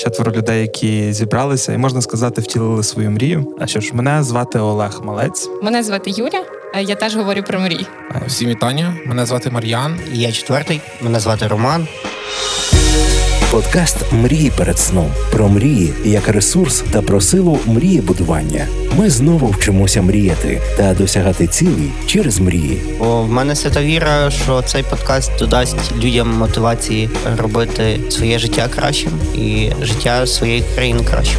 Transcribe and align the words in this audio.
четверо 0.00 0.32
людей, 0.32 0.60
які 0.60 1.12
зібралися, 1.12 1.72
і 1.72 1.78
можна 1.78 2.02
сказати, 2.02 2.40
втілили 2.40 2.82
свою 2.82 3.10
мрію. 3.10 3.56
А 3.60 3.66
що 3.66 3.80
ж, 3.80 3.94
мене 3.94 4.22
звати 4.22 4.58
Олег 4.58 5.00
Малець. 5.04 5.48
Мене 5.62 5.82
звати 5.82 6.10
Юля. 6.10 6.44
Я 6.80 6.94
теж 6.94 7.16
говорю 7.16 7.42
про 7.42 7.60
мрії. 7.60 7.86
Всім 8.26 8.48
вітання. 8.48 8.96
Мене 9.06 9.26
звати 9.26 9.50
Мар'ян. 9.50 10.00
Я 10.12 10.32
четвертий. 10.32 10.80
Мене 11.00 11.20
звати 11.20 11.46
Роман. 11.46 11.88
Подкаст 13.50 14.12
Мрії 14.12 14.52
перед 14.58 14.78
сном 14.78 15.12
про 15.32 15.48
мрії 15.48 15.94
як 16.04 16.28
ресурс 16.28 16.84
та 16.92 17.02
про 17.02 17.20
силу 17.20 17.58
мрії 17.66 18.00
будування. 18.00 18.66
Ми 18.98 19.10
знову 19.10 19.46
вчимося 19.46 20.02
мріяти 20.02 20.60
та 20.76 20.94
досягати 20.94 21.46
цілей 21.46 21.92
через 22.06 22.40
мрії. 22.40 22.82
О, 23.00 23.22
в 23.22 23.30
мене 23.30 23.54
свята 23.54 23.82
віра, 23.82 24.30
що 24.30 24.62
цей 24.62 24.82
подкаст 24.82 25.38
додасть 25.38 25.96
людям 25.96 26.30
мотивації 26.30 27.10
робити 27.38 28.00
своє 28.08 28.38
життя 28.38 28.68
кращим 28.74 29.12
і 29.34 29.70
життя 29.82 30.26
своєї 30.26 30.64
країни 30.74 31.04
кращим. 31.04 31.38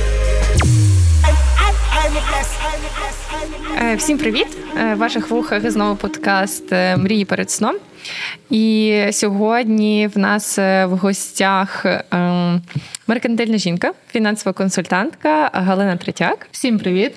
Е, 3.81 3.95
всім 3.95 4.17
привіт! 4.17 4.47
Е, 4.77 4.93
в 4.95 4.97
ваших 4.97 5.29
вухах 5.29 5.71
знову 5.71 5.95
подкаст 5.95 6.71
е, 6.71 6.97
Мрії 6.97 7.25
перед 7.25 7.51
сном. 7.51 7.75
І 8.49 9.03
сьогодні 9.11 10.09
в 10.15 10.17
нас 10.17 10.57
в 10.57 10.89
гостях 10.89 11.85
меркантильна 13.07 13.57
жінка, 13.57 13.93
фінансова 14.11 14.53
консультантка 14.53 15.49
Галина 15.53 15.97
Третяк. 15.97 16.47
Всім 16.51 16.79
привіт! 16.79 17.13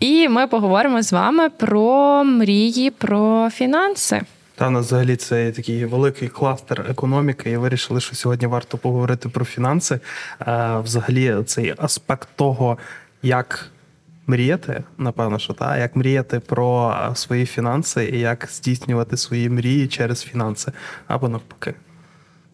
І 0.00 0.28
ми 0.28 0.46
поговоримо 0.46 1.02
з 1.02 1.12
вами 1.12 1.50
про 1.50 2.24
мрії, 2.24 2.90
про 2.90 3.50
фінанси. 3.50 4.20
Та 4.54 4.68
у 4.68 4.70
нас 4.70 4.86
взагалі 4.86 5.16
це 5.16 5.52
такий 5.52 5.84
великий 5.84 6.28
кластер 6.28 6.86
економіки, 6.90 7.50
і 7.50 7.56
вирішили, 7.56 8.00
що 8.00 8.14
сьогодні 8.14 8.46
варто 8.46 8.78
поговорити 8.78 9.28
про 9.28 9.44
фінанси. 9.44 10.00
Взагалі, 10.84 11.36
цей 11.46 11.74
аспект 11.78 12.28
того, 12.36 12.78
як 13.22 13.71
мріяти, 14.32 14.82
напевно, 14.98 15.38
що 15.38 15.52
та 15.52 15.78
як 15.78 15.96
мріяти 15.96 16.40
про 16.40 16.96
свої 17.14 17.46
фінанси 17.46 18.10
і 18.12 18.18
як 18.18 18.48
здійснювати 18.50 19.16
свої 19.16 19.50
мрії 19.50 19.88
через 19.88 20.22
фінанси 20.22 20.72
або 21.06 21.28
навпаки. 21.28 21.74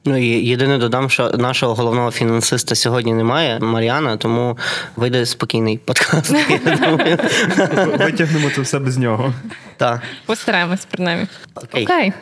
Ну 0.05 0.17
і 0.17 0.27
єдине 0.27 0.79
додам, 0.79 1.11
що 1.11 1.31
нашого 1.31 1.75
головного 1.75 2.11
фінансиста 2.11 2.75
сьогодні 2.75 3.15
немає, 3.15 3.59
Мар'яна, 3.61 4.17
тому 4.17 4.59
вийде 4.97 5.27
спокійний 5.27 5.79
подкаст. 5.79 6.31
Витягнемо 7.99 8.51
це 8.55 8.61
все 8.61 8.79
без 8.79 8.99
нього. 8.99 9.35
Так. 9.77 10.03
Постараємось 10.27 10.85
принаймні. 10.85 11.27
Окей. 11.55 12.13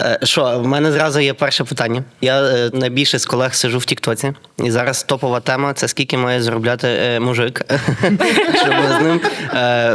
Е, 0.00 0.18
що, 0.22 0.58
в 0.58 0.66
мене 0.66 0.92
зразу 0.92 1.20
є 1.20 1.34
перше 1.34 1.64
питання. 1.64 2.04
Я 2.20 2.42
е, 2.42 2.70
найбільше 2.72 3.18
з 3.18 3.26
колег 3.26 3.54
сижу 3.54 3.78
в 3.78 3.84
Тіктоці, 3.84 4.32
і 4.64 4.70
зараз 4.70 5.02
топова 5.02 5.40
тема 5.40 5.72
це 5.72 5.88
скільки 5.88 6.16
має 6.16 6.42
заробляти 6.42 6.88
е, 6.88 7.20
мужик, 7.20 7.64
щоб 8.54 8.74
з 8.98 9.02
ним 9.02 9.20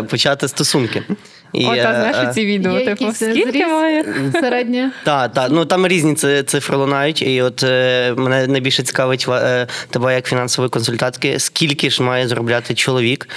почати 0.05 0.47
стосунки. 0.47 1.03
І, 1.53 1.65
О, 1.65 1.75
та 1.75 2.11
знаєш 2.11 2.33
ці 2.35 2.45
відео, 2.45 2.79
є 2.79 2.85
типу, 2.85 3.13
скільки 3.13 3.67
має 3.67 4.05
середнє? 4.33 4.91
Так, 5.03 5.33
так. 5.33 5.47
Ну 5.51 5.65
там 5.65 5.87
різні 5.87 6.15
цифри 6.43 6.77
лунають. 6.77 7.21
І 7.21 7.41
от 7.41 7.63
мене 8.17 8.47
найбільше 8.47 8.83
цікавить 8.83 9.27
тебе 9.89 10.15
як 10.15 10.27
фінансової 10.27 10.69
консультантки, 10.69 11.39
скільки 11.39 11.89
ж 11.89 12.03
має 12.03 12.27
заробляти 12.27 12.73
чоловік, 12.73 13.29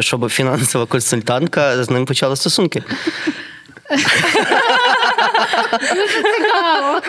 щоб 0.00 0.28
фінансова 0.28 0.86
консультантка 0.86 1.84
з 1.84 1.90
ним 1.90 2.06
почала 2.06 2.36
стосунки. 2.36 2.82
Цікаво. 6.36 7.00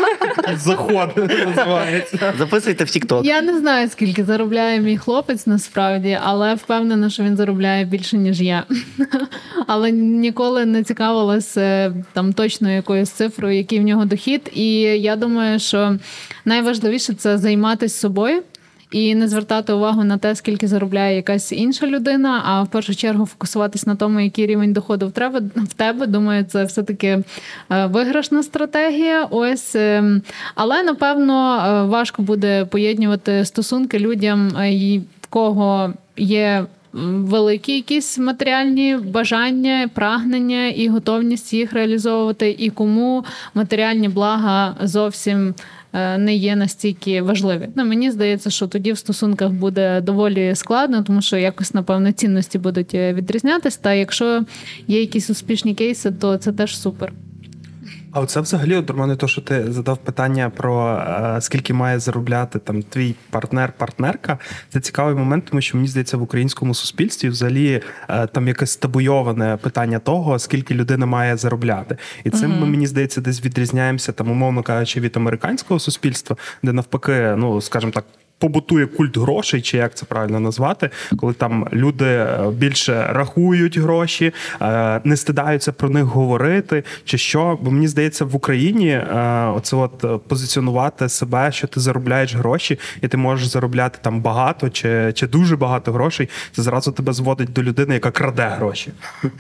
Заход 0.56 1.10
називається. 1.46 2.34
Записуйте 2.38 2.84
в 2.84 2.90
Тікток. 2.90 3.26
Я 3.26 3.42
не 3.42 3.60
знаю, 3.60 3.90
скільки 3.90 4.24
заробляє 4.24 4.80
мій 4.80 4.98
хлопець 4.98 5.48
насправді, 5.48 6.20
але 6.24 6.56
впевнена, 6.56 7.10
що 7.10 7.24
він 7.24 7.38
заробляє 7.38 7.86
більше, 7.86 8.18
ніж 8.18 8.42
я. 8.42 8.64
Але 9.68 9.92
ніколи 9.92 10.66
не 10.66 10.84
цікавилася 10.84 11.94
там 12.14 12.34
точно 12.34 12.72
якоюсь 12.72 13.10
цифрою, 13.10 13.58
який 13.58 13.80
в 13.80 13.84
нього 13.84 14.06
дохід. 14.06 14.52
І 14.54 14.82
я 14.82 15.16
думаю, 15.16 15.60
що 15.60 15.98
найважливіше 16.46 17.14
це 17.14 17.38
займатися 17.38 18.00
собою 18.00 18.44
і 18.94 19.16
не 19.16 19.28
звертати 19.28 19.74
увагу 19.74 20.04
на 20.04 20.18
те, 20.18 20.36
скільки 20.36 20.68
заробляє 20.68 21.16
якась 21.16 21.52
інша 21.52 21.88
людина, 21.88 22.42
а 22.46 22.64
в 22.64 22.68
першу 22.68 22.96
чергу 22.96 23.26
фокусуватись 23.26 23.88
на 23.88 23.96
тому, 23.96 24.20
який 24.20 24.46
рівень 24.46 24.74
доходу 24.74 25.08
в 25.08 25.12
тебе 25.12 25.42
в 25.56 25.74
тебе. 25.74 26.08
Думаю, 26.08 26.44
це 26.44 26.64
все-таки 26.64 27.08
е, 27.08 27.86
виграшна 27.86 28.44
стратегія. 28.44 29.26
Ось 29.26 29.76
ем, 29.76 30.22
але 30.56 30.84
напевно 30.84 31.58
е, 31.58 31.84
важко 31.84 32.22
буде 32.22 32.66
поєднувати 32.66 33.46
стосунки 33.46 34.00
людям, 34.00 34.58
е, 34.58 34.98
в 35.22 35.28
кого 35.30 35.94
є. 36.18 36.66
Великі 36.96 37.76
якісь 37.76 38.18
матеріальні 38.18 38.98
бажання, 38.98 39.90
прагнення 39.94 40.68
і 40.68 40.88
готовність 40.88 41.54
їх 41.54 41.74
реалізовувати, 41.74 42.56
і 42.60 42.70
кому 42.70 43.26
матеріальні 43.54 44.10
блага 44.10 44.76
зовсім 44.82 45.54
не 45.94 46.36
є 46.36 46.56
настільки 46.56 47.22
важливі. 47.22 47.70
Ну, 47.76 47.86
Мені 47.86 48.12
здається, 48.12 48.50
що 48.50 48.68
тоді 48.68 48.92
в 48.92 48.98
стосунках 48.98 49.52
буде 49.52 50.02
доволі 50.02 50.56
складно, 50.56 51.04
тому 51.04 51.22
що 51.22 51.38
якось, 51.38 51.74
напевно, 51.74 52.12
цінності 52.12 52.58
будуть 52.58 52.96
е, 52.96 53.14
відрізнятися. 53.14 53.80
Та 53.82 53.94
якщо 53.94 54.46
є 54.88 55.00
якісь 55.00 55.30
успішні 55.30 55.76
кейси, 55.76 56.12
то 56.12 56.38
це 56.38 56.52
теж 56.52 56.78
супер. 56.78 57.14
А 58.14 58.20
оце 58.20 58.42
взагалі 58.42 58.76
от, 58.76 58.90
Романе, 58.90 59.16
то, 59.16 59.28
що 59.28 59.42
ти 59.42 59.72
задав 59.72 59.98
питання 59.98 60.50
про 60.50 60.96
е, 60.96 61.42
скільки 61.42 61.74
має 61.74 62.00
заробляти 62.00 62.60
там 62.60 62.84
твій 62.84 63.16
партнер-партнерка, 63.30 64.38
це 64.70 64.80
цікавий 64.80 65.16
момент, 65.16 65.46
тому 65.46 65.62
що 65.62 65.78
мені 65.78 65.88
здається, 65.90 66.18
в 66.18 66.22
українському 66.22 66.74
суспільстві 66.74 67.30
взагалі 67.30 67.82
е, 68.10 68.28
там 68.28 68.48
якесь 68.48 68.76
табуйоване 68.76 69.58
питання 69.62 70.00
того, 70.00 70.40
скільки 70.40 70.74
людина 70.74 71.06
має 71.06 71.38
заробляти. 71.38 71.98
І 72.24 72.30
цим 72.30 72.60
ми, 72.60 72.66
мені 72.66 72.88
здається, 72.88 73.22
десь 73.22 73.46
відрізняємося 73.46 74.12
там, 74.12 74.32
умовно 74.32 74.64
кажучи, 74.64 75.00
від 75.00 75.18
американського 75.18 75.80
суспільства, 75.80 76.38
де 76.64 76.74
навпаки, 76.74 77.34
ну 77.38 77.62
скажімо 77.62 77.92
так 77.92 78.06
побутує 78.44 78.86
культ 78.86 79.18
грошей, 79.18 79.62
чи 79.62 79.78
як 79.78 79.96
це 79.96 80.06
правильно 80.06 80.40
назвати, 80.40 80.90
коли 81.18 81.34
там 81.34 81.68
люди 81.74 82.06
е, 82.06 82.40
більше 82.52 83.08
рахують 83.10 83.78
гроші, 83.78 84.34
е, 84.62 85.02
не 85.04 85.18
стидаються 85.18 85.72
про 85.72 85.90
них 85.90 86.04
говорити, 86.04 86.84
чи 87.06 87.18
що. 87.18 87.60
Бо 87.62 87.72
мені 87.72 87.88
здається, 87.88 88.26
в 88.26 88.36
Україні 88.36 88.90
е, 88.90 89.52
оце 89.56 89.76
от 89.76 90.28
позиціонувати 90.28 91.10
себе, 91.10 91.52
що 91.52 91.68
ти 91.68 91.80
заробляєш 91.80 92.36
гроші, 92.36 92.80
і 93.02 93.08
ти 93.08 93.18
можеш 93.18 93.48
заробляти 93.48 94.00
там 94.02 94.22
багато 94.22 94.70
чи 94.70 95.14
чи 95.16 95.28
дуже 95.28 95.56
багато 95.56 95.92
грошей. 95.92 96.30
Це 96.52 96.62
зразу 96.62 96.92
тебе 96.92 97.14
зводить 97.14 97.54
до 97.54 97.64
людини, 97.64 97.94
яка 97.94 98.12
краде 98.12 98.48
гроші. 98.58 98.92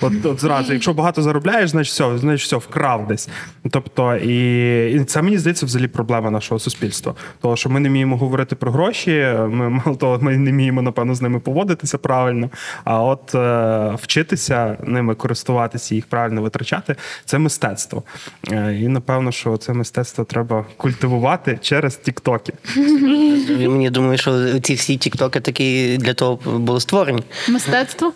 От 0.01 0.25
от 0.25 0.41
зразу, 0.41 0.73
якщо 0.73 0.93
багато 0.93 1.21
заробляєш, 1.21 1.69
значить 1.69 1.93
все, 1.93 2.17
значить 2.17 2.47
все 2.47 2.55
вкрав 2.55 3.07
десь. 3.07 3.29
Тобто, 3.71 4.15
і, 4.15 4.91
і 4.91 5.03
це 5.03 5.21
мені 5.21 5.37
здається 5.37 5.65
взагалі 5.65 5.87
проблема 5.87 6.31
нашого 6.31 6.59
суспільства, 6.59 7.13
того 7.41 7.55
що 7.55 7.69
ми 7.69 7.79
не 7.79 7.89
вміємо 7.89 8.17
говорити 8.17 8.55
про 8.55 8.71
гроші 8.71 8.92
гроші. 8.93 9.35
Ми 9.49 9.69
мало 9.69 9.97
того, 9.97 10.19
ми 10.21 10.37
не 10.37 10.51
вміємо, 10.51 10.81
напевно, 10.81 11.15
з 11.15 11.21
ними 11.21 11.39
поводитися 11.39 11.97
правильно. 11.97 12.49
А 12.83 13.03
от 13.03 13.35
е, 13.35 13.97
вчитися 14.01 14.77
ними 14.83 15.15
користуватися, 15.15 15.95
їх 15.95 16.05
правильно 16.05 16.41
витрачати 16.41 16.95
це 17.25 17.39
мистецтво. 17.39 18.03
Е, 18.51 18.79
і 18.81 18.87
напевно, 18.87 19.31
що 19.31 19.57
це 19.57 19.73
мистецтво 19.73 20.23
треба 20.23 20.65
культивувати 20.77 21.59
через 21.61 21.95
тіктоки. 21.95 22.53
Мені 23.49 23.89
думаю, 23.89 24.17
що 24.17 24.59
ці 24.59 24.73
всі 24.73 24.97
тіктоки 24.97 25.39
такі 25.39 25.97
для 25.97 26.13
того 26.13 26.59
були 26.59 26.79
створені. 26.79 27.23
Мистецтво 27.49 28.13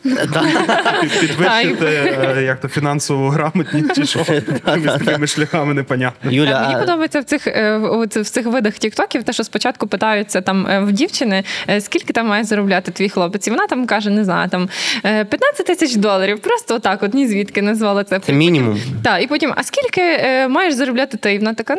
підвищити 1.21 1.85
е, 1.85 2.43
як 2.43 2.59
то 2.59 2.67
фінансову 2.67 3.29
грамотність 3.29 3.95
чи 3.95 4.05
що 4.05 4.23
такими 4.85 5.27
шляхами 5.27 5.73
непонятно. 5.73 6.31
Юля, 6.31 6.61
мені 6.67 6.79
подобається 6.79 7.19
в 7.19 7.23
цих 7.23 7.47
е, 7.47 7.77
в 8.07 8.29
цих 8.29 8.45
видах 8.45 8.73
тіктоків, 8.73 9.23
те, 9.23 9.33
що 9.33 9.43
спочатку 9.43 9.87
питаються 9.87 10.41
там 10.41 10.66
Е, 10.69 10.79
в 10.79 10.91
дівчини, 10.91 11.43
е, 11.69 11.81
скільки 11.81 12.13
там 12.13 12.27
має 12.27 12.43
заробляти 12.43 12.91
твій 12.91 13.09
хлопець? 13.09 13.47
І 13.47 13.49
вона 13.49 13.67
там 13.67 13.85
каже, 13.85 14.09
не 14.09 14.23
знаю, 14.23 14.49
там 14.49 14.69
15 15.01 15.59
е, 15.59 15.63
тисяч 15.63 15.95
доларів. 15.95 16.39
Просто 16.39 16.75
отак, 16.75 17.03
от 17.03 17.13
ні 17.13 17.27
звідки 17.27 17.61
назвала 17.61 18.03
це. 18.03 18.19
Це 18.19 18.33
мінімум. 18.33 18.81
Так, 19.03 19.23
і 19.23 19.27
потім, 19.27 19.53
а 19.55 19.63
скільки 19.63 20.01
маєш 20.49 20.73
заробляти 20.73 21.17
ти? 21.17 21.33
І 21.33 21.37
вона 21.37 21.53
така, 21.53 21.75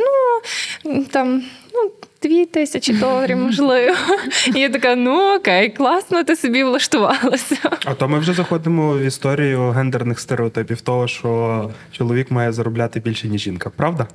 ну 0.85 1.05
там. 1.05 1.43
ну, 1.75 1.91
Дві 2.23 2.47
тисячі 2.47 2.93
доларів, 2.93 3.37
можливо. 3.37 3.95
І 4.55 4.61
я 4.61 4.69
така, 4.69 4.97
ну 4.97 5.37
окей, 5.37 5.71
класно, 5.71 6.25
ти 6.25 6.37
собі 6.37 6.65
влаштувалася. 6.65 7.57
А 7.85 7.95
то 7.95 8.09
ми 8.09 8.19
вже 8.19 8.33
заходимо 8.33 8.95
в 8.95 9.01
історію 9.01 9.71
гендерних 9.71 10.21
стереотипів, 10.21 10.81
того, 10.81 11.09
що 11.09 11.71
чоловік 11.93 12.31
має 12.31 12.53
заробляти 12.53 13.01
більше, 13.01 13.29
ніж 13.29 13.41
жінка, 13.41 13.71
правда? 13.77 14.07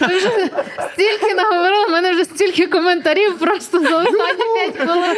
Ви 0.00 0.16
вже 0.16 0.30
стільки 0.92 1.34
наговорили, 1.36 1.86
в 1.86 1.90
мене 1.90 2.12
вже 2.12 2.24
стільки 2.24 2.66
коментарів 2.66 3.38
просто 3.38 3.80
за 3.80 3.96
останні 3.96 4.72
5 4.72 4.76
хвилин. 4.76 5.16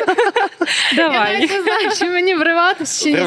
Я 0.92 1.08
Давай. 1.08 1.34
навіть 1.34 1.50
не 1.50 1.62
знаю, 1.62 1.88
чи 1.98 2.04
мені 2.04 2.34
вриватися 2.34 3.04
чи 3.04 3.12
ні. 3.12 3.18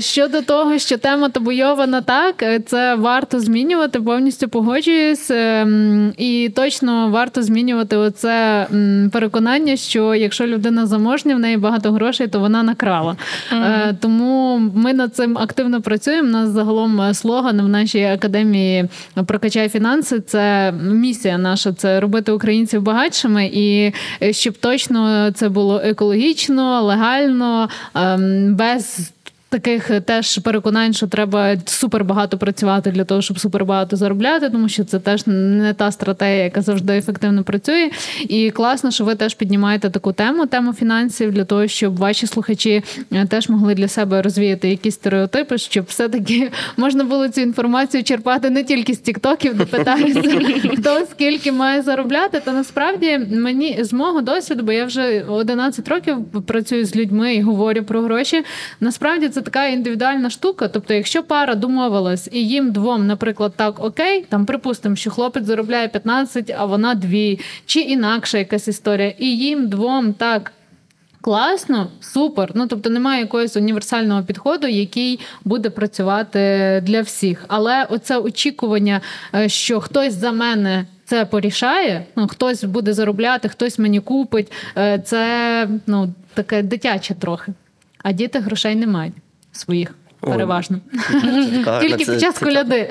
Щодо 0.00 0.42
того, 0.42 0.78
що 0.78 0.98
тема 0.98 1.28
табуйована 1.28 2.00
так, 2.02 2.42
е, 2.42 2.60
це 2.66 2.94
варто 2.94 3.40
змінювати, 3.40 4.00
повністю 4.00 4.48
погоджуюсь. 4.48 5.30
Ем, 5.30 6.12
І 6.18 6.52
точно 6.56 7.08
варто 7.10 7.42
змінювати 7.42 7.96
оце 7.96 8.66
переконання, 9.12 9.76
що 9.76 10.14
якщо 10.14 10.46
людина 10.46 10.86
заможня, 10.86 11.36
в 11.36 11.38
неї 11.38 11.56
багато 11.56 11.92
грошей, 11.92 12.28
то 12.28 12.40
вона 12.40 12.62
накрала. 12.62 13.16
Е, 13.52 13.94
Тому 14.00 14.58
ми 14.74 14.92
над 14.92 15.14
цим 15.14 15.38
активно 15.38 15.82
працюємо. 15.82 16.28
У 16.28 16.32
нас 16.32 16.50
загалом 16.50 17.00
е, 17.00 17.14
слоган 17.14 17.60
в 17.60 17.68
нашій 17.68 18.04
академії 18.04 18.43
прокачай 19.26 19.68
фінанси. 19.68 20.20
Це 20.20 20.72
місія 20.72 21.38
наша 21.38 21.72
це 21.72 22.00
робити 22.00 22.32
українців 22.32 22.82
багатшими, 22.82 23.50
і 23.52 23.92
е, 24.22 24.32
щоб 24.32 24.56
точно 24.56 25.30
це 25.34 25.48
було 25.48 25.80
екологічно, 25.84 26.82
легально, 26.82 27.68
ем, 27.94 28.54
без. 28.54 29.13
Таких 29.54 29.90
е, 29.90 30.00
теж 30.00 30.38
переконань, 30.38 30.92
що 30.92 31.06
треба 31.06 31.56
супер 31.66 32.04
багато 32.04 32.38
працювати 32.38 32.90
для 32.90 33.04
того, 33.04 33.22
щоб 33.22 33.38
супер 33.38 33.64
багато 33.64 33.96
заробляти, 33.96 34.50
тому 34.50 34.68
що 34.68 34.84
це 34.84 34.98
теж 34.98 35.26
не 35.26 35.74
та 35.74 35.92
стратегія, 35.92 36.44
яка 36.44 36.62
завжди 36.62 36.96
ефективно 36.96 37.44
працює. 37.44 37.90
І 38.28 38.50
класно, 38.50 38.90
що 38.90 39.04
ви 39.04 39.14
теж 39.14 39.34
піднімаєте 39.34 39.90
таку 39.90 40.12
тему, 40.12 40.46
тему 40.46 40.72
фінансів, 40.72 41.32
для 41.32 41.44
того, 41.44 41.66
щоб 41.66 41.96
ваші 41.96 42.26
слухачі 42.26 42.82
е, 43.12 43.26
теж 43.26 43.48
могли 43.48 43.74
для 43.74 43.88
себе 43.88 44.22
розвіяти 44.22 44.70
якісь 44.70 44.94
стереотипи, 44.94 45.58
щоб 45.58 45.84
все-таки 45.88 46.50
можна 46.76 47.04
було 47.04 47.28
цю 47.28 47.40
інформацію 47.40 48.04
черпати 48.04 48.50
не 48.50 48.64
тільки 48.64 48.94
з 48.94 48.98
тіктоків, 48.98 49.54
де 49.54 49.64
питаються, 49.64 50.40
хто 50.78 51.06
скільки 51.10 51.52
має 51.52 51.82
заробляти. 51.82 52.40
Та 52.44 52.52
насправді 52.52 53.18
мені 53.30 53.78
з 53.80 53.92
мого 53.92 54.20
досвіду, 54.20 54.62
бо 54.62 54.72
я 54.72 54.84
вже 54.84 55.24
11 55.28 55.88
років 55.88 56.24
працюю 56.46 56.84
з 56.84 56.96
людьми 56.96 57.34
і 57.34 57.42
говорю 57.42 57.82
про 57.82 58.00
гроші. 58.00 58.44
Насправді 58.80 59.28
це 59.28 59.43
така 59.44 59.66
індивідуальна 59.66 60.30
штука. 60.30 60.68
Тобто, 60.68 60.94
якщо 60.94 61.22
пара 61.22 61.54
домовилась 61.54 62.28
і 62.32 62.48
їм 62.48 62.72
двом, 62.72 63.06
наприклад, 63.06 63.52
так 63.56 63.84
окей, 63.84 64.24
там 64.28 64.46
припустимо, 64.46 64.96
що 64.96 65.10
хлопець 65.10 65.44
заробляє 65.44 65.88
15, 65.88 66.54
а 66.58 66.64
вона 66.64 66.94
2, 66.94 67.10
чи 67.66 67.80
інакша 67.80 68.38
якась 68.38 68.68
історія, 68.68 69.14
і 69.18 69.26
їм 69.38 69.68
двом 69.68 70.12
так. 70.12 70.52
Класно, 71.20 71.90
супер. 72.00 72.50
Ну 72.54 72.66
тобто 72.66 72.90
немає 72.90 73.20
якогось 73.20 73.56
універсального 73.56 74.22
підходу, 74.22 74.66
який 74.66 75.20
буде 75.44 75.70
працювати 75.70 76.38
для 76.86 77.00
всіх. 77.02 77.44
Але 77.48 77.86
оце 77.90 78.18
очікування, 78.18 79.00
е, 79.34 79.48
що 79.48 79.80
хтось 79.80 80.14
за 80.14 80.32
мене 80.32 80.86
це 81.04 81.24
порішає, 81.24 82.06
ну 82.16 82.28
хтось 82.28 82.64
буде 82.64 82.92
заробляти, 82.92 83.48
хтось 83.48 83.78
мені 83.78 84.00
купить. 84.00 84.52
е, 84.76 84.98
Це 84.98 85.68
ну 85.86 86.12
таке 86.34 86.62
дитяче 86.62 87.14
трохи. 87.14 87.52
А 88.02 88.12
діти 88.12 88.38
грошей 88.38 88.76
не 88.76 88.86
мають 88.86 89.14
своїх. 89.54 89.94
Переважно 90.20 90.80
тільки 91.80 92.04
під 92.04 92.20
час 92.20 92.38
коляди. 92.38 92.90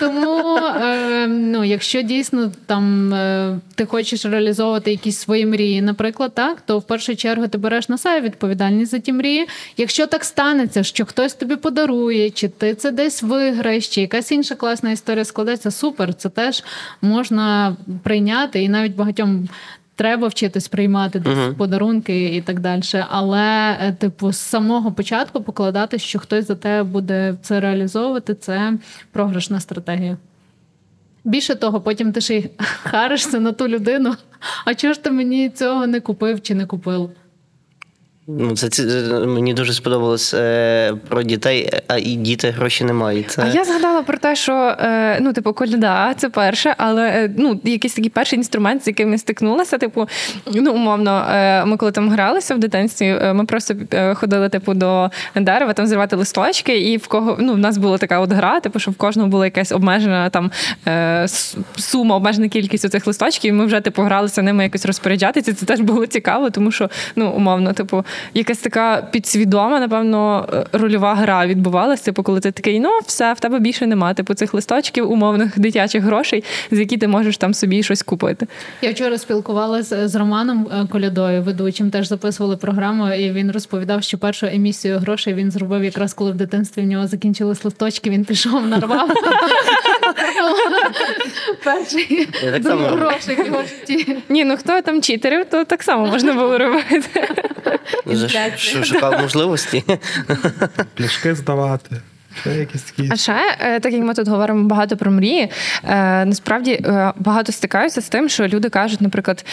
Тому 0.00 0.56
е, 0.56 1.26
ну, 1.26 1.64
якщо 1.64 2.02
дійсно 2.02 2.52
там 2.66 3.14
е, 3.14 3.58
ти 3.74 3.86
хочеш 3.86 4.24
реалізовувати 4.24 4.90
якісь 4.90 5.18
свої 5.18 5.46
мрії, 5.46 5.82
наприклад, 5.82 6.34
так, 6.34 6.60
то 6.60 6.78
в 6.78 6.82
першу 6.82 7.16
чергу 7.16 7.48
ти 7.48 7.58
береш 7.58 7.88
на 7.88 7.98
себе 7.98 8.20
відповідальність 8.20 8.90
за 8.90 8.98
ті 8.98 9.12
мрії. 9.12 9.48
Якщо 9.76 10.06
так 10.06 10.24
станеться, 10.24 10.82
що 10.82 11.04
хтось 11.04 11.34
тобі 11.34 11.56
подарує, 11.56 12.30
чи 12.30 12.48
ти 12.48 12.74
це 12.74 12.90
десь 12.90 13.22
виграєш, 13.22 13.88
чи 13.88 14.00
якась 14.00 14.32
інша 14.32 14.54
класна 14.54 14.90
історія 14.90 15.24
складеться, 15.24 15.70
супер, 15.70 16.14
це 16.14 16.28
теж 16.28 16.64
можна 17.02 17.76
прийняти 18.02 18.62
і 18.62 18.68
навіть 18.68 18.94
багатьом. 18.94 19.48
Треба 20.02 20.28
вчитись 20.28 20.68
приймати 20.68 21.18
десь 21.18 21.38
Мгм. 21.38 21.54
подарунки 21.54 22.36
і 22.36 22.42
так 22.42 22.60
далі. 22.60 22.82
Але, 23.08 23.76
е, 23.80 23.92
типу, 23.92 24.32
з 24.32 24.36
самого 24.38 24.92
початку 24.92 25.42
покладати, 25.42 25.98
що 25.98 26.18
хтось 26.18 26.46
за 26.46 26.54
тебе 26.54 26.82
буде 26.82 27.34
це 27.42 27.60
реалізовувати, 27.60 28.34
це 28.34 28.72
програшна 29.12 29.60
стратегія. 29.60 30.16
Більше 31.24 31.54
того, 31.54 31.80
потім 31.80 32.12
ти 32.12 32.20
ще 32.20 32.36
й 32.36 32.50
харишся 32.82 33.40
на 33.40 33.52
ту 33.52 33.68
людину. 33.68 34.14
А 34.64 34.74
чого 34.74 34.94
ж 34.94 35.02
ти 35.02 35.10
мені 35.10 35.50
цього 35.50 35.86
не 35.86 36.00
купив 36.00 36.42
чи 36.42 36.54
не 36.54 36.66
купив? 36.66 37.10
Ну, 38.26 38.56
це, 38.56 38.68
це 38.68 38.84
мені 39.26 39.54
дуже 39.54 39.72
сподобалось 39.72 40.34
е, 40.34 40.94
про 41.08 41.22
дітей, 41.22 41.70
а 41.88 41.98
і 41.98 42.14
діти 42.14 42.50
гроші 42.50 42.84
не 42.84 42.92
мають. 42.92 43.30
Це... 43.30 43.42
А 43.42 43.46
я 43.46 43.64
згадала 43.64 44.02
про 44.02 44.18
те, 44.18 44.36
що 44.36 44.52
е, 44.52 45.18
ну, 45.20 45.32
типу, 45.32 45.52
коляда, 45.52 46.14
це 46.16 46.28
перше, 46.28 46.74
але 46.78 47.08
е, 47.08 47.34
ну, 47.38 47.60
якийсь 47.64 47.94
такий 47.94 48.10
перший 48.10 48.38
інструмент, 48.38 48.84
з 48.84 48.86
яким 48.86 49.12
я 49.12 49.18
стикнулася. 49.18 49.78
Типу, 49.78 50.08
ну, 50.54 50.72
умовно, 50.72 51.26
е, 51.30 51.64
ми 51.64 51.76
коли 51.76 51.92
там 51.92 52.10
гралися 52.10 52.54
в 52.54 52.58
дитинстві, 52.58 53.06
е, 53.06 53.32
ми 53.32 53.44
просто 53.44 53.74
е, 53.92 54.14
ходили, 54.14 54.48
типу, 54.48 54.74
до 54.74 55.10
дерева, 55.34 55.72
там 55.72 55.86
зривати 55.86 56.16
листочки, 56.16 56.78
і 56.78 56.96
в 56.96 57.06
кого 57.06 57.36
ну, 57.40 57.52
в 57.52 57.58
нас 57.58 57.78
була 57.78 57.98
така 57.98 58.20
от 58.20 58.32
гра, 58.32 58.60
типу, 58.60 58.78
що 58.78 58.90
в 58.90 58.94
кожного 58.94 59.28
була 59.28 59.44
якась 59.44 59.72
обмежена 59.72 60.30
там 60.30 60.50
е, 60.86 61.26
сума, 61.76 62.16
обмежена 62.16 62.48
кількість 62.48 62.90
цих 62.90 63.06
листочків, 63.06 63.48
і 63.48 63.52
ми 63.52 63.66
вже 63.66 63.80
типу 63.80 64.02
гралися 64.02 64.42
ними 64.42 64.62
якось 64.62 64.86
розпоряджатися. 64.86 65.54
Це 65.54 65.66
теж 65.66 65.80
було 65.80 66.06
цікаво, 66.06 66.50
тому 66.50 66.72
що 66.72 66.90
ну, 67.16 67.30
умовно, 67.30 67.72
типу, 67.72 68.04
якась 68.34 68.58
така 68.58 69.08
підсвідома, 69.10 69.80
напевно, 69.80 70.48
е, 70.52 70.78
рольова 70.78 71.14
гра 71.14 71.46
відбувалася. 71.46 72.04
Типу, 72.04 72.22
коли 72.22 72.40
ти 72.40 72.50
такий, 72.50 72.80
ну 72.80 72.88
все, 73.06 73.32
в 73.32 73.40
тебе 73.40 73.58
більше 73.58 73.86
нема, 73.86 74.14
типу, 74.14 74.34
цих 74.34 74.54
листочків, 74.54 75.10
умовних 75.10 75.58
дитячих 75.58 76.02
грошей, 76.02 76.44
з 76.70 76.78
які 76.78 76.96
ти 76.96 77.08
можеш 77.08 77.36
там 77.36 77.54
собі 77.54 77.82
щось 77.82 78.02
купити. 78.02 78.46
Я 78.82 78.90
вчора 78.90 79.18
спілкувалася 79.18 80.08
з 80.08 80.14
Романом 80.14 80.68
е, 80.72 80.86
Колядою, 80.92 81.42
ведучим, 81.42 81.90
теж 81.90 82.08
записували 82.08 82.56
програму, 82.56 83.08
і 83.08 83.32
він 83.32 83.50
розповідав, 83.52 84.02
що 84.02 84.18
першу 84.18 84.46
емісію 84.46 84.98
грошей 84.98 85.34
він 85.34 85.50
зробив 85.50 85.84
якраз 85.84 86.14
коли 86.14 86.30
в 86.30 86.34
дитинстві 86.34 86.82
в 86.82 86.86
нього 86.86 87.06
закінчились 87.06 87.64
листочки, 87.64 88.10
він 88.10 88.24
пішов, 88.24 88.66
нарвав. 88.66 89.10
Перший 91.64 92.28
грошей 92.68 93.42
в 93.42 93.46
його 93.46 93.62
житті. 93.62 94.16
Ні, 94.28 94.44
ну 94.44 94.56
хто 94.56 94.82
там 94.82 95.02
читерів, 95.02 95.44
то 95.50 95.64
так 95.64 95.82
само 95.82 96.06
можна 96.06 96.32
було 96.32 96.58
робити. 96.58 97.28
Ш- 98.28 98.56
ш- 98.56 98.84
шукав 98.84 99.20
можливості. 99.20 99.84
Пляшки 100.94 101.34
здавати. 101.34 101.96
А 103.12 103.16
ще, 103.16 103.56
е, 103.60 103.80
так 103.80 103.92
як 103.92 104.02
ми 104.02 104.14
тут 104.14 104.28
говоримо 104.28 104.64
багато 104.68 104.96
про 104.96 105.10
мрії, 105.10 105.50
е, 105.84 106.24
насправді 106.24 106.72
е, 106.72 107.12
багато 107.16 107.52
стикаються 107.52 108.00
з 108.00 108.08
тим, 108.08 108.28
що 108.28 108.48
люди 108.48 108.68
кажуть, 108.68 109.00
наприклад, 109.00 109.44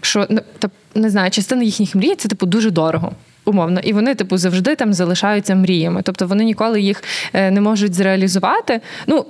що 0.00 0.26
ну, 0.30 0.40
та, 0.58 0.70
не 0.94 1.10
знаю, 1.10 1.30
частина 1.30 1.62
їхніх 1.62 1.94
мрій 1.94 2.14
це 2.14 2.28
типу 2.28 2.46
дуже 2.46 2.70
дорого. 2.70 3.12
Умовно, 3.44 3.80
і 3.80 3.92
вони, 3.92 4.14
типу, 4.14 4.36
завжди 4.36 4.76
там 4.76 4.92
залишаються 4.94 5.54
мріями. 5.54 6.02
Тобто 6.02 6.26
вони 6.26 6.44
ніколи 6.44 6.80
їх 6.80 7.02
е, 7.32 7.50
не 7.50 7.60
можуть 7.60 7.94
зреалізувати. 7.94 8.80
Ну, 9.06 9.26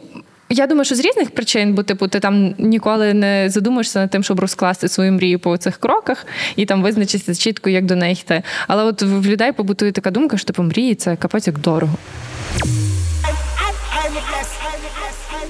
я 0.52 0.66
думаю, 0.66 0.84
що 0.84 0.94
з 0.94 1.00
різних 1.00 1.31
причин, 1.31 1.75
бо 1.75 1.82
типу, 1.82 2.08
ти 2.08 2.20
там 2.20 2.54
ніколи 2.58 3.14
не 3.14 3.50
задумаєшся 3.50 3.99
над 4.00 4.10
тим, 4.10 4.22
щоб 4.22 4.40
розкласти 4.40 4.88
свою 4.88 5.12
мрію 5.12 5.38
по 5.38 5.56
цих 5.56 5.76
кроках 5.76 6.26
і 6.56 6.66
там 6.66 6.82
визначитися 6.82 7.42
чітко, 7.42 7.71
як 7.71 7.87
до 7.87 7.97
неї 7.97 8.12
йти. 8.12 8.42
Але 8.68 8.85
от 8.85 9.02
в 9.02 9.26
людей 9.26 9.52
побутує 9.52 9.92
така 9.92 10.11
думка, 10.11 10.37
що 10.37 10.47
типу 10.47 10.62
мрії 10.62 10.94
це 10.94 11.16
капець 11.16 11.47
як 11.47 11.59
дорого. 11.59 11.94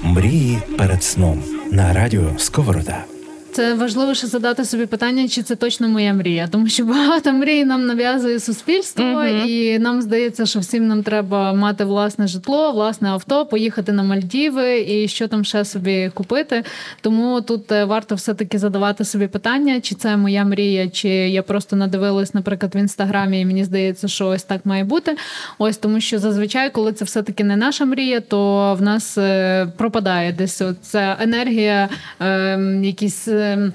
Мрії 0.01 0.59
перед 0.77 1.03
сном 1.03 1.43
на 1.71 1.93
радіо 1.93 2.23
Сковорода. 2.37 3.12
Це 3.53 3.73
важливіше 3.73 4.27
задати 4.27 4.65
собі 4.65 4.85
питання, 4.85 5.27
чи 5.27 5.43
це 5.43 5.55
точно 5.55 5.89
моя 5.89 6.13
мрія, 6.13 6.47
тому 6.51 6.67
що 6.69 6.85
багато 6.85 7.33
мрій 7.33 7.65
нам 7.65 7.85
нав'язує 7.85 8.39
суспільство, 8.39 9.05
Мгм. 9.05 9.47
і 9.47 9.79
нам 9.79 10.01
здається, 10.01 10.45
що 10.45 10.59
всім 10.59 10.87
нам 10.87 11.03
треба 11.03 11.53
мати 11.53 11.85
власне 11.85 12.27
житло, 12.27 12.71
власне 12.71 13.09
авто, 13.09 13.45
поїхати 13.45 13.91
на 13.91 14.03
Мальдіви 14.03 14.79
і 14.79 15.07
що 15.07 15.27
там 15.27 15.43
ще 15.45 15.65
собі 15.65 16.11
купити. 16.13 16.63
Тому 17.01 17.41
тут 17.41 17.71
е, 17.71 17.85
варто 17.85 18.15
все-таки 18.15 18.59
задавати 18.59 19.05
собі 19.05 19.27
питання, 19.27 19.81
чи 19.81 19.95
це 19.95 20.17
моя 20.17 20.45
мрія, 20.45 20.89
чи 20.89 21.09
я 21.09 21.43
просто 21.43 21.75
надивилась, 21.75 22.33
наприклад, 22.33 22.75
в 22.75 22.77
інстаграмі, 22.77 23.41
і 23.41 23.45
мені 23.45 23.63
здається, 23.63 24.07
що 24.07 24.27
ось 24.27 24.43
так 24.43 24.65
має 24.65 24.83
бути. 24.83 25.17
Ось 25.57 25.77
тому, 25.77 25.99
що 25.99 26.19
зазвичай, 26.19 26.69
коли 26.69 26.93
це 26.93 27.05
все-таки 27.05 27.43
не 27.43 27.55
наша 27.55 27.85
мрія, 27.85 28.19
то 28.19 28.73
в 28.79 28.81
нас 28.81 29.17
е, 29.17 29.67
пропадає 29.77 30.31
десь 30.31 30.61
ця 30.81 31.17
енергія, 31.19 31.89
е, 32.21 32.59
якісь. 32.83 33.27
Е, 33.43 33.71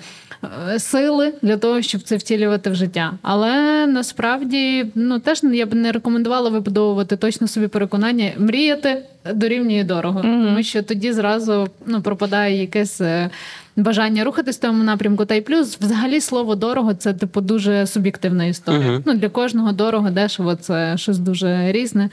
Сили 0.78 1.34
для 1.42 1.56
того, 1.56 1.82
щоб 1.82 2.02
це 2.02 2.16
втілювати 2.16 2.70
в 2.70 2.74
життя. 2.74 3.12
Але 3.22 3.86
насправді 3.86 4.86
ну 4.94 5.18
теж 5.18 5.40
я 5.42 5.66
б 5.66 5.74
не 5.74 5.92
рекомендувала 5.92 6.50
вибудовувати 6.50 7.16
точно 7.16 7.48
собі 7.48 7.66
переконання, 7.68 8.32
мріяти 8.38 9.02
дорівнює 9.34 9.84
дорого, 9.84 10.22
Мгм. 10.24 10.46
тому 10.46 10.62
що 10.62 10.82
тоді 10.82 11.12
зразу 11.12 11.68
ну, 11.86 12.02
пропадає 12.02 12.60
якесь 12.60 13.00
е, 13.00 13.30
бажання 13.76 14.24
рухатись 14.24 14.56
в 14.56 14.60
тому 14.60 14.84
напрямку. 14.84 15.24
Та 15.24 15.34
й 15.34 15.40
плюс, 15.40 15.78
взагалі, 15.80 16.20
слово 16.20 16.54
дорого 16.54 16.94
це 16.94 17.14
типу 17.14 17.40
дуже 17.40 17.86
суб'єктивна 17.86 18.44
історія. 18.44 18.90
Мгм. 18.90 19.02
Ну 19.06 19.14
для 19.14 19.28
кожного 19.28 19.72
дорого, 19.72 20.10
дешево 20.10 20.54
це 20.54 20.96
щось 20.96 21.18
дуже 21.18 21.72
різне. 21.72 22.10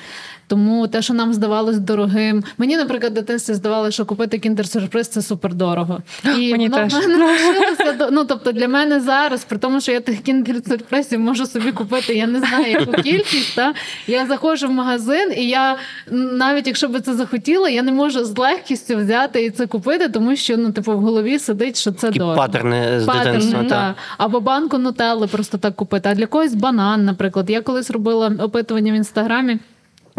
Тому 0.48 0.88
те, 0.88 1.02
що 1.02 1.14
нам 1.14 1.34
здавалось 1.34 1.80
дорогим, 1.80 2.44
мені, 2.58 2.78
наприклад, 2.78 3.14
дитинстві 3.14 3.54
здавалося, 3.54 3.92
що 3.92 4.06
купити 4.06 4.38
кіндер-сюрприз 4.38 5.04
це 5.04 5.22
супер 5.22 5.54
дорого. 5.54 6.00
І 6.24 6.52
Мені 6.52 6.70
воно 6.70 6.84
теж. 6.84 6.94
в 6.94 6.98
мене 7.08 7.26
лишилося 7.26 8.10
ну, 8.12 8.26
тобто 8.26 8.52
для 8.52 8.68
мене 8.68 9.00
зараз, 9.00 9.44
при 9.44 9.58
тому, 9.58 9.82
що 9.82 9.92
я 9.92 10.00
тих 10.00 10.22
кіндер-сюрпризів 10.22 11.18
можу 11.20 11.46
собі 11.46 11.72
купити, 11.72 12.14
я 12.16 12.28
не 12.28 12.40
знаю, 12.40 12.72
яку 12.72 12.92
кількість. 12.92 13.56
Та? 13.56 13.74
Я 14.08 14.26
заходжу 14.26 14.68
в 14.68 14.72
магазин, 14.72 15.34
і 15.38 15.48
я 15.48 15.78
навіть 16.12 16.68
якщо 16.68 16.88
би 16.88 17.00
це 17.02 17.14
захотіла, 17.14 17.70
я 17.70 17.84
не 17.84 17.92
можу 17.92 18.26
з 18.26 18.38
легкістю 18.38 18.98
взяти 18.98 19.46
і 19.46 19.50
це 19.50 19.68
купити, 19.68 20.10
тому 20.10 20.36
що 20.36 20.58
ну, 20.58 20.72
типу, 20.72 20.92
в 20.98 21.00
голові 21.02 21.40
сидить, 21.40 21.80
що 21.80 21.92
це 21.92 22.08
Такі 22.08 22.20
дорого. 22.20 22.38
паттерни 22.38 23.00
з 23.00 23.06
дитинства. 23.06 23.64
та. 23.64 23.70
та. 23.70 23.96
Або 24.18 24.40
банку 24.40 24.78
нутелли 24.78 25.28
просто 25.28 25.58
так 25.58 25.76
купити. 25.76 26.10
А 26.10 26.16
для 26.16 26.26
когось 26.26 26.54
банан, 26.54 27.06
наприклад. 27.06 27.50
Я 27.50 27.62
колись 27.62 27.92
робила 27.92 28.32
опитування 28.40 28.92
в 28.92 28.96
інстаграмі. 28.96 29.60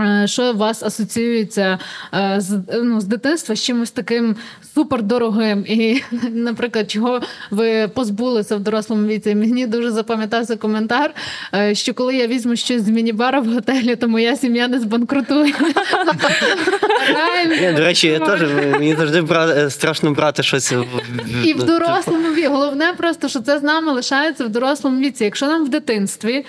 Е, 0.00 0.26
Що 0.26 0.53
у 0.53 0.57
вас 0.57 0.83
асоціюється 0.83 1.79
е, 2.15 2.35
з, 2.38 2.61
ну, 2.83 3.00
з 3.00 3.05
дитинства 3.05 3.55
з 3.55 3.62
чимось 3.62 3.91
таким 3.91 4.37
супердорогим? 4.75 5.65
І, 5.69 6.03
наприклад, 6.33 6.91
чого 6.91 7.21
ви 7.50 7.88
позбулися 7.88 8.57
в 8.57 8.61
дорослому 8.61 9.07
віці? 9.07 9.35
Мені 9.35 9.67
дуже 9.67 9.91
запам'ятався 9.91 10.57
коментар, 10.57 11.15
е, 11.55 11.75
що 11.75 11.95
коли 11.95 12.17
я 12.17 12.26
візьму 12.26 12.57
щось 12.57 12.83
з 12.83 12.88
міні-бара 12.88 13.41
в 13.41 13.47
готелі, 13.47 13.97
то 13.97 14.09
моя 14.09 14.37
сім'я 14.37 14.69
не 14.69 14.81
збанкрутує. 14.81 15.55
До 17.76 17.85
речі, 17.85 18.21
мені 18.73 18.97
завжди 18.97 19.25
страшно 19.71 20.11
брати 20.11 20.43
щось 20.43 20.73
І 21.45 21.55
в 21.55 21.59
ну, 21.59 21.65
дорослому 21.65 22.33
віці. 22.33 22.47
Головне 22.47 22.93
просто, 22.97 23.29
що 23.29 23.41
це 23.41 23.59
з 23.59 23.62
нами 23.62 23.93
лишається 23.93 24.45
в 24.45 24.49
дорослому 24.49 25.00
віці. 25.00 25.25
Якщо 25.25 25.47
нам 25.47 25.65
в 25.65 25.69
дитинстві. 25.69 26.45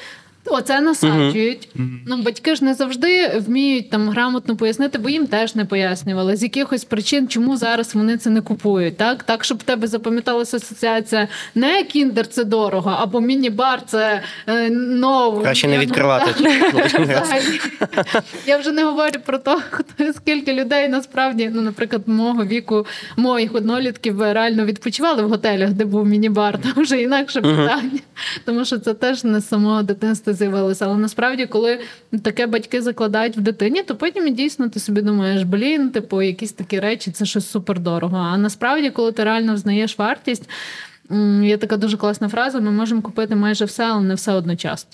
Оце 0.50 0.82
насаджують. 0.82 1.70
Ну, 2.08 2.18
батьки 2.18 2.56
ж 2.56 2.64
не 2.64 2.74
завжди 2.74 3.28
вміють 3.48 3.90
там 3.90 4.10
грамотно 4.10 4.56
пояснити, 4.56 4.98
бо 4.98 5.10
їм 5.10 5.28
теж 5.28 5.56
не 5.56 5.66
пояснювали, 5.66 6.36
з 6.36 6.44
якихось 6.44 6.84
причин, 6.84 7.28
чому 7.28 7.58
зараз 7.58 7.96
вони 7.96 8.18
це 8.18 8.30
не 8.30 8.42
купують. 8.42 8.98
Так, 8.98 9.24
так 9.24 9.44
щоб 9.44 9.58
в 9.58 9.64
тебе 9.64 9.88
запам'яталася 9.88 10.58
асоціація 10.58 11.28
не 11.56 11.84
кіндер 11.84 12.28
це 12.28 12.44
дорого, 12.44 12.98
або 13.00 13.22
міні-бар 13.22 13.82
це 13.86 14.22
е, 14.48 14.70
ново. 14.70 15.42
Краще 15.42 15.68
не 15.68 15.76
ну, 15.76 15.82
відкривати. 15.82 16.32
Я 18.46 18.58
вже 18.58 18.72
не 18.72 18.84
говорю 18.84 19.20
про 19.26 19.38
те, 19.38 19.58
хто- 19.70 20.14
скільки 20.14 20.54
людей 20.54 20.88
насправді, 20.88 21.52
ну, 21.54 21.62
наприклад, 21.62 22.02
мого 22.06 22.46
віку, 22.46 22.86
моїх 23.18 23.56
однолітків 23.56 24.22
реально 24.22 24.66
відпочивали 24.66 25.24
в 25.24 25.30
готелях, 25.30 25.70
де 25.70 25.86
був 25.86 26.06
міні-бар. 26.06 26.60
Там 26.62 26.84
вже 26.84 27.02
інакше 27.02 27.42
питання. 27.42 28.00
Тому 28.46 28.66
що 28.66 28.78
це 28.78 28.94
теж 28.94 29.24
не 29.24 29.40
з 29.40 29.48
самого 29.48 29.84
дитинства 29.84 30.34
з'явилося. 30.38 30.86
Але 30.86 30.98
насправді, 30.98 31.46
коли 31.46 31.80
таке 32.24 32.48
батьки 32.48 32.82
закладають 32.82 33.38
в 33.38 33.42
дитині, 33.42 33.84
то 33.84 33.96
потім 33.96 34.34
дійсно 34.36 34.70
ти 34.70 34.80
собі 34.80 35.02
думаєш, 35.02 35.44
блін, 35.44 35.90
типу, 35.90 36.22
якісь 36.22 36.52
такі 36.52 36.80
речі, 36.80 37.12
це 37.12 37.26
щось 37.26 37.50
супердорого. 37.50 38.18
А 38.18 38.38
насправді, 38.38 38.90
коли 38.90 39.12
ти 39.12 39.24
реально 39.24 39.54
взнаєш 39.54 39.98
вартість, 39.98 40.50
є 41.44 41.58
така 41.58 41.78
дуже 41.78 41.98
класна 41.98 42.30
фраза: 42.30 42.60
ми 42.60 42.72
можемо 42.72 43.02
купити 43.02 43.36
майже 43.36 43.66
все, 43.66 43.84
але 43.84 44.02
не 44.02 44.14
все 44.14 44.34
одночасно. 44.34 44.92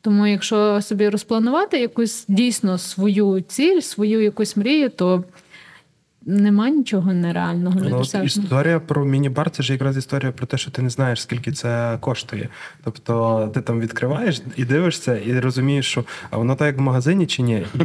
Тому, 0.00 0.26
якщо 0.26 0.82
собі 0.82 1.08
розпланувати 1.08 1.80
якусь 1.80 2.24
дійсно 2.28 2.78
свою 2.78 3.40
ціль, 3.40 3.80
свою 3.80 4.22
якусь 4.22 4.56
мрію, 4.56 4.88
то 4.88 5.24
нема 6.26 6.70
нічого 6.70 7.12
нереального, 7.12 7.80
Ну, 7.84 8.22
історія 8.24 8.80
про 8.80 9.04
міні-бар 9.04 9.50
це 9.50 9.62
ж 9.62 9.72
якраз 9.72 9.96
історія 9.96 10.32
про 10.32 10.46
те, 10.46 10.58
що 10.58 10.70
ти 10.70 10.82
не 10.82 10.90
знаєш, 10.90 11.22
скільки 11.22 11.52
це 11.52 11.98
коштує. 12.00 12.48
Тобто 12.84 13.50
ти 13.54 13.60
там 13.60 13.80
відкриваєш 13.80 14.42
і 14.56 14.64
дивишся, 14.64 15.16
і 15.16 15.40
розумієш, 15.40 15.86
що 15.86 16.04
а 16.30 16.36
воно 16.36 16.54
так 16.54 16.66
як 16.66 16.78
в 16.78 16.80
магазині 16.80 17.26
чи 17.26 17.42
ні? 17.42 17.66
І, 17.74 17.84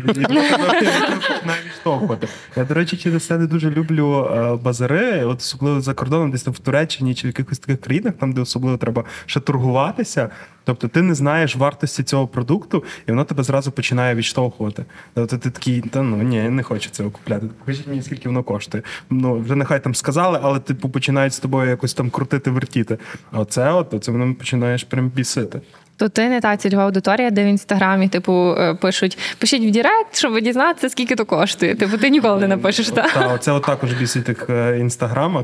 тебе. 2.15 2.31
Я, 2.55 2.63
до 2.63 2.73
речі, 2.73 2.97
через 2.97 3.25
це 3.25 3.37
не 3.37 3.47
дуже 3.47 3.71
люблю 3.71 4.29
е, 4.31 4.55
базари, 4.55 5.23
от 5.25 5.37
особливо 5.39 5.81
за 5.81 5.93
кордоном, 5.93 6.31
десь 6.31 6.43
там 6.43 6.53
в 6.53 6.59
Туреччині 6.59 7.15
чи 7.15 7.27
в 7.27 7.29
якихось 7.29 7.59
таких 7.59 7.81
країнах, 7.81 8.13
там, 8.19 8.33
де 8.33 8.41
особливо 8.41 8.77
треба 8.77 9.03
ще 9.25 9.39
торгуватися. 9.39 10.29
Тобто 10.63 10.87
ти 10.87 11.01
не 11.01 11.15
знаєш 11.15 11.55
вартості 11.55 12.03
цього 12.03 12.27
продукту, 12.27 12.83
і 13.07 13.11
воно 13.11 13.23
тебе 13.23 13.43
зразу 13.43 13.71
починає 13.71 14.15
відштовхувати. 14.15 14.85
Тобто 15.13 15.37
ти 15.37 15.49
такий, 15.49 15.81
та 15.81 16.01
ну 16.01 16.17
ні, 16.17 16.41
не 16.41 16.63
хочу 16.63 16.89
цього 16.89 17.11
купляти. 17.11 17.47
Покажіть 17.59 17.87
мені, 17.87 18.01
скільки 18.01 18.29
воно 18.29 18.43
коштує. 18.43 18.83
Ну 19.09 19.39
вже 19.39 19.55
нехай 19.55 19.83
там 19.83 19.95
сказали, 19.95 20.39
але 20.43 20.59
типу 20.59 20.89
починають 20.89 21.33
з 21.33 21.39
тобою 21.39 21.69
якось 21.69 21.93
там 21.93 22.09
крутити, 22.09 22.51
вертіти. 22.51 22.97
А 23.31 23.39
оце 23.39 23.71
от 23.71 23.93
оце 23.93 24.11
воно 24.11 24.35
починаєш 24.35 24.83
прям 24.83 25.09
бісити. 25.09 25.61
То 25.99 26.09
ти 26.09 26.29
не 26.29 26.41
та 26.41 26.57
цільова 26.57 26.83
аудиторія, 26.83 27.31
де 27.31 27.43
в 27.43 27.47
інстаграмі, 27.47 28.07
типу, 28.07 28.55
е, 28.59 28.73
пишуть, 28.73 29.17
пишіть 29.37 29.63
в 29.63 29.69
Direct, 29.69 30.17
щоб 30.17 30.41
дізнатися, 30.41 30.89
скільки 30.89 31.15
то 31.15 31.25
коштує. 31.25 31.75
Типу, 31.75 31.97
ти 31.97 32.09
ніколи 32.09 32.39
не 32.39 32.47
напишеш, 32.47 32.89
так? 32.89 33.11
Та 33.13 33.27
оце 33.27 33.51
от 33.51 33.63
також 33.63 33.93
бісить 33.93 34.23
так 34.23 34.49
е. 34.49 34.87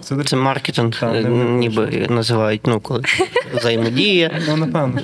Це, 0.02 0.16
Це 0.26 0.36
маркетинг, 0.36 1.00
Так, 1.00 1.16
е, 1.16 1.24
ніби 1.30 2.08
називають, 2.10 2.62
ну, 2.68 2.80
коли 2.80 3.02
взаємодія. 3.56 4.32
ну 4.48 4.58
напевно. 4.58 5.02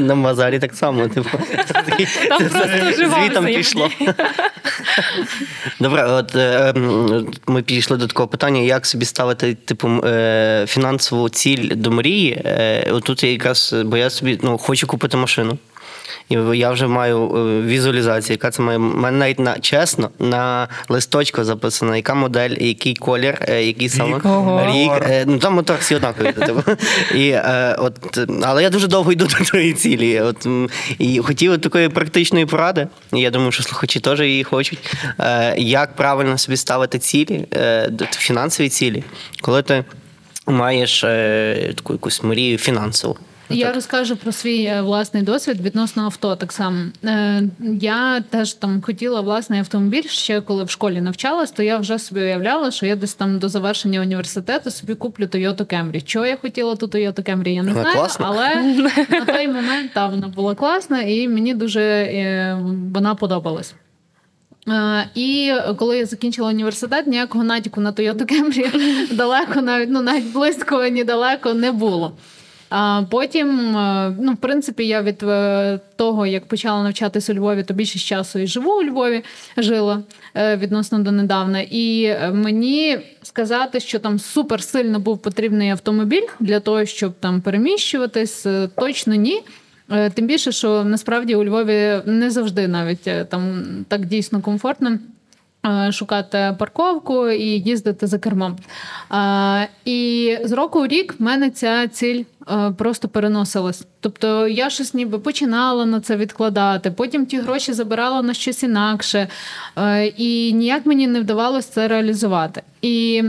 На, 0.00 0.16
базарі 0.16 0.58
так 0.58 0.74
само, 0.74 1.08
типу. 1.08 1.38
Там 2.28 2.48
просто 2.48 2.68
Звітом 2.94 3.46
пішло. 3.46 3.90
Добре, 5.80 6.04
от 6.04 6.34
ми 7.46 7.62
підійшли 7.62 7.96
до 7.96 8.06
такого 8.06 8.28
питання, 8.28 8.60
як 8.60 8.86
собі 8.86 9.04
ставити 9.04 9.54
типу 9.54 9.88
фінансову 10.66 11.28
ціль 11.28 11.68
до 11.74 11.90
мрії. 11.90 12.42
Отут 12.92 13.24
я 13.24 13.32
якраз, 13.32 13.74
бо 13.84 13.96
я 13.96 14.10
собі 14.10 14.38
ну, 14.42 14.59
хочу 14.60 14.86
купити 14.86 15.16
машину. 15.16 15.58
І 16.30 16.34
я 16.58 16.70
вже 16.70 16.86
маю 16.86 17.36
е, 17.36 17.66
візуалізацію, 17.66 18.34
яка 18.34 18.50
це 18.50 18.62
має. 18.62 18.78
У 18.78 18.80
мене 18.80 19.18
навіть 19.18 19.38
на 19.38 19.58
чесно 19.58 20.10
на 20.18 20.68
листочку 20.88 21.44
записано, 21.44 21.96
яка 21.96 22.14
модель, 22.14 22.50
який 22.50 22.94
колір, 22.94 23.38
е, 23.48 23.64
який 23.64 23.88
саме 23.88 24.16
рік. 24.74 24.90
Е, 25.10 25.24
Ну 25.26 25.38
там 25.38 25.54
мотор 25.54 25.76
всі 25.80 25.94
однакові. 25.94 26.32
Типу. 26.32 26.62
І, 27.14 27.34
от, 27.78 28.18
але 28.42 28.62
я 28.62 28.70
дуже 28.70 28.86
довго 28.86 29.12
йду 29.12 29.26
до 29.26 29.44
тої 29.44 29.72
цілі. 29.72 30.20
От, 30.20 30.46
і 30.98 31.18
хотів 31.18 31.52
от 31.52 31.60
такої 31.60 31.88
практичної 31.88 32.46
поради. 32.46 32.86
Я 33.12 33.30
думаю, 33.30 33.52
що 33.52 33.62
слухачі 33.62 34.00
теж 34.00 34.20
її 34.20 34.44
хочуть. 34.44 34.78
Як 35.56 35.96
правильно 35.96 36.38
собі 36.38 36.56
ставити 36.56 36.98
цілі, 36.98 37.46
фінансові 38.10 38.68
цілі, 38.68 39.04
коли 39.40 39.62
ти 39.62 39.84
маєш 40.46 41.00
таку 41.76 41.92
якусь 41.92 42.22
мрію 42.22 42.58
фінансову. 42.58 43.16
Я 43.50 43.72
розкажу 43.72 44.16
про 44.16 44.32
свій 44.32 44.64
е, 44.64 44.82
власний 44.82 45.22
досвід 45.22 45.60
відносно 45.60 46.02
авто. 46.02 46.36
Так 46.36 46.52
само 46.52 46.80
Е, 47.04 47.42
я 47.80 48.20
теж 48.20 48.52
там 48.52 48.82
хотіла 48.82 49.20
власний 49.20 49.60
автомобіль 49.60 50.08
ще 50.08 50.40
коли 50.40 50.64
в 50.64 50.70
школі 50.70 51.00
навчалась, 51.00 51.50
то 51.50 51.62
я 51.62 51.78
вже 51.78 51.98
собі 51.98 52.20
уявляла, 52.20 52.70
що 52.70 52.86
я 52.86 52.96
десь 52.96 53.14
там 53.14 53.38
до 53.38 53.48
завершення 53.48 54.00
університету 54.00 54.70
собі 54.70 54.94
куплю 54.94 55.24
Toyota 55.24 55.64
Camry. 55.64 56.02
Чого 56.04 56.26
я 56.26 56.36
хотіла 56.36 56.76
ту 56.76 56.86
Toyota 56.86 57.30
Camry, 57.30 57.48
я 57.48 57.62
не 57.62 57.72
знаю, 57.72 57.96
класна. 57.96 58.26
але 58.28 58.54
на 59.10 59.24
той 59.24 59.48
момент 59.48 59.90
та 59.94 60.06
вона 60.06 60.28
була 60.28 60.54
класна, 60.54 61.02
і 61.02 61.28
мені 61.28 61.54
дуже 61.54 61.80
е, 61.80 62.58
вона 62.94 63.14
подобалась. 63.14 63.74
І 65.14 65.52
коли 65.76 65.98
я 65.98 66.06
закінчила 66.06 66.48
університет, 66.48 67.06
ніякого 67.06 67.44
натяку 67.44 67.80
на 67.80 67.92
Toyota 67.92 68.32
Camry 68.32 69.14
далеко, 69.16 69.62
навіть 69.62 69.88
ну 69.90 70.02
навіть 70.02 70.32
близько 70.32 70.86
ні 70.86 71.04
далеко 71.04 71.54
не 71.54 71.72
було. 71.72 72.12
А 72.70 73.02
потім, 73.10 73.76
е, 73.76 74.14
ну, 74.20 74.32
в 74.32 74.36
принципі, 74.36 74.86
я 74.86 75.02
від 75.02 75.22
е, 75.22 75.80
того, 75.96 76.26
як 76.26 76.46
почала 76.46 76.82
навчатися 76.82 77.32
у 77.32 77.36
Львові, 77.36 77.62
то 77.62 77.74
більшість 77.74 78.06
часу 78.06 78.38
і 78.38 78.46
живу 78.46 78.70
у 78.70 78.82
Львові, 78.82 79.24
жила 79.56 80.02
е, 80.34 80.56
відносно 80.56 80.98
донедавна. 80.98 81.60
І 81.70 82.16
мені 82.32 82.98
сказати, 83.22 83.80
що 83.80 83.98
там 83.98 84.18
супер 84.18 84.62
сильно 84.62 85.00
був 85.00 85.18
потрібний 85.18 85.70
автомобіль 85.70 86.26
для 86.40 86.60
того, 86.60 86.84
щоб 86.84 87.12
там 87.20 87.40
переміщуватись, 87.40 88.46
точно 88.76 89.14
ні. 89.14 89.42
Тим 90.14 90.26
більше, 90.26 90.52
що 90.52 90.84
насправді 90.84 91.36
у 91.36 91.44
Львові 91.44 92.00
не 92.06 92.30
завжди 92.30 92.68
навіть 92.68 93.28
там 93.28 93.64
так 93.88 94.06
дійсно 94.06 94.40
комфортно. 94.40 94.98
Е, 95.66 95.92
Шукати 95.92 96.56
парковку 96.58 97.28
і 97.28 97.44
їздити 97.44 98.06
за 98.06 98.18
кермом. 98.18 98.56
Е, 99.12 99.68
І 99.84 100.38
з 100.44 100.52
року 100.52 100.80
у 100.80 100.86
рік 100.86 101.14
в 101.18 101.22
мене 101.22 101.50
ця 101.50 101.88
ціль 101.88 102.24
е, 102.50 102.70
просто 102.78 103.08
переносилась. 103.08 103.86
Тобто 104.00 104.48
я 104.48 104.70
щось 104.70 104.94
ніби 104.94 105.18
починала 105.18 105.86
на 105.86 106.00
це 106.00 106.16
відкладати, 106.16 106.90
потім 106.90 107.26
ті 107.26 107.38
гроші 107.38 107.72
забирала 107.72 108.22
на 108.22 108.34
щось 108.34 108.62
інакше, 108.62 109.28
і 110.16 110.52
ніяк 110.52 110.86
мені 110.86 111.06
не 111.06 111.20
вдавалося 111.20 111.72
це 111.72 111.88
реалізувати. 111.88 112.62
І 112.82 113.22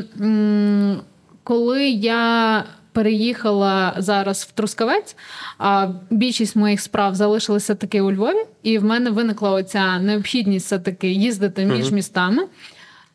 коли 1.44 1.90
я 1.90 2.64
переїхала 2.92 3.94
зараз 3.98 4.44
в 4.44 4.52
Трускавець, 4.52 5.16
а 5.58 5.88
більшість 6.10 6.56
моїх 6.56 6.82
справ 6.82 7.16
залишилися 7.16 7.76
таки 7.76 8.02
у 8.02 8.12
Львові, 8.12 8.46
і 8.64 8.78
в 8.78 8.84
мене 8.84 9.10
виникла 9.10 9.52
оця 9.52 10.00
необхідність 10.00 10.66
все-таки 10.66 11.10
їздити 11.10 11.66
між 11.66 11.92
містами. 11.92 12.44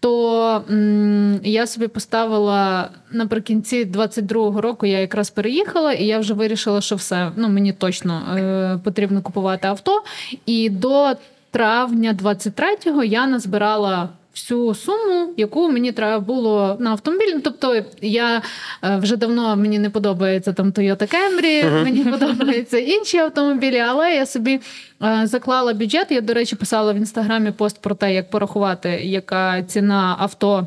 То 0.01 0.63
м, 0.71 1.41
я 1.43 1.67
собі 1.67 1.89
поставила 1.89 2.91
наприкінці 3.13 3.85
22-го 3.85 4.61
року, 4.61 4.87
я 4.87 5.01
якраз 5.01 5.31
переїхала, 5.31 5.93
і 5.93 6.05
я 6.05 6.19
вже 6.19 6.35
вирішила, 6.35 6.81
що 6.81 6.97
все 6.97 7.31
ну 7.37 7.49
мені 7.49 7.73
точно 7.73 8.23
е, 8.37 8.79
потрібно 8.85 9.23
купувати 9.23 9.69
авто. 9.69 10.03
І 10.47 10.71
до 10.71 11.13
травня 11.51 12.17
23-го 12.23 13.05
я 13.05 13.27
назбирала 13.27 14.09
всю 14.37 14.75
суму, 14.75 15.35
яку 15.37 15.69
мені 15.69 15.93
треба 15.93 16.21
було 16.21 16.77
на 16.81 16.91
автомобіль. 16.91 17.33
Ну, 17.35 17.41
Тобто 17.45 17.83
я 18.03 18.43
е, 18.85 18.97
вже 18.97 19.17
давно 19.17 19.57
мені 19.57 19.79
не 19.79 19.91
подобається 19.91 20.53
там 20.53 20.71
Toyota 20.71 21.15
Camry, 21.15 21.65
uh-huh. 21.65 21.85
мені 21.85 22.05
подобаються 22.05 22.79
інші 22.79 23.19
автомобілі, 23.19 23.79
але 23.79 24.15
я 24.15 24.27
собі 24.27 24.61
е, 25.03 25.21
заклала 25.25 25.75
бюджет. 25.75 26.07
Я, 26.11 26.21
до 26.21 26.35
речі, 26.35 26.57
писала 26.57 26.93
в 26.93 26.97
інстаграмі 26.97 27.51
пост 27.51 27.83
про 27.83 27.95
те, 27.95 28.15
як 28.15 28.31
порахувати, 28.31 28.89
яка 28.89 29.63
ціна 29.63 30.17
авто. 30.19 30.67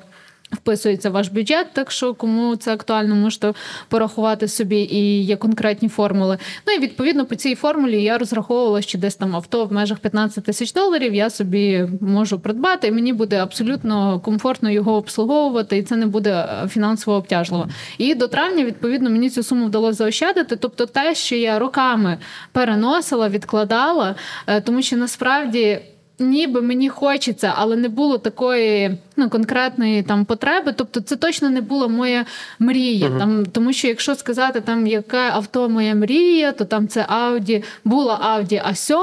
Вписується 0.51 1.09
ваш 1.09 1.27
бюджет, 1.27 1.67
так 1.73 1.91
що 1.91 2.13
кому 2.13 2.55
це 2.55 2.73
актуально, 2.73 3.15
можете 3.15 3.53
порахувати 3.87 4.47
собі 4.47 4.77
і 4.77 5.23
є 5.23 5.35
конкретні 5.35 5.89
формули. 5.89 6.37
Ну 6.67 6.73
і 6.73 6.79
відповідно 6.79 7.25
по 7.25 7.35
цій 7.35 7.55
формулі 7.55 8.03
я 8.03 8.17
розраховувала, 8.17 8.81
що 8.81 8.97
десь 8.97 9.15
там 9.15 9.35
авто 9.35 9.65
в 9.65 9.73
межах 9.73 9.99
15 9.99 10.43
тисяч 10.43 10.73
доларів 10.73 11.13
я 11.15 11.29
собі 11.29 11.87
можу 12.01 12.39
придбати, 12.39 12.87
і 12.87 12.91
мені 12.91 13.13
буде 13.13 13.37
абсолютно 13.37 14.19
комфортно 14.19 14.69
його 14.69 14.93
обслуговувати, 14.93 15.77
і 15.77 15.83
це 15.83 15.95
не 15.95 16.05
буде 16.05 16.31
е, 16.31 16.67
фінансово 16.67 17.17
обтяжливо. 17.17 17.67
І 17.97 18.15
до 18.15 18.27
травня, 18.27 18.63
відповідно, 18.63 19.09
мені 19.09 19.29
цю 19.29 19.43
суму 19.43 19.65
вдалося 19.65 19.97
заощадити. 19.97 20.55
Тобто, 20.55 20.85
те, 20.85 21.15
що 21.15 21.35
я 21.35 21.59
роками 21.59 22.17
переносила, 22.51 23.29
відкладала, 23.29 24.15
е, 24.47 24.61
тому 24.61 24.81
що 24.81 24.97
насправді 24.97 25.79
ніби 26.19 26.61
мені 26.61 26.89
хочеться, 26.89 27.53
але 27.55 27.75
не 27.75 27.89
було 27.89 28.17
такої 28.17 28.97
ну, 29.19 29.29
конкретної 29.29 30.03
там 30.03 30.25
потреби. 30.25 30.73
Тобто, 30.77 31.01
це 31.01 31.15
точно 31.15 31.49
не 31.49 31.61
була 31.61 31.87
моя 31.87 32.25
мрія. 32.59 33.07
Uh-huh. 33.07 33.19
Там, 33.19 33.45
Тому 33.45 33.73
що, 33.73 33.87
якщо 33.87 34.15
сказати, 34.15 34.61
там 34.61 34.87
яке 34.87 35.29
авто 35.33 35.69
моя 35.69 35.95
мрія, 35.95 36.51
то 36.51 36.65
там 36.65 36.87
це 36.87 37.07
Audi, 37.25 37.63
була 37.85 38.37
Audi 38.37 38.69
a 38.69 38.75
7 38.75 38.97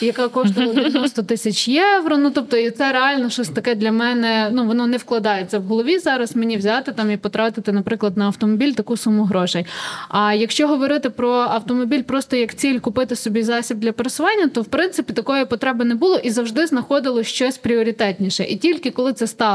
яка 0.00 0.28
коштувала 0.28 0.74
90 0.74 1.22
тисяч 1.22 1.68
євро. 1.68 2.16
Ну 2.16 2.30
тобто, 2.30 2.56
і 2.56 2.70
це 2.70 2.92
реально 2.92 3.30
щось 3.30 3.48
таке 3.48 3.74
для 3.74 3.92
мене. 3.92 4.50
Ну 4.52 4.66
воно 4.66 4.86
не 4.86 4.96
вкладається 4.96 5.58
в 5.58 5.62
голові 5.62 5.98
зараз. 5.98 6.36
Мені 6.36 6.56
взяти 6.56 6.92
там 6.92 7.10
і 7.10 7.16
потратити, 7.16 7.72
наприклад, 7.72 8.16
на 8.16 8.26
автомобіль 8.26 8.72
таку 8.72 8.96
суму 8.96 9.24
грошей. 9.24 9.66
А 10.08 10.34
якщо 10.34 10.68
говорити 10.68 11.10
про 11.10 11.30
автомобіль, 11.30 12.02
просто 12.02 12.36
як 12.36 12.54
ціль 12.54 12.78
купити 12.78 13.16
собі 13.16 13.42
засіб 13.42 13.78
для 13.78 13.92
пересування, 13.92 14.48
то 14.48 14.62
в 14.62 14.66
принципі 14.66 15.12
такої 15.12 15.44
потреби 15.44 15.84
не 15.84 15.94
було 15.94 16.16
і 16.16 16.30
завжди 16.30 16.58
завжди 16.58 16.66
знаходило 16.66 17.22
щось 17.22 17.58
пріоритетніше. 17.58 18.44
І 18.44 18.56
тільки 18.56 18.90
коли 18.90 19.12
це 19.12 19.26
стало, 19.26 19.47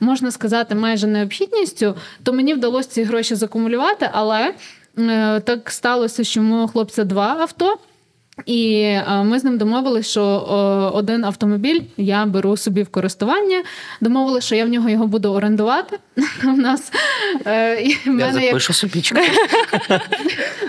можна 0.00 0.30
сказати, 0.30 0.74
майже 0.74 1.06
необхідністю, 1.06 1.94
то 2.22 2.32
мені 2.32 2.54
вдалося 2.54 2.88
ці 2.88 3.02
гроші 3.02 3.34
закумулювати, 3.34 4.10
але 4.12 4.54
е, 4.98 5.40
так 5.40 5.70
сталося, 5.70 6.24
що 6.24 6.40
у 6.40 6.44
мого 6.44 6.68
хлопця 6.68 7.04
два 7.04 7.36
авто. 7.40 7.78
І 8.46 8.82
е, 8.82 9.22
ми 9.24 9.38
з 9.38 9.44
ним 9.44 9.58
домовилися, 9.58 10.10
що 10.10 10.24
один 10.94 11.24
автомобіль 11.24 11.80
я 11.96 12.26
беру 12.26 12.56
собі 12.56 12.82
в 12.82 12.88
користування. 12.88 13.62
Домовилися, 14.00 14.46
що 14.46 14.54
я 14.54 14.64
в 14.64 14.68
нього 14.68 14.88
його 14.88 15.06
буду 15.06 15.32
орендувати. 15.32 15.98
У 16.44 16.56
нас 16.56 16.92
е, 17.46 17.82
і 17.82 17.94
в 17.94 18.06
мене 18.06 18.40
Я 18.40 18.46
запишу 18.46 18.72
собі. 18.72 19.02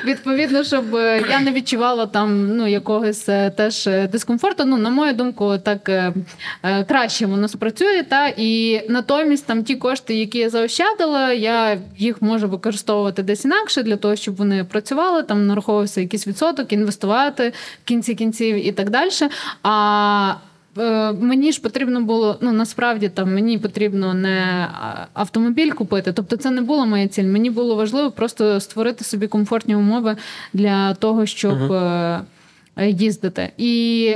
Відповідно, 0.06 0.64
щоб 0.64 0.96
е, 0.96 1.24
я 1.30 1.40
не 1.40 1.52
відчувала 1.52 2.06
там 2.06 2.58
ну, 2.58 2.68
якогось 2.68 3.30
теж 3.58 3.90
дискомфорту. 4.12 4.66
Ну, 4.66 4.78
на 4.78 4.90
мою 4.90 5.14
думку, 5.14 5.58
так 5.58 5.92
краще 6.88 7.26
воно 7.26 7.48
спрацює. 7.48 8.04
Та 8.04 8.28
і 8.38 8.82
натомість 8.90 9.46
там 9.46 9.64
ті 9.64 9.76
кошти, 9.76 10.16
які 10.16 10.38
я 10.38 10.50
заощадила, 10.50 11.34
я 11.34 11.78
їх 11.98 12.22
можу 12.22 12.48
використовувати 12.48 13.24
десь 13.24 13.46
інакше 13.46 13.84
для 13.84 13.96
того, 13.96 14.16
щоб 14.16 14.36
вони 14.36 14.64
працювали. 14.64 15.24
Там 15.24 15.48
нараховувався 15.48 16.02
якийсь 16.02 16.28
відсоток, 16.28 16.74
інвестувати 16.74 17.54
в 17.84 17.88
кінці 17.88 18.16
кінців 18.16 18.68
і 18.68 18.72
так 18.72 18.90
далі. 18.90 19.10
А 19.64 20.36
е, 20.78 21.12
Мені 21.12 21.52
ж 21.52 21.62
потрібно 21.62 22.02
було, 22.02 22.38
ну 22.42 22.52
насправді 22.52 23.10
там 23.10 23.34
мені 23.34 23.58
потрібно 23.58 24.14
не 24.14 24.68
автомобіль 25.14 25.72
купити, 25.72 26.14
тобто 26.14 26.38
це 26.38 26.52
не 26.52 26.62
була 26.62 26.86
моя 26.86 27.08
ціль. 27.08 27.24
Мені 27.24 27.50
було 27.50 27.76
важливо 27.76 28.12
просто 28.12 28.60
створити 28.60 29.04
собі 29.04 29.28
комфортні 29.28 29.76
умови 29.76 30.16
для 30.54 30.94
того, 30.94 31.26
щоб 31.26 31.58
uh-huh. 31.58 32.22
їздити. 32.78 33.52
І 33.58 34.16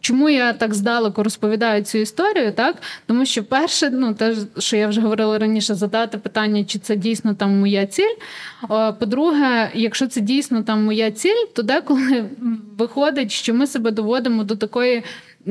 Чому 0.00 0.28
я 0.28 0.52
так 0.52 0.74
здалеку 0.74 1.22
розповідаю 1.22 1.82
цю 1.82 1.98
історію? 1.98 2.52
Так 2.52 2.76
тому 3.06 3.26
що 3.26 3.44
перше, 3.44 3.90
ну 3.90 4.14
те, 4.14 4.34
що 4.58 4.76
я 4.76 4.88
вже 4.88 5.00
говорила 5.00 5.38
раніше, 5.38 5.74
задати 5.74 6.18
питання, 6.18 6.64
чи 6.64 6.78
це 6.78 6.96
дійсно 6.96 7.34
там 7.34 7.60
моя 7.60 7.86
ціль. 7.86 8.14
По-друге, 8.98 9.70
якщо 9.74 10.06
це 10.06 10.20
дійсно 10.20 10.62
там 10.62 10.84
моя 10.84 11.10
ціль, 11.10 11.46
то 11.54 11.62
деколи 11.62 12.24
виходить, 12.78 13.32
що 13.32 13.54
ми 13.54 13.66
себе 13.66 13.90
доводимо 13.90 14.44
до 14.44 14.56
такої 14.56 15.02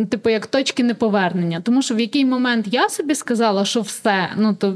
типу, 0.09 0.29
як 0.29 0.47
точки 0.47 0.83
неповернення. 0.83 1.61
Тому 1.61 1.81
що 1.81 1.95
в 1.95 1.99
який 1.99 2.25
момент 2.25 2.65
я 2.71 2.89
собі 2.89 3.15
сказала, 3.15 3.65
що 3.65 3.81
все, 3.81 4.29
ну 4.37 4.53
то 4.53 4.75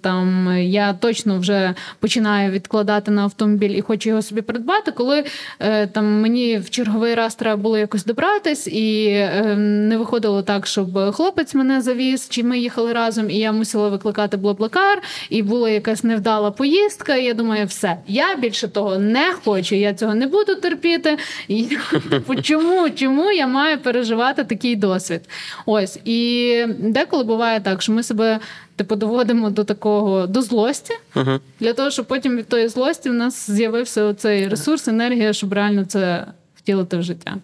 там 0.00 0.56
я 0.58 0.92
точно 0.92 1.38
вже 1.38 1.74
починаю 2.00 2.50
відкладати 2.50 3.10
на 3.10 3.22
автомобіль 3.22 3.70
і 3.70 3.80
хочу 3.80 4.08
його 4.08 4.22
собі 4.22 4.40
придбати, 4.40 4.90
коли 4.90 5.24
е, 5.60 5.86
там 5.86 6.20
мені 6.20 6.58
в 6.58 6.70
черговий 6.70 7.14
раз 7.14 7.34
треба 7.34 7.56
було 7.56 7.78
якось 7.78 8.04
добратись, 8.04 8.66
і 8.66 9.06
е, 9.06 9.56
не 9.56 9.96
виходило 9.96 10.42
так, 10.42 10.66
щоб 10.66 11.12
хлопець 11.12 11.54
мене 11.54 11.80
завіз, 11.80 12.28
чи 12.28 12.42
ми 12.42 12.58
їхали 12.58 12.92
разом, 12.92 13.30
і 13.30 13.38
я 13.38 13.52
мусила 13.52 13.88
викликати 13.88 14.36
блаблакар, 14.36 15.02
і 15.30 15.42
була 15.42 15.70
якась 15.70 16.04
невдала 16.04 16.50
поїздка. 16.50 17.16
І 17.16 17.24
я 17.24 17.34
думаю, 17.34 17.66
все, 17.66 17.96
я 18.06 18.36
більше 18.36 18.68
того 18.68 18.98
не 18.98 19.32
хочу, 19.44 19.74
я 19.74 19.94
цього 19.94 20.14
не 20.14 20.26
буду 20.26 20.54
терпіти. 20.54 21.18
І 21.48 21.68
типу, 22.10 22.36
чому, 22.36 22.90
чому 22.90 23.32
я 23.32 23.46
маю 23.46 23.78
переживати? 23.78 24.44
Такий 24.54 24.76
досвід. 24.76 25.20
Ось 25.66 25.98
і 26.04 26.66
деколи 26.78 27.24
буває 27.24 27.60
так, 27.60 27.82
що 27.82 27.92
ми 27.92 28.02
себе 28.02 28.40
типу 28.76 28.96
доводимо 28.96 29.50
до 29.50 29.64
такого 29.64 30.26
до 30.26 30.42
злості, 30.42 30.94
uh-huh. 31.14 31.40
для 31.60 31.72
того, 31.72 31.90
щоб 31.90 32.06
потім 32.06 32.36
від 32.36 32.48
тої 32.48 32.68
злості 32.68 33.10
в 33.10 33.12
нас 33.12 33.50
з'явився 33.50 34.14
цей 34.14 34.48
ресурс, 34.48 34.88
енергія, 34.88 35.32
щоб 35.32 35.52
реально 35.52 35.84
це 35.84 36.26
втілити 36.56 36.96
в 36.96 37.02
життя. 37.02 37.36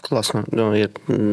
Класно. 0.00 0.44
Ну, 0.52 0.76
я 0.76 0.88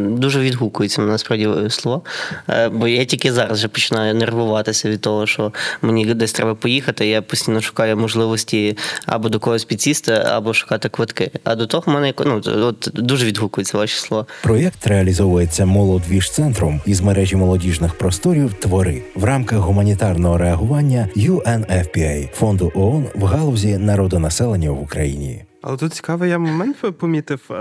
Дуже 0.09 0.39
відгукується 0.39 1.01
насправді 1.01 1.49
слова. 1.69 2.01
Е, 2.49 2.69
бо 2.69 2.87
я 2.87 3.05
тільки 3.05 3.33
зараз 3.33 3.57
вже 3.57 3.67
починаю 3.67 4.15
нервуватися 4.15 4.89
від 4.89 5.01
того, 5.01 5.27
що 5.27 5.53
мені 5.81 6.05
десь 6.05 6.31
треба 6.31 6.55
поїхати. 6.55 7.07
Я 7.07 7.21
постійно 7.21 7.61
шукаю 7.61 7.97
можливості 7.97 8.77
або 9.05 9.29
до 9.29 9.39
когось 9.39 9.63
підсісти, 9.65 10.11
або 10.11 10.53
шукати 10.53 10.89
квитки. 10.89 11.31
А 11.43 11.55
до 11.55 11.67
того 11.67 11.83
в 11.87 11.89
мене 11.93 12.13
ну, 12.25 12.41
от 12.45 12.89
дуже 12.93 13.25
відгукуються 13.25 13.77
ваші 13.77 13.99
слова. 13.99 14.25
Проєкт 14.43 14.87
реалізовується 14.87 15.65
молодвіж 15.65 16.31
центром 16.31 16.81
із 16.85 17.01
мережі 17.01 17.35
молодіжних 17.35 17.93
просторів 17.93 18.53
Твори 18.53 19.01
в 19.15 19.23
рамках 19.23 19.59
гуманітарного 19.59 20.37
реагування 20.37 21.09
UNFPA– 21.15 22.29
фонду 22.33 22.71
ООН 22.75 23.05
в 23.15 23.23
галузі 23.23 23.77
народонаселення 23.77 24.71
в 24.71 24.81
Україні. 24.81 25.43
Але 25.65 25.77
тут 25.77 25.93
цікавий 25.93 26.29
я 26.29 26.37
момент 26.37 26.75
помітив 26.97 27.51
е, 27.51 27.55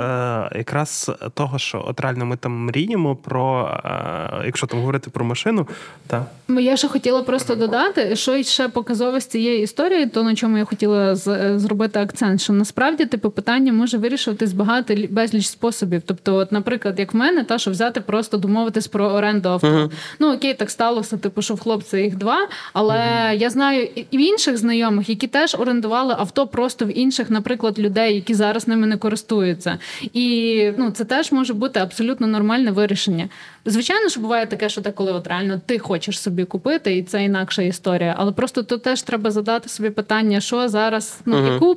якраз 0.54 1.10
того, 1.34 1.58
що 1.58 1.84
от 1.88 2.00
реально 2.00 2.26
ми 2.26 2.36
там 2.36 2.52
мріємо 2.52 3.16
про, 3.16 3.70
е, 3.84 4.42
якщо 4.46 4.66
там 4.66 4.80
говорити 4.80 5.10
про 5.10 5.24
машину, 5.24 5.68
та 6.06 6.26
я 6.48 6.76
ще 6.76 6.88
хотіла 6.88 7.22
просто 7.22 7.54
додати, 7.54 8.16
що 8.16 8.42
ще 8.42 8.68
показово 8.68 9.20
з 9.20 9.26
цієї 9.26 9.62
історії, 9.62 10.06
то 10.06 10.22
на 10.22 10.34
чому 10.34 10.58
я 10.58 10.64
хотіла 10.64 11.16
з, 11.16 11.58
зробити 11.58 12.00
акцент, 12.00 12.40
що 12.40 12.52
насправді 12.52 13.06
типу 13.06 13.30
питання 13.30 13.72
може 13.72 13.98
вирішуватись 13.98 14.52
багато 14.52 14.94
безліч 15.10 15.46
способів. 15.46 16.02
Тобто, 16.06 16.34
от, 16.34 16.52
наприклад, 16.52 16.98
як 16.98 17.14
в 17.14 17.16
мене, 17.16 17.44
та 17.44 17.58
що 17.58 17.70
взяти 17.70 18.00
просто 18.00 18.36
домовитись 18.36 18.88
про 18.88 19.06
оренду 19.06 19.48
авто. 19.48 19.66
Uh-huh. 19.66 19.90
Ну 20.18 20.34
окей, 20.34 20.54
так 20.54 20.70
сталося, 20.70 21.16
типу, 21.16 21.42
що 21.42 21.54
в 21.54 21.60
хлопця 21.60 21.98
їх 21.98 22.16
два. 22.16 22.48
Але 22.72 22.96
uh-huh. 22.96 23.36
я 23.36 23.50
знаю 23.50 23.88
і 24.10 24.16
в 24.16 24.20
інших 24.20 24.56
знайомих, 24.56 25.08
які 25.08 25.26
теж 25.26 25.56
орендували 25.58 26.14
авто 26.18 26.46
просто 26.46 26.84
в 26.84 26.98
інших, 26.98 27.30
наприклад, 27.30 27.78
людей 27.78 27.91
людей, 27.92 28.14
які 28.14 28.34
зараз 28.34 28.68
ними 28.68 28.86
не 28.86 28.96
користуються. 28.96 29.78
І 30.12 30.70
ну, 30.78 30.90
це 30.90 31.04
теж 31.04 31.32
може 31.32 31.54
бути 31.54 31.80
абсолютно 31.80 32.26
нормальне 32.26 32.70
вирішення. 32.70 33.28
Звичайно, 33.64 34.08
що 34.08 34.20
буває 34.20 34.46
таке, 34.46 34.68
що 34.68 34.82
коли 34.92 35.12
от 35.12 35.26
реально 35.26 35.60
ти 35.66 35.78
хочеш 35.78 36.20
собі 36.20 36.44
купити, 36.44 36.96
і 36.96 37.02
це 37.02 37.24
інакша 37.24 37.62
історія. 37.62 38.14
Але 38.18 38.32
просто 38.32 38.62
тут 38.62 38.82
теж 38.82 39.02
треба 39.02 39.30
задати 39.30 39.68
собі 39.68 39.90
питання, 39.90 40.40
що 40.40 40.68
зараз 40.68 41.20
ну 41.26 41.38
угу. 41.38 41.52
яку 41.52 41.74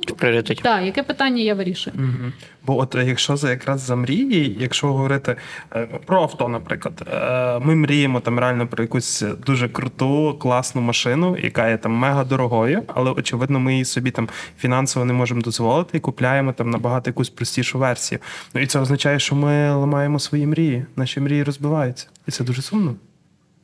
Так, 0.62 0.84
яке 0.84 1.02
питання 1.02 1.42
я 1.42 1.54
вирішую. 1.54 1.96
Угу. 1.98 2.32
Бо 2.66 2.80
от 2.80 2.94
якщо 2.94 3.36
за 3.36 3.50
якраз 3.50 3.80
за 3.80 3.96
мрії, 3.96 4.56
якщо 4.60 4.86
говорити 4.86 5.36
е, 5.74 5.88
про 6.06 6.22
авто, 6.22 6.48
наприклад, 6.48 7.08
е, 7.12 7.58
ми 7.58 7.74
мріємо 7.74 8.20
там 8.20 8.38
реально 8.38 8.66
про 8.66 8.84
якусь 8.84 9.24
дуже 9.46 9.68
круту, 9.68 10.36
класну 10.40 10.80
машину, 10.80 11.36
яка 11.42 11.68
є 11.68 11.76
там 11.76 11.92
мега 11.92 12.24
дорогою, 12.24 12.82
але 12.86 13.10
очевидно, 13.10 13.60
ми 13.60 13.72
її 13.72 13.84
собі 13.84 14.10
там 14.10 14.28
фінансово 14.58 15.04
не 15.04 15.12
можемо 15.12 15.40
дозволити 15.40 15.98
і 15.98 16.00
купляємо 16.00 16.52
там 16.52 16.70
набагато 16.70 17.10
якусь 17.10 17.30
простішу 17.30 17.78
версію. 17.78 18.18
Ну 18.54 18.60
і 18.60 18.66
це 18.66 18.80
означає, 18.80 19.18
що 19.18 19.34
ми 19.34 19.70
ламаємо 19.70 20.18
свої 20.18 20.46
мрії, 20.46 20.84
наші 20.96 21.20
мрії 21.20 21.42
розбиваються, 21.42 22.06
і 22.28 22.30
це 22.30 22.44
дуже 22.44 22.62
сумно. 22.62 22.94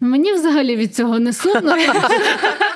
Мені 0.00 0.32
взагалі 0.32 0.76
від 0.76 0.94
цього 0.94 1.18
не 1.18 1.32
сумно. 1.32 1.76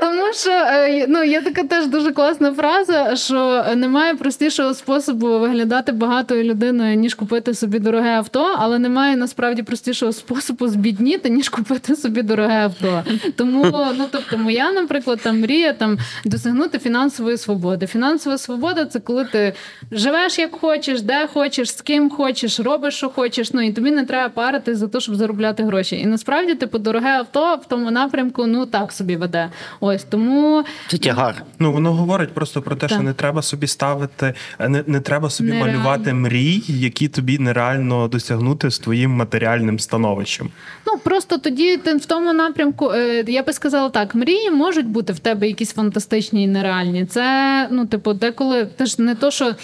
Тому 0.00 0.32
що 0.32 0.50
е, 0.50 1.06
ну, 1.08 1.24
є 1.24 1.42
така 1.42 1.64
теж 1.64 1.86
дуже 1.86 2.12
класна 2.12 2.52
фраза, 2.52 3.16
що 3.16 3.64
немає 3.76 4.14
простішого 4.14 4.74
способу 4.74 5.38
виглядати 5.38 5.92
багатою 5.92 6.44
людиною, 6.44 6.96
ніж 6.96 7.14
купити 7.14 7.54
собі 7.54 7.78
дороге 7.78 8.10
авто, 8.10 8.56
але 8.58 8.78
немає 8.78 9.16
насправді 9.16 9.62
простішого 9.62 10.12
способу 10.12 10.68
збідніти, 10.68 11.30
ніж 11.30 11.48
купити 11.48 11.96
собі 11.96 12.22
дороге 12.22 12.56
авто. 12.56 13.02
Тому, 13.36 13.66
ну 13.98 14.04
тобто, 14.10 14.38
моя, 14.38 14.72
наприклад, 14.72 15.20
там 15.22 15.40
мрія 15.40 15.72
там 15.72 15.98
досягнути 16.24 16.78
фінансової 16.78 17.38
свободи. 17.38 17.86
Фінансова 17.86 18.38
свобода 18.38 18.84
це 18.84 19.00
коли 19.00 19.24
ти 19.24 19.52
живеш 19.90 20.38
як 20.38 20.56
хочеш, 20.60 21.00
де 21.00 21.26
хочеш, 21.26 21.70
з 21.70 21.80
ким 21.80 22.10
хочеш, 22.10 22.60
робиш, 22.60 22.94
що 22.94 23.08
хочеш. 23.08 23.52
Ну 23.52 23.60
і 23.60 23.72
тобі 23.72 23.90
не 23.90 24.04
треба 24.04 24.28
парити 24.28 24.74
за 24.74 24.88
те, 24.88 25.00
щоб 25.00 25.14
заробляти 25.14 25.62
гроші. 25.62 25.96
І 25.96 26.06
насправді, 26.06 26.54
типу, 26.54 26.78
дороге 26.78 27.10
авто 27.10 27.56
в 27.56 27.68
тому 27.68 27.90
напрямку, 27.90 28.46
ну 28.46 28.66
так 28.66 28.92
собі 28.92 29.16
веде. 29.16 29.50
Ось 29.80 30.04
тому 30.04 30.64
Це 30.88 30.98
тягар. 30.98 31.42
Ну 31.58 31.72
воно 31.72 31.92
говорить 31.92 32.34
просто 32.34 32.62
про 32.62 32.76
те, 32.76 32.80
Так. 32.80 32.90
що 32.90 33.00
не 33.02 33.12
треба 33.12 33.42
собі 33.42 33.66
ставити, 33.66 34.34
не, 34.60 34.84
не 34.86 35.00
треба 35.00 35.30
собі 35.30 35.50
Нереально. 35.50 35.72
малювати 35.72 36.12
мрій, 36.14 36.62
які 36.68 37.08
тобі 37.08 37.38
нереально 37.38 38.08
досягнути 38.08 38.70
з 38.70 38.78
твоїм 38.78 39.10
матеріальним 39.10 39.78
становищем. 39.78 40.48
Ну 40.86 40.98
просто 40.98 41.38
тоді 41.38 41.76
ти 41.76 41.96
в 41.96 42.06
тому 42.06 42.32
напрямку, 42.32 42.90
е, 42.92 43.24
я 43.28 43.42
би 43.42 43.52
сказала 43.52 43.88
так: 43.88 44.14
мрії 44.14 44.50
можуть 44.50 44.86
бути 44.86 45.12
в 45.12 45.18
тебе 45.18 45.46
якісь 45.46 45.72
фантастичні 45.72 46.42
і 46.42 46.46
нереальні. 46.46 47.06
Це 47.06 47.68
ну, 47.70 47.86
типу, 47.86 48.12
деколи 48.12 48.68
ти 48.76 48.86
ж 48.86 49.02
не 49.02 49.14
то, 49.14 49.30
що. 49.30 49.54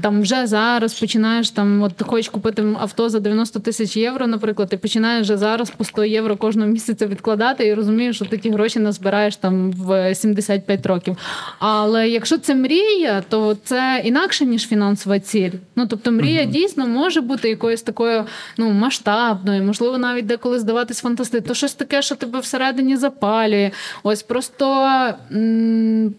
Там 0.00 0.22
вже 0.22 0.46
зараз 0.46 0.94
починаєш 1.00 1.50
там, 1.50 1.82
от 1.82 1.94
ти 1.96 2.04
хочеш 2.04 2.28
купити 2.28 2.64
авто 2.80 3.08
за 3.08 3.20
90 3.20 3.60
тисяч 3.60 3.96
євро, 3.96 4.26
наприклад, 4.26 4.68
ти 4.68 4.76
починаєш 4.76 5.22
вже 5.22 5.36
зараз 5.36 5.70
по 5.70 5.84
100 5.84 6.04
євро 6.04 6.36
кожного 6.36 6.68
місяця 6.70 7.06
відкладати 7.06 7.66
і 7.66 7.74
розумієш, 7.74 8.16
що 8.16 8.24
ти 8.24 8.38
ті 8.38 8.50
гроші 8.50 8.78
назбираєш 8.78 9.36
там 9.36 9.72
в 9.72 10.14
75 10.14 10.86
років. 10.86 11.16
Але 11.58 12.08
якщо 12.08 12.38
це 12.38 12.54
мрія, 12.54 13.22
то 13.28 13.56
це 13.64 14.02
інакше 14.04 14.44
ніж 14.46 14.68
фінансова 14.68 15.18
ціль. 15.18 15.50
Ну 15.76 15.86
тобто, 15.86 16.12
мрія 16.12 16.44
дійсно 16.44 16.86
може 16.86 17.20
бути 17.20 17.48
якоюсь 17.48 17.82
такою 17.82 18.24
ну 18.58 18.70
масштабною, 18.70 19.62
можливо, 19.62 19.98
навіть 19.98 20.26
деколи 20.26 20.58
здаватись 20.58 21.00
фантастично. 21.00 21.48
То 21.48 21.54
щось 21.54 21.74
таке, 21.74 22.02
що 22.02 22.14
тебе 22.14 22.40
всередині 22.40 22.96
запалює. 22.96 23.70
Ось 24.02 24.22
просто. 24.22 24.88
м- 25.32 26.14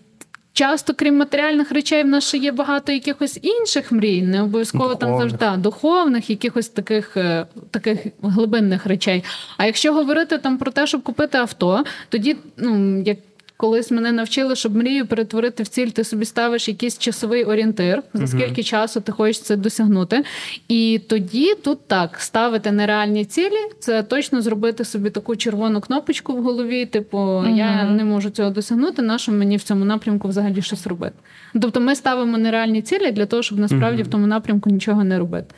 Часто, 0.54 0.94
крім 0.94 1.18
матеріальних 1.18 1.72
речей, 1.72 2.04
в 2.04 2.08
нас 2.08 2.28
ще 2.28 2.38
є 2.38 2.52
багато 2.52 2.92
якихось 2.92 3.40
інших 3.42 3.92
мрій, 3.92 4.22
не 4.22 4.42
обов'язково 4.42 4.96
там 4.96 5.18
завжди 5.18 5.50
духовних, 5.58 6.30
якихось 6.30 6.70
таких, 6.70 7.18
е, 7.18 7.46
таких 7.72 8.00
глибинних 8.22 8.86
речей. 8.86 9.24
А 9.58 9.66
якщо 9.66 9.94
говорити 9.94 10.38
там 10.38 10.58
про 10.58 10.72
те, 10.72 10.88
щоб 10.88 11.04
купити 11.04 11.38
авто, 11.38 11.84
тоді 12.10 12.38
ну 12.58 13.02
як. 13.02 13.18
Колись 13.64 13.92
мене 13.92 14.12
навчили, 14.12 14.56
щоб 14.56 14.76
мрію 14.76 15.06
перетворити 15.06 15.64
в 15.64 15.68
ціль, 15.68 15.88
ти 15.88 16.04
собі 16.04 16.26
ставиш 16.26 16.68
якийсь 16.68 16.98
часовий 16.98 17.44
орієнтир, 17.44 18.04
за 18.14 18.28
скільки 18.28 18.64
часу 18.64 19.02
ти 19.02 19.12
хочеш 19.12 19.42
це 19.42 19.56
досягнути. 19.56 20.24
І 20.68 21.02
тоді 21.10 21.56
тут 21.56 21.88
так 21.88 22.20
ставити 22.20 22.72
нереальні 22.72 23.26
цілі, 23.26 23.60
це 23.80 24.04
точно 24.04 24.42
зробити 24.42 24.86
собі 24.86 25.10
таку 25.10 25.36
червону 25.36 25.82
кнопочку 25.82 26.34
в 26.34 26.44
голові. 26.44 26.86
Типу, 26.86 27.46
я 27.48 27.84
не 27.84 28.04
можу 28.04 28.30
цього 28.30 28.50
досягнути. 28.50 29.02
нащо 29.02 29.32
мені 29.32 29.58
в 29.58 29.64
цьому 29.64 29.86
напрямку 29.86 30.28
взагалі 30.28 30.62
щось 30.62 30.88
робити? 30.88 31.16
Тобто, 31.62 31.80
ми 31.80 31.96
ставимо 31.96 32.38
нереальні 32.38 32.82
цілі 32.82 33.12
для 33.12 33.26
того, 33.26 33.44
щоб 33.44 33.60
насправді 33.60 34.04
в 34.04 34.08
тому 34.08 34.28
напрямку 34.28 34.70
нічого 34.70 35.04
не 35.04 35.20
робити. 35.20 35.56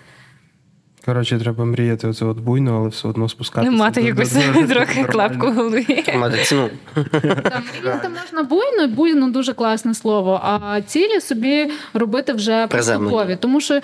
Коротше, 1.06 1.40
треба 1.40 1.66
мріяти 1.66 2.08
оце 2.08 2.26
от 2.26 2.38
буйно, 2.38 2.78
але 2.78 2.90
все 2.90 3.08
одно 3.08 3.30
спускатися. 3.30 3.72
Ну, 3.72 3.78
мати 3.78 4.02
якусь 4.02 4.38
трохи 4.70 5.04
клапку 5.04 5.52
голові. 5.52 6.04
Мати 6.16 6.44
ціну. 6.44 6.70
Мріяти 6.96 8.10
можна 8.22 8.44
буйно, 8.50 8.88
буйно 8.88 9.30
дуже 9.30 9.54
класне 9.54 9.94
слово, 9.94 10.42
а 10.44 10.82
цілі 10.82 11.22
собі 11.22 11.72
робити 11.94 12.34
вже 12.34 12.68
поступові. 12.68 13.38
Тому 13.42 13.62
що 13.62 13.80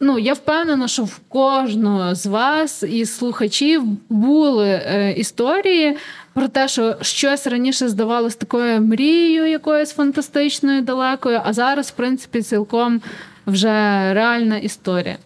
ну, 0.00 0.18
я 0.18 0.32
впевнена, 0.32 0.88
що 0.88 1.04
в 1.04 1.18
кожного 1.28 2.14
з 2.14 2.26
вас 2.26 2.82
і 2.82 3.06
слухачів 3.06 3.82
були 4.08 4.68
е, 4.68 5.12
історії. 5.12 5.96
Про 6.34 6.48
те, 6.48 6.68
що 6.68 6.96
щось 7.00 7.46
раніше 7.46 7.88
здавалось 7.88 8.36
такою 8.36 8.80
мрією, 8.80 9.46
якоюсь 9.46 9.92
фантастичною, 9.92 10.82
далекою, 10.82 11.40
а 11.44 11.52
зараз, 11.52 11.88
в 11.88 11.92
принципі, 11.92 12.42
цілком 12.42 13.00
вже 13.46 13.68
реальна 14.14 14.58
історія. 14.58 15.16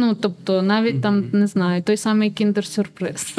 Ну, 0.00 0.14
тобто, 0.14 0.62
навіть 0.62 1.02
там 1.02 1.24
не 1.32 1.46
знаю, 1.46 1.82
той 1.82 1.96
самий 1.96 2.30
кіндер-сюрприз. 2.30 3.34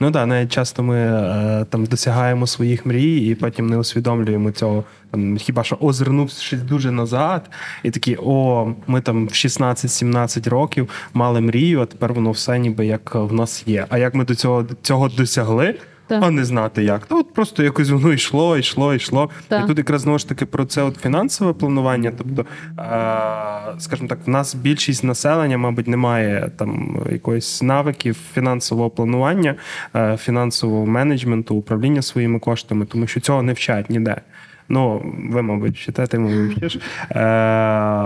Ну 0.00 0.10
так, 0.10 0.26
навіть 0.26 0.52
часто 0.52 0.82
ми 0.82 0.96
е, 0.96 1.66
там 1.70 1.84
досягаємо 1.84 2.46
своїх 2.46 2.86
мрій 2.86 3.16
і 3.16 3.34
потім 3.34 3.66
не 3.66 3.78
усвідомлюємо 3.78 4.50
цього. 4.50 4.84
Там, 5.10 5.36
хіба 5.36 5.64
що 5.64 5.78
озирнувшись 5.80 6.62
дуже 6.62 6.90
назад, 6.90 7.50
і 7.82 7.90
такі, 7.90 8.16
о, 8.22 8.68
ми 8.86 9.00
там 9.00 9.26
в 9.26 9.30
16-17 9.30 10.48
років 10.48 10.88
мали 11.14 11.40
мрію, 11.40 11.80
а 11.80 11.86
тепер 11.86 12.12
воно 12.12 12.30
все 12.30 12.58
ніби 12.58 12.86
як 12.86 13.14
в 13.14 13.32
нас 13.32 13.62
є. 13.66 13.86
А 13.88 13.98
як 13.98 14.14
ми 14.14 14.24
до 14.24 14.34
цього, 14.34 14.66
цього 14.82 15.08
досягли? 15.08 15.74
Так. 16.06 16.22
А 16.22 16.30
не 16.30 16.44
знати 16.44 16.84
як. 16.84 17.06
Та 17.06 17.14
от 17.14 17.34
просто 17.34 17.62
якось 17.62 17.90
воно 17.90 18.12
йшло, 18.12 18.58
йшло, 18.58 18.94
йшло. 18.94 19.30
Так. 19.48 19.64
І 19.64 19.66
тут 19.66 19.78
якраз 19.78 20.00
знову 20.00 20.18
ж 20.18 20.28
таки 20.28 20.46
про 20.46 20.64
це 20.64 20.82
от 20.82 20.96
фінансове 20.96 21.52
планування. 21.52 22.12
Тобто, 22.18 22.42
е, 22.42 23.78
скажімо 23.78 24.08
так, 24.08 24.18
в 24.26 24.30
нас 24.30 24.54
більшість 24.54 25.04
населення, 25.04 25.58
мабуть, 25.58 25.88
немає 25.88 26.50
там 26.56 26.98
якоїсь 27.12 27.62
навиків 27.62 28.16
фінансового 28.34 28.90
планування, 28.90 29.54
е, 29.96 30.16
фінансового 30.16 30.86
менеджменту, 30.86 31.54
управління 31.54 32.02
своїми 32.02 32.38
коштами, 32.38 32.86
тому 32.86 33.06
що 33.06 33.20
цього 33.20 33.42
не 33.42 33.52
вчать 33.52 33.90
ніде. 33.90 34.20
Ну, 34.68 35.02
ви, 35.30 35.42
мабуть, 35.42 35.76
вчите, 35.76 36.18
мабуть, 36.18 36.56
вчиш. 36.56 36.78
Е, 37.10 37.20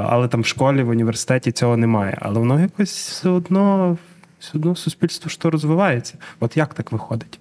але 0.09 0.29
там 0.29 0.41
в 0.41 0.47
школі, 0.47 0.83
в 0.83 0.89
університеті 0.89 1.53
цього 1.53 1.77
немає. 1.77 2.19
Але 2.21 2.39
воно 2.39 2.61
якось 2.61 3.09
все 3.09 3.29
одно, 3.29 3.97
все 4.39 4.51
одно 4.55 4.77
суспільство 4.77 5.31
що 5.31 5.51
розвивається. 5.51 6.15
От 6.41 6.57
як 6.57 6.75
так 6.75 6.93
виходить? 6.93 7.41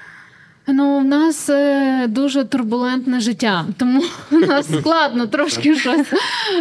Ну, 0.67 0.99
в 0.99 1.05
нас 1.05 1.49
е, 1.49 2.07
дуже 2.07 2.43
турбулентне 2.43 3.19
життя, 3.19 3.65
тому 3.77 4.01
у 4.31 4.35
нас 4.35 4.67
складно 4.79 5.27
трошки 5.27 5.75
щось 5.75 6.13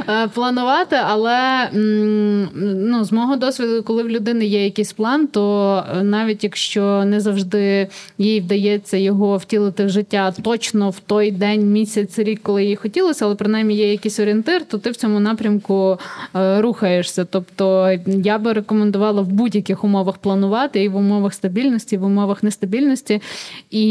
е, 0.09 0.29
планувати. 0.29 0.97
Але 1.05 1.69
м, 1.75 2.49
ну, 2.91 3.05
з 3.05 3.13
мого 3.13 3.37
досвіду, 3.37 3.83
коли 3.83 4.03
в 4.03 4.09
людини 4.09 4.47
є 4.47 4.65
якийсь 4.65 4.93
план, 4.93 5.27
то 5.27 5.85
е, 5.99 6.03
навіть 6.03 6.45
якщо 6.45 7.05
не 7.05 7.21
завжди 7.21 7.89
їй 8.19 8.41
вдається 8.41 8.97
його 8.97 9.37
втілити 9.37 9.85
в 9.85 9.89
життя 9.89 10.35
точно 10.43 10.91
в 10.91 11.01
той 11.01 11.31
день, 11.31 11.73
місяць, 11.73 12.19
рік, 12.19 12.41
коли 12.43 12.65
їй 12.65 12.77
хотілося, 12.77 13.25
але 13.25 13.35
принаймні 13.35 13.75
є 13.75 13.91
якийсь 13.91 14.21
орієнтир, 14.21 14.65
то 14.65 14.79
ти 14.79 14.91
в 14.91 14.97
цьому 14.97 15.21
напрямку 15.21 15.99
е, 16.37 16.61
рухаєшся. 16.61 17.25
Тобто 17.25 17.97
я 18.07 18.39
би 18.39 18.53
рекомендувала 18.53 19.23
в 19.23 19.29
будь-яких 19.29 19.85
умовах 19.85 20.19
планувати 20.19 20.83
і 20.83 20.89
в 20.89 20.97
умовах 20.97 21.35
стабільності, 21.35 21.95
і 21.95 21.99
в 21.99 22.05
умовах 22.05 22.43
нестабільності. 22.43 23.23
І 23.71 23.90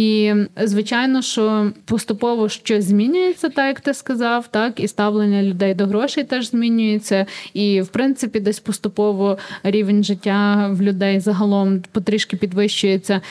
звичайно, 0.64 1.22
що 1.22 1.72
поступово 1.86 2.50
щось 2.50 2.86
змінюється, 2.86 3.50
так 3.50 3.68
як 3.68 3.82
ти 3.82 3.94
сказав, 3.94 4.48
так 4.48 4.80
і 4.80 4.88
ставлення 4.88 5.44
людей 5.44 5.74
до 5.74 5.86
грошей 5.86 6.24
теж 6.24 6.50
змінюється. 6.50 7.26
І 7.54 7.82
в 7.82 7.88
принципі, 7.88 8.40
десь 8.40 8.60
поступово 8.60 9.38
рівень 9.64 10.04
життя 10.04 10.70
в 10.72 10.82
людей 10.82 11.20
загалом 11.20 11.82
потрішки 11.92 12.38
підвищується. 12.38 13.22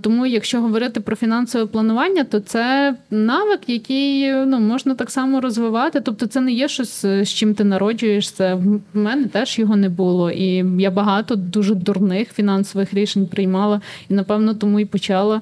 Тому, 0.00 0.26
якщо 0.26 0.60
говорити 0.60 1.00
про 1.00 1.16
фінансове 1.16 1.66
планування, 1.66 2.24
то 2.24 2.40
це 2.40 2.94
навик, 3.10 3.60
який 3.66 4.32
ну 4.32 4.60
можна 4.60 4.94
так 4.94 5.10
само 5.10 5.40
розвивати. 5.40 6.00
Тобто, 6.00 6.26
це 6.26 6.40
не 6.40 6.52
є 6.52 6.68
щось, 6.68 7.02
з 7.02 7.28
чим 7.28 7.54
ти 7.54 7.64
народжуєшся. 7.64 8.54
В 8.54 8.98
мене 8.98 9.24
теж 9.24 9.58
його 9.58 9.76
не 9.76 9.88
було. 9.88 10.30
І 10.30 10.64
я 10.78 10.90
багато 10.90 11.36
дуже 11.36 11.74
дурних 11.74 12.32
фінансових 12.32 12.94
рішень 12.94 13.26
приймала, 13.26 13.80
і 14.08 14.14
напевно 14.14 14.54
тому 14.54 14.80
і 14.80 14.84
почала 14.84 15.40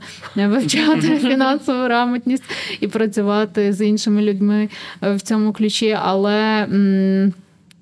вивчати 0.54 1.18
фінансову 1.18 1.82
грамотність 1.82 2.44
і 2.80 2.88
працювати 2.88 3.72
з 3.72 3.86
іншими 3.86 4.22
людьми 4.22 4.68
е, 5.02 5.14
в 5.14 5.20
цьому 5.20 5.52
ключі. 5.52 5.98
Але. 6.02 6.62
м, 6.64 7.32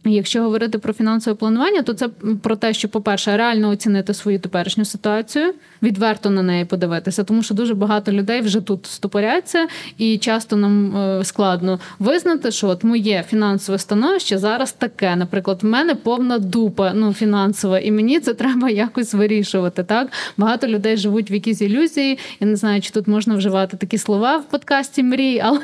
Якщо 0.04 0.42
говорити 0.42 0.78
про 0.78 0.92
фінансове 0.92 1.36
планування, 1.36 1.82
то 1.82 1.94
це 1.94 2.08
про 2.42 2.56
те, 2.56 2.72
що, 2.72 2.88
по-перше, 2.88 3.36
реально 3.36 3.68
оцінити 3.68 4.14
свою 4.14 4.38
теперішню 4.38 4.84
ситуацію, 4.84 5.54
відверто 5.82 6.30
на 6.30 6.42
неї 6.42 6.64
подивитися, 6.64 7.24
тому 7.24 7.42
що 7.42 7.54
дуже 7.54 7.74
багато 7.74 8.12
людей 8.12 8.40
вже 8.40 8.60
тут 8.60 8.86
стопоряться, 8.86 9.66
і 9.98 10.18
часто 10.18 10.56
нам 10.56 10.96
е, 10.96 11.24
складно 11.24 11.80
визнати, 11.98 12.50
що 12.50 12.68
от 12.68 12.84
моє 12.84 13.24
фінансове 13.28 13.78
становище 13.78 14.38
зараз 14.38 14.72
таке. 14.72 15.16
Наприклад, 15.16 15.58
в 15.62 15.66
мене 15.66 15.94
повна 15.94 16.38
дупа 16.38 16.92
ну, 16.94 17.12
фінансова, 17.12 17.78
і 17.78 17.90
мені 17.90 18.20
це 18.20 18.34
треба 18.34 18.70
якось 18.70 19.14
вирішувати. 19.14 19.84
Так 19.84 20.08
багато 20.36 20.66
людей 20.66 20.96
живуть 20.96 21.30
в 21.30 21.32
якійсь 21.32 21.60
ілюзії. 21.60 22.18
Я 22.40 22.46
не 22.46 22.56
знаю, 22.56 22.80
чи 22.80 22.90
тут 22.90 23.08
можна 23.08 23.36
вживати 23.36 23.76
такі 23.76 23.98
слова 23.98 24.36
в 24.36 24.44
подкасті 24.44 25.02
мрій, 25.02 25.40
але 25.44 25.60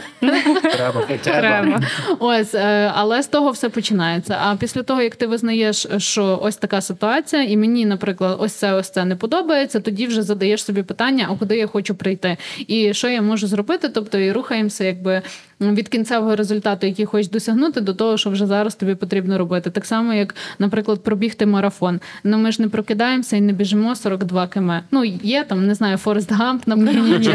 Треба. 1.22 1.80
Ось, 2.18 2.54
е, 2.54 2.92
але 2.94 3.22
з 3.22 3.26
того 3.26 3.50
все 3.50 3.68
починається. 3.68 4.27
Це. 4.28 4.36
А 4.40 4.56
після 4.56 4.82
того, 4.82 5.02
як 5.02 5.16
ти 5.16 5.26
визнаєш, 5.26 5.86
що 5.98 6.40
ось 6.42 6.56
така 6.56 6.80
ситуація, 6.80 7.42
і 7.42 7.56
мені, 7.56 7.86
наприклад, 7.86 8.36
ось 8.40 8.52
це 8.52 8.72
ось 8.72 8.90
це 8.90 9.04
не 9.04 9.16
подобається, 9.16 9.80
тоді 9.80 10.06
вже 10.06 10.22
задаєш 10.22 10.64
собі 10.64 10.82
питання, 10.82 11.28
а 11.30 11.36
куди 11.36 11.56
я 11.56 11.66
хочу 11.66 11.94
прийти, 11.94 12.36
і 12.66 12.94
що 12.94 13.08
я 13.08 13.22
можу 13.22 13.46
зробити. 13.46 13.88
Тобто 13.88 14.18
і 14.18 14.32
рухаємося, 14.32 14.84
якби 14.84 15.22
від 15.60 15.88
кінцевого 15.88 16.36
результату, 16.36 16.86
який 16.86 17.04
хочеш 17.04 17.28
досягнути, 17.28 17.80
до 17.80 17.94
того, 17.94 18.16
що 18.16 18.30
вже 18.30 18.46
зараз 18.46 18.74
тобі 18.74 18.94
потрібно 18.94 19.38
робити. 19.38 19.70
Так 19.70 19.86
само, 19.86 20.14
як, 20.14 20.34
наприклад, 20.58 21.02
пробігти 21.02 21.46
марафон. 21.46 22.00
Ну 22.24 22.38
ми 22.38 22.52
ж 22.52 22.62
не 22.62 22.68
прокидаємося 22.68 23.36
і 23.36 23.40
не 23.40 23.52
біжимо 23.52 23.94
42 23.94 24.46
км. 24.46 24.72
Ну 24.90 25.04
є 25.22 25.44
там, 25.44 25.66
не 25.66 25.74
знаю, 25.74 25.96
Форест 25.96 26.32
Гамп, 26.32 26.66
наприклад, 26.66 27.26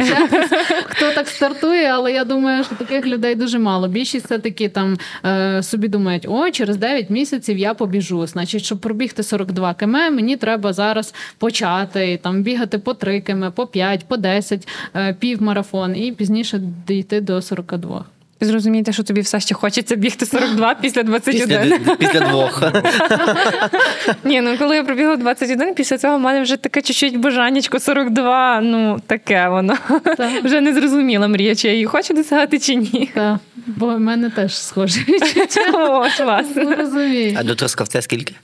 хто 0.85 1.11
так 1.11 1.27
стартує, 1.27 1.85
але 1.85 2.11
я 2.11 2.23
думаю, 2.23 2.63
що 2.63 2.75
таких 2.75 3.05
людей 3.05 3.35
дуже 3.35 3.59
мало. 3.59 3.87
Більшість 3.87 4.25
все 4.25 4.39
таки 4.39 4.69
там 4.69 4.97
е, 5.25 5.63
собі 5.63 5.87
думають, 5.87 6.25
о, 6.29 6.51
через 6.51 6.77
9 6.77 7.09
місяців 7.09 7.57
я 7.57 7.73
побіжу. 7.73 8.27
Значить, 8.27 8.63
щоб 8.63 8.79
пробігти 8.79 9.23
42 9.23 9.73
км, 9.73 9.95
мені 9.95 10.37
треба 10.37 10.73
зараз 10.73 11.13
почати 11.37 12.19
там 12.23 12.43
бігати 12.43 12.77
по 12.79 12.93
3 12.93 13.21
км, 13.21 13.45
по 13.55 13.67
5, 13.67 14.05
по 14.07 14.17
10, 14.17 14.67
е, 14.95 15.13
півмарафон 15.19 15.95
і 15.95 16.11
пізніше 16.11 16.61
дійти 16.87 17.21
до 17.21 17.41
42. 17.41 18.05
Зрозумієте, 18.41 18.93
що 18.93 19.03
тобі 19.03 19.21
все 19.21 19.39
ще 19.39 19.55
хочеться 19.55 19.95
бігти 19.95 20.25
42 20.25 20.75
після 20.75 21.03
21. 21.03 21.79
Після, 21.79 21.95
після 21.95 22.19
двох. 22.19 22.63
Ні, 24.23 24.41
ну 24.41 24.57
коли 24.57 24.75
я 24.75 24.83
пробігла 24.83 25.15
21, 25.15 25.73
після 25.75 25.97
цього 25.97 26.17
в 26.17 26.19
мене 26.19 26.41
вже 26.41 26.57
таке 26.57 26.81
чуть-чуть 26.81 27.17
бажанечко 27.19 27.79
42, 27.79 28.61
ну 28.61 28.99
таке 29.07 29.47
воно. 29.49 29.77
Так. 30.17 30.43
Вже 30.43 30.61
не 30.61 30.73
зрозуміла 30.73 31.27
мрія, 31.27 31.55
чи 31.55 31.67
я 31.67 31.73
її 31.73 31.85
хочу 31.85 32.13
досягати 32.13 32.59
чи 32.59 32.75
ні. 32.75 33.11
Так, 33.13 33.37
бо 33.67 33.87
в 33.87 33.99
мене 33.99 34.29
теж 34.29 34.57
схоже. 34.57 34.99
О, 35.73 36.05
клас. 36.17 36.45
Ну, 36.55 36.75
розумію. 36.75 37.37
А 37.39 37.43
до 37.43 37.55
трускавця 37.55 38.01
скільки? 38.01 38.35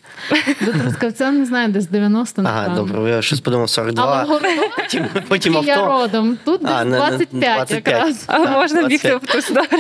До 0.62 0.72
Трускавця 0.74 1.32
не 1.32 1.46
знаю, 1.46 1.68
десь 1.70 1.88
90, 1.88 2.42
Ага, 2.46 2.70
добре, 2.76 3.12
я 3.12 3.22
щось 3.22 3.40
подумав 3.40 3.70
42. 3.70 4.26
Але 4.30 4.40
Потім, 4.78 5.06
потім 5.28 5.58
я 5.64 5.86
родом. 5.86 6.38
Тут 6.46 6.62
десь 6.62 6.72
А, 6.74 6.86
не- 6.86 6.92
не- 6.92 6.98
25, 6.98 7.56
25. 7.56 7.88
якраз. 7.88 8.24
А 8.28 8.40
Так, 8.40 8.52
можна 8.52 8.80
25. 8.80 8.88
бігти 8.90 9.16
в 9.16 9.32
ту 9.36 9.42
сторону. 9.42 9.79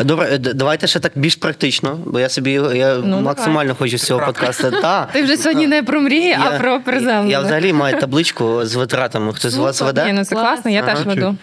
Добре, 0.00 0.28
е, 0.32 0.38
давайте 0.38 0.86
ще 0.86 1.00
так 1.00 1.12
більш 1.14 1.36
практично, 1.36 1.98
бо 2.06 2.20
я 2.20 2.28
собі 2.28 2.50
я 2.74 2.94
Ну, 3.04 3.20
максимально 3.20 3.74
хочу 3.74 3.98
з 3.98 4.02
цього 4.02 4.26
подкасту. 4.26 4.70
Та. 4.70 5.08
Ти 5.12 5.22
вже 5.22 5.36
сьогодні 5.36 5.66
не 5.66 5.82
про 5.82 6.00
мрії, 6.00 6.36
а 6.46 6.58
про 6.58 6.80
приземлення. 6.80 7.30
Я 7.30 7.40
взагалі 7.40 7.72
маю 7.72 8.00
табличку 8.00 8.60
з 8.66 8.74
витратами. 8.74 9.32
Хтось 9.32 9.52
з 9.52 9.56
вас 9.56 9.76
Супер. 9.76 9.94
Ні, 9.94 10.00
веде? 10.00 10.12
ну 10.12 10.24
це 10.24 10.34
класно, 10.34 10.70
я 10.70 10.82
Ага. 10.82 10.94
теж 10.94 11.06
веду. 11.06 11.36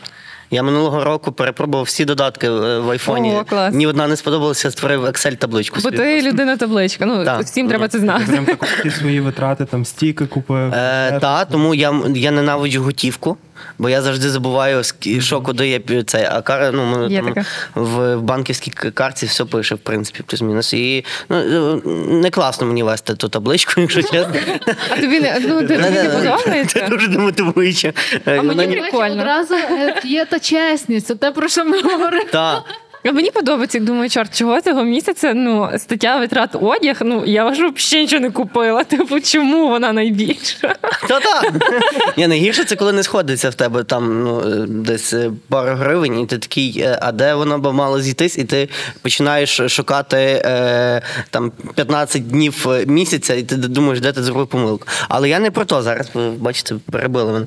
Я 0.52 0.64
минулого 0.64 1.04
року 1.04 1.32
перепробував 1.32 1.86
всі 1.86 2.06
додатки 2.06 2.48
е, 2.48 2.80
в 2.80 2.90
айфоні. 2.90 3.36
О, 3.36 3.44
клас. 3.44 3.74
Ні 3.74 3.88
одна 3.88 4.08
не 4.08 4.16
сподобалася, 4.16 4.72
створив 4.72 5.06
Excel 5.06 5.36
табличку. 5.36 5.80
Бо 5.84 5.92
ти 5.92 6.22
людина 6.22 6.58
табличка. 6.58 7.06
Ну 7.06 7.26
Так. 7.26 7.42
всім 7.42 7.68
треба 7.68 7.88
це 7.88 7.98
Ти 7.98 8.04
знати. 8.04 8.26
прям 8.26 8.46
так 8.46 8.92
свої 9.00 9.20
витрати, 9.20 9.66
там 9.66 9.86
стіки 9.86 10.26
купив. 10.26 10.74
Е, 10.74 11.20
та, 11.22 11.46
тому 11.46 11.76
я, 11.76 11.94
я 12.16 12.32
ненавиджу 12.32 12.84
готівку, 12.84 13.38
бо 13.78 13.90
я 13.90 14.02
завжди 14.02 14.30
забуваю, 14.30 14.84
що 15.20 15.42
куди 15.42 15.68
я 15.68 16.04
це. 16.04 16.30
А 16.32 16.42
кара, 16.42 16.72
ну, 16.72 16.86
ми, 16.86 17.14
Є 17.14 17.22
там 17.22 17.46
в, 17.76 18.18
банківській 18.18 18.72
карті 18.72 19.26
все 19.26 19.46
пише, 19.46 19.76
в 19.76 19.78
принципі, 19.78 20.24
плюс-мінус. 20.28 20.74
І 20.74 21.06
ну, 21.30 21.38
е, 21.38 21.90
не 22.14 22.30
класно 22.30 22.68
мені 22.68 22.84
вести 22.84 23.16
ту 23.16 23.30
табличку, 23.30 23.74
якщо 23.82 24.02
чесно. 24.02 24.34
А 24.90 24.96
тобі 24.96 25.20
не 25.20 25.40
ну 25.48 25.62
тобі 25.62 25.78
не 25.78 26.66
Це 26.68 26.88
дуже 26.90 27.08
демотивуюче. 27.08 27.94
Е, 28.14 28.22
А 28.26 28.42
мені 28.42 28.66
вона 28.66 28.82
прикольно. 28.82 29.22
Одразу 29.22 29.54
е, 29.56 30.02
є 30.04 30.26
та 30.26 30.40
чесність, 30.40 31.08
це 31.08 31.16
те, 31.16 31.32
про 31.32 31.48
що 31.48 31.66
ми 31.66 31.82
говоримо. 31.82 32.24
А 33.06 33.12
мені 33.12 33.32
подобається, 33.32 33.80
думаю, 33.80 34.10
чорт, 34.10 34.38
чого 34.38 34.62
цього 34.62 34.84
місяця 34.84 35.34
ну 35.34 35.70
стаття 35.78 36.20
витрат 36.20 36.56
одяг. 36.62 36.98
Ну 37.02 37.24
я 37.26 37.54
ж 37.54 37.68
взагалі 37.68 38.06
нічого 38.06 38.22
не 38.22 38.32
купила. 38.32 38.84
Типу, 38.96 39.20
чому 39.20 39.68
вона 39.68 39.94
найбільша? 39.94 40.76
Та-та. 41.08 41.52
Ні, 42.18 42.28
найгірше 42.28 42.64
це 42.64 42.76
коли 42.76 42.94
не 42.94 43.04
сходиться 43.04 43.50
в 43.50 43.56
тебе 43.56 43.84
там 43.84 44.24
ну, 44.24 44.66
десь 44.68 45.14
е, 45.14 45.32
пару 45.50 45.76
гривень, 45.76 46.20
і 46.20 46.26
ти 46.26 46.38
такий, 46.38 46.80
е, 46.80 47.00
а 47.02 47.12
де 47.12 47.34
воно 47.34 47.60
б 47.60 47.74
мало 47.74 48.02
зійтись, 48.02 48.38
і 48.38 48.44
ти 48.44 48.70
починаєш 49.02 49.62
шукати 49.68 50.18
е, 50.46 51.02
там 51.30 51.52
15 51.76 52.28
днів 52.28 52.66
е, 52.70 52.86
місяця, 52.86 53.34
і 53.34 53.44
ти 53.44 53.56
думаєш, 53.56 54.00
де 54.00 54.12
ти 54.12 54.24
зробив 54.24 54.48
помилку. 54.48 54.88
Але 55.10 55.30
я 55.30 55.40
не 55.40 55.52
про 55.52 55.66
то 55.66 55.82
зараз, 55.82 56.08
бачите, 56.38 56.76
перебили 56.92 57.34
мене. 57.34 57.46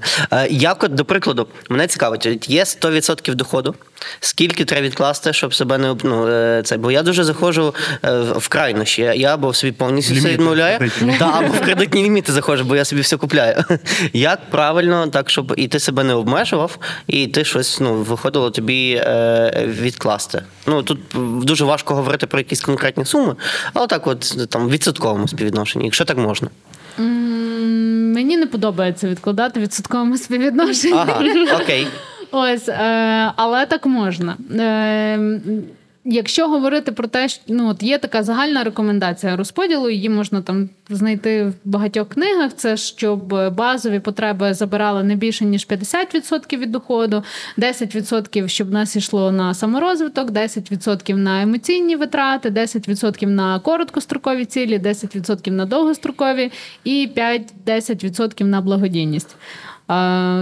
Як, 0.51 0.89
до 0.89 1.05
прикладу, 1.05 1.49
мене 1.69 1.87
цікавить, 1.87 2.51
є 2.51 2.65
100% 2.65 3.35
доходу. 3.35 3.75
Скільки 4.21 4.65
треба 4.65 4.87
відкласти, 4.87 5.33
щоб 5.33 5.55
себе 5.55 5.79
не 5.79 5.91
об- 5.91 6.05
ну, 6.05 6.29
е, 6.29 6.63
це? 6.65 6.77
Бо 6.77 6.91
я 6.91 7.03
дуже 7.03 7.25
заходжу 7.25 7.75
е, 8.05 8.21
в 8.21 8.49
крайнощі. 8.49 9.03
Я, 9.03 9.35
або 9.35 9.55
собі 9.55 9.73
повністю 9.73 10.15
все 10.15 10.29
відмовляю, 10.29 10.91
та, 11.19 11.31
або 11.39 11.53
в 11.53 11.61
кредитні 11.61 12.05
ліміти 12.05 12.33
заходжу, 12.33 12.65
бо 12.65 12.77
я 12.77 12.85
собі 12.85 13.03
все 13.03 13.17
купляю. 13.17 13.65
Як 14.13 14.51
правильно, 14.51 15.07
так, 15.07 15.31
щоб 15.31 15.55
і 15.57 15.69
ти 15.69 15.81
себе 15.81 16.05
не 16.05 16.15
обмежував, 16.15 16.79
і 17.07 17.27
ти 17.27 17.45
щось 17.45 17.81
ну, 17.81 17.95
виходило 17.95 18.51
тобі 18.51 19.03
е, 19.05 19.67
відкласти. 19.67 20.43
Ну 20.67 20.83
тут 20.83 20.99
дуже 21.43 21.65
важко 21.65 21.95
говорити 21.95 22.27
про 22.27 22.41
якісь 22.41 22.61
конкретні 22.61 23.05
суми, 23.05 23.37
але 23.75 23.87
так, 23.87 24.07
от 24.07 24.49
там 24.51 24.67
в 24.67 24.71
відсотковому 24.71 25.29
співвідношенні, 25.29 25.85
якщо 25.85 26.05
так 26.05 26.19
можна. 26.19 26.49
Мені 28.15 28.37
не 28.37 28.47
подобається 28.47 29.09
відкладати 29.09 29.61
відсотковими 29.61 30.19
співвідношенні. 30.19 30.93
Ага, 30.93 31.23
окей. 31.63 31.87
Ось, 32.31 32.69
е, 32.69 33.33
але 33.37 33.67
так 33.67 33.87
можна. 33.87 34.37
Е, 34.59 35.41
Якщо 36.11 36.49
говорити 36.49 36.93
про 36.93 37.09
те, 37.09 37.29
що 37.29 37.43
ну 37.49 37.69
от 37.69 37.83
є 37.83 37.99
така 37.99 38.23
загальна 38.23 38.65
рекомендація 38.65 39.37
розподілу, 39.37 39.91
її 39.91 40.09
можна 40.09 40.43
там 40.43 40.69
знайти 40.91 41.45
в 41.45 41.55
багатьох 41.65 42.09
книгах. 42.09 42.53
Це 42.57 42.77
щоб 42.77 43.55
базові 43.55 44.01
потреби 44.01 44.55
забирали 44.55 45.03
не 45.03 45.15
більше 45.15 45.45
ніж 45.45 45.67
50% 45.67 46.59
від 46.59 46.71
доходу, 46.71 47.23
10% 47.59 48.49
щоб 48.49 48.73
нас 48.73 48.97
йшло 48.97 49.33
на 49.33 49.55
саморозвиток, 49.55 50.31
10% 50.31 51.17
на 51.17 51.43
емоційні 51.43 51.97
витрати, 51.97 52.51
10% 52.51 53.27
на 53.27 53.61
короткострокові 53.61 54.45
цілі, 54.45 54.79
10% 54.79 55.51
на 55.51 55.67
довгострокові 55.67 56.53
і 56.85 57.09
5-10% 57.67 58.45
на 58.45 58.61
благодійність. 58.61 59.37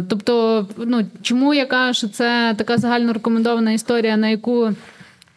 Тобто, 0.08 0.66
ну 0.76 1.06
чому 1.22 1.54
я 1.54 1.66
кажу, 1.66 1.94
що 1.94 2.08
це 2.08 2.54
така 2.58 2.78
загально 2.78 3.12
рекомендована 3.12 3.72
історія, 3.72 4.16
на 4.16 4.28
яку 4.28 4.70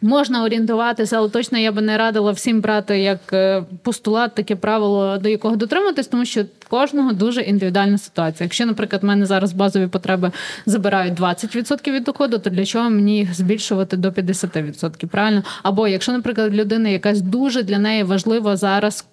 можна 0.01 0.43
орієнтуватися, 0.43 1.17
але 1.17 1.29
точно 1.29 1.57
я 1.57 1.71
би 1.71 1.81
не 1.81 1.97
радила 1.97 2.31
всім 2.31 2.61
брати 2.61 2.99
як 2.99 3.19
е, 3.33 3.63
постулат 3.83 4.35
таке 4.35 4.55
правило, 4.55 5.17
до 5.17 5.29
якого 5.29 5.55
дотриматись, 5.55 6.07
тому 6.07 6.25
що 6.25 6.45
кожного 6.69 7.13
дуже 7.13 7.41
індивідуальна 7.41 7.97
ситуація. 7.97 8.45
Якщо, 8.45 8.65
наприклад, 8.65 9.03
в 9.03 9.05
мене 9.05 9.25
зараз 9.25 9.53
базові 9.53 9.87
потреби 9.87 10.31
забирають 10.65 11.19
20% 11.19 11.91
від 11.91 12.03
доходу, 12.03 12.39
то 12.39 12.49
для 12.49 12.65
чого 12.65 12.89
мені 12.89 13.17
їх 13.17 13.33
збільшувати 13.33 13.97
до 13.97 14.09
50%, 14.09 15.05
правильно? 15.05 15.43
Або 15.63 15.87
якщо, 15.87 16.11
наприклад, 16.11 16.51
в 16.51 16.55
людини 16.55 16.91
якась 16.91 17.21
дуже 17.21 17.63
для 17.63 17.77
неї 17.79 18.03
важлива 18.03 18.57
зараз 18.57 19.05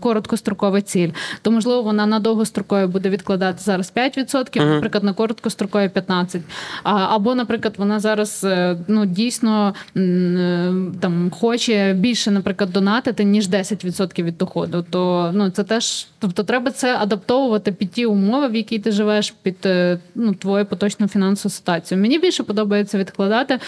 короткострокова 0.00 0.80
ціль, 0.80 1.10
то 1.42 1.50
можливо 1.50 1.82
вона 1.82 2.06
на 2.06 2.20
довгострокові 2.20 2.86
буде 2.86 3.08
відкладати 3.08 3.58
зараз 3.62 3.92
5%, 3.96 4.64
наприклад, 4.64 5.04
на 5.04 5.12
короткострокові 5.12 5.88
15%. 5.88 6.40
А, 6.82 6.92
або, 6.94 7.34
наприклад, 7.34 7.74
вона 7.78 8.00
зараз 8.00 8.44
е, 8.44 8.76
ну 8.88 9.06
дійсно 9.06 9.74
е, 9.96 10.72
там 11.00 11.30
хоче 11.30 11.92
більше, 11.92 12.30
наприклад, 12.30 12.72
донатити 12.72 13.24
ніж 13.24 13.48
10% 13.48 14.22
від 14.22 14.38
доходу. 14.38 14.84
То 14.90 15.30
ну 15.34 15.50
це 15.50 15.64
теж, 15.64 16.06
тобто, 16.18 16.42
треба 16.44 16.70
це 16.70 16.96
адаптовувати 16.96 17.72
під 17.72 17.90
ті 17.90 18.06
умови, 18.06 18.48
в 18.48 18.54
якій 18.54 18.78
ти 18.78 18.92
живеш, 18.92 19.34
під 19.42 19.56
е, 19.66 19.98
ну 20.14 20.34
твою 20.34 20.66
поточну 20.66 21.08
фінансову 21.08 21.52
ситуацію. 21.52 22.00
Мені 22.00 22.18
більше 22.18 22.42
подобається 22.42 22.98
відкладати 22.98 23.58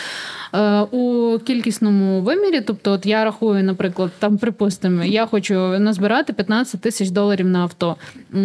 е, 0.54 0.80
у 0.80 1.38
кількісному 1.38 2.20
вимірі. 2.20 2.60
Тобто, 2.60 2.92
от 2.92 3.06
я 3.06 3.24
рахую, 3.24 3.64
наприклад, 3.64 4.10
там 4.18 4.38
припустимо, 4.38 5.04
я 5.04 5.26
хочу 5.26 5.78
назбирати 5.84 6.32
15 6.32 6.80
тисяч 6.80 7.10
доларів 7.10 7.46
на 7.46 7.58
авто. 7.58 7.96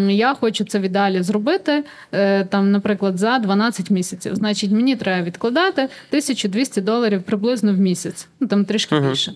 Я 0.09 0.33
хочу 0.33 0.65
це 0.65 0.79
в 0.79 0.81
ідеалі 0.81 1.21
зробити 1.21 1.83
е, 2.11 2.45
там, 2.45 2.71
наприклад, 2.71 3.17
за 3.17 3.39
12 3.39 3.89
місяців. 3.89 4.35
Значить, 4.35 4.71
мені 4.71 4.95
треба 4.95 5.25
відкладати 5.27 5.81
1200 5.81 6.81
доларів 6.81 7.23
приблизно 7.23 7.73
в 7.73 7.77
місяць, 7.77 8.27
ну 8.39 8.47
там 8.47 8.65
трішки 8.65 8.99
більше. 8.99 9.33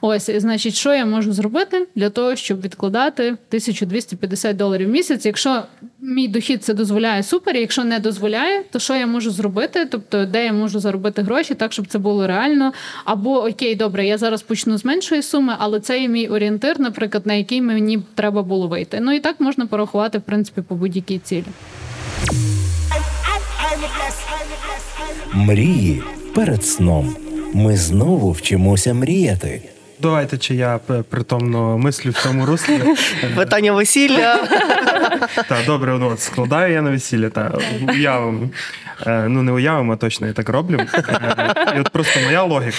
Ось, 0.00 0.30
значить, 0.30 0.74
що 0.74 0.94
я 0.94 1.06
можу 1.06 1.32
зробити 1.32 1.86
для 1.94 2.10
того, 2.10 2.36
щоб 2.36 2.60
відкладати 2.60 3.22
1250 3.22 4.56
доларів 4.56 4.88
в 4.88 4.90
місяць. 4.90 5.26
Якщо 5.26 5.62
мій 6.00 6.28
дохід 6.28 6.64
це 6.64 6.74
дозволяє, 6.74 7.22
супер. 7.22 7.56
Якщо 7.56 7.84
не 7.84 7.98
дозволяє, 7.98 8.62
то 8.70 8.78
що 8.78 8.94
я 8.94 9.06
можу 9.06 9.30
зробити? 9.30 9.86
Тобто, 9.86 10.24
де 10.24 10.44
я 10.44 10.52
можу 10.52 10.80
заробити 10.80 11.22
гроші, 11.22 11.54
так 11.54 11.72
щоб 11.72 11.86
це 11.86 11.98
було 11.98 12.26
реально. 12.26 12.72
Або 13.04 13.44
окей, 13.44 13.74
добре, 13.74 14.06
я 14.06 14.18
зараз 14.18 14.42
почну 14.42 14.78
з 14.78 14.84
меншої 14.84 15.22
суми, 15.22 15.54
але 15.58 15.80
це 15.80 16.00
є 16.02 16.08
мій 16.08 16.28
орієнтир, 16.28 16.80
наприклад, 16.80 17.26
на 17.26 17.34
який 17.34 17.62
мені 17.62 18.02
треба 18.14 18.42
було 18.42 18.68
вийти. 18.68 18.98
Ну 19.00 19.12
і 19.12 19.20
так 19.20 19.40
можна 19.40 19.66
порахувати, 19.66 20.18
в 20.18 20.22
принципі, 20.22 20.62
по 20.62 20.74
будь-якій 20.74 21.18
цілі. 21.18 21.44
Мрії 25.32 26.02
перед 26.34 26.64
сном. 26.64 27.16
Ми 27.52 27.76
знову 27.76 28.32
вчимося 28.32 28.94
мріяти. 28.94 29.62
Давайте, 30.02 30.38
чи 30.38 30.54
я 30.54 30.78
притомно 31.10 31.78
мислю 31.78 32.10
в 32.10 32.14
цьому 32.14 32.46
руслі. 32.46 32.80
Питання 33.36 33.72
весілля. 33.72 34.36
Так, 35.48 35.66
добре, 35.66 35.98
ну 35.98 36.08
от 36.08 36.20
складаю 36.20 36.72
я 36.72 36.82
на 36.82 36.90
весілля, 36.90 37.30
та 37.30 37.58
уявимо. 37.88 38.48
Е, 39.06 39.28
ну, 39.28 39.42
не 39.42 39.52
уявимо, 39.52 39.92
а 39.92 39.96
точно 39.96 40.26
я 40.26 40.32
так 40.32 40.48
роблю. 40.48 40.80
Е, 40.94 41.74
і 41.76 41.80
от 41.80 41.90
просто 41.90 42.20
моя 42.20 42.42
логіка. 42.42 42.76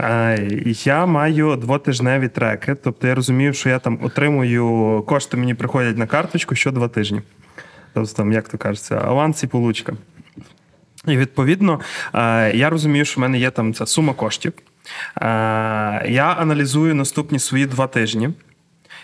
Е, 0.00 0.48
я 0.84 1.06
маю 1.06 1.56
двотижневі 1.56 2.28
треки, 2.28 2.74
тобто 2.74 3.06
я 3.06 3.14
розумію, 3.14 3.52
що 3.52 3.68
я 3.68 3.78
там 3.78 3.98
отримую 4.02 5.02
кошти, 5.06 5.36
мені 5.36 5.54
приходять 5.54 5.98
на 5.98 6.06
карточку 6.06 6.54
що 6.54 6.70
два 6.70 6.88
тижні. 6.88 7.22
Тобто, 7.94 8.12
там, 8.12 8.32
як 8.32 8.48
то 8.48 8.58
кажеться, 8.58 9.02
аванс 9.04 9.42
і 9.42 9.46
получка. 9.46 9.92
І 11.06 11.16
відповідно, 11.16 11.80
я 12.54 12.70
розумію, 12.70 13.04
що 13.04 13.20
в 13.20 13.22
мене 13.22 13.38
є 13.38 13.50
там 13.50 13.74
ця 13.74 13.86
сума 13.86 14.12
коштів. 14.12 14.52
Е, 15.16 15.26
Я 16.10 16.36
аналізую 16.38 16.94
наступні 16.94 17.38
свої 17.38 17.66
два 17.66 17.86
тижні. 17.86 18.30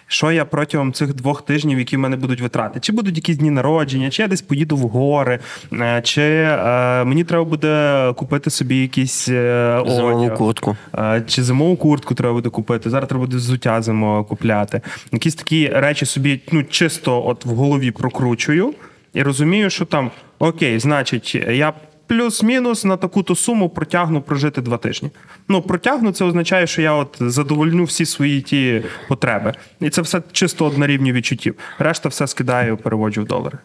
Що 0.07 0.33
я 0.33 0.45
протягом 0.45 0.93
цих 0.93 1.15
двох 1.15 1.43
тижнів, 1.43 1.79
які 1.79 1.97
в 1.97 2.01
мене 2.01 2.17
будуть 2.17 2.41
витрати? 2.41 2.81
Чи 2.81 2.93
будуть 2.93 3.17
якісь 3.17 3.37
дні 3.37 3.51
народження, 3.51 4.11
чи 4.11 4.23
я 4.23 4.29
десь 4.29 4.43
поїду 4.43 4.77
в 4.77 4.81
гори, 4.81 5.39
е, 5.73 6.01
чи 6.05 6.23
е, 6.23 7.05
мені 7.05 7.25
треба 7.25 7.45
буде 7.45 8.13
купити 8.17 8.51
собі 8.51 8.77
якийсь 8.77 9.29
е, 9.29 9.83
Зимову 9.87 10.19
одяг, 10.23 10.35
куртку. 10.39 10.77
е, 10.99 11.23
чи 11.27 11.43
зимову 11.43 11.77
куртку 11.77 12.15
треба 12.15 12.35
буде 12.35 12.49
купити. 12.49 12.91
Зараз 12.91 13.09
треба 13.09 13.25
буде 13.25 13.37
взуття 13.37 13.83
зимове 13.83 14.25
купляти. 14.25 14.81
Якісь 15.13 15.35
такі 15.35 15.69
речі 15.69 16.07
собі 16.07 16.41
ну, 16.53 16.63
чисто 16.65 17.27
от 17.27 17.45
в 17.45 17.49
голові 17.49 17.91
прокручую 17.91 18.75
і 19.15 19.23
розумію, 19.23 19.71
що 19.71 19.85
там 19.85 20.11
окей, 20.39 20.79
значить, 20.79 21.35
я. 21.35 21.73
Плюс-мінус 22.13 22.85
на 22.85 22.97
таку-то 22.97 23.35
суму 23.35 23.69
протягну 23.69 24.21
прожити 24.23 24.61
два 24.61 24.77
тижні. 24.79 25.11
Ну, 25.49 25.63
протягну 25.63 26.13
це 26.13 26.25
означає, 26.25 26.67
що 26.67 26.83
я 26.83 26.93
от 26.93 27.17
задовольню 27.21 27.85
всі 27.85 28.07
свої 28.07 28.41
ті 28.41 28.83
потреби. 29.09 29.53
І 29.81 29.91
це 29.91 30.03
все 30.03 30.23
чисто 30.33 30.65
от 30.65 30.79
на 30.79 30.87
рівні 30.87 31.13
відчуттів. 31.13 31.55
Решта 31.79 32.09
все 32.09 32.27
скидаю, 32.27 32.77
переводжу 32.77 33.23
в 33.23 33.25
долари. 33.25 33.59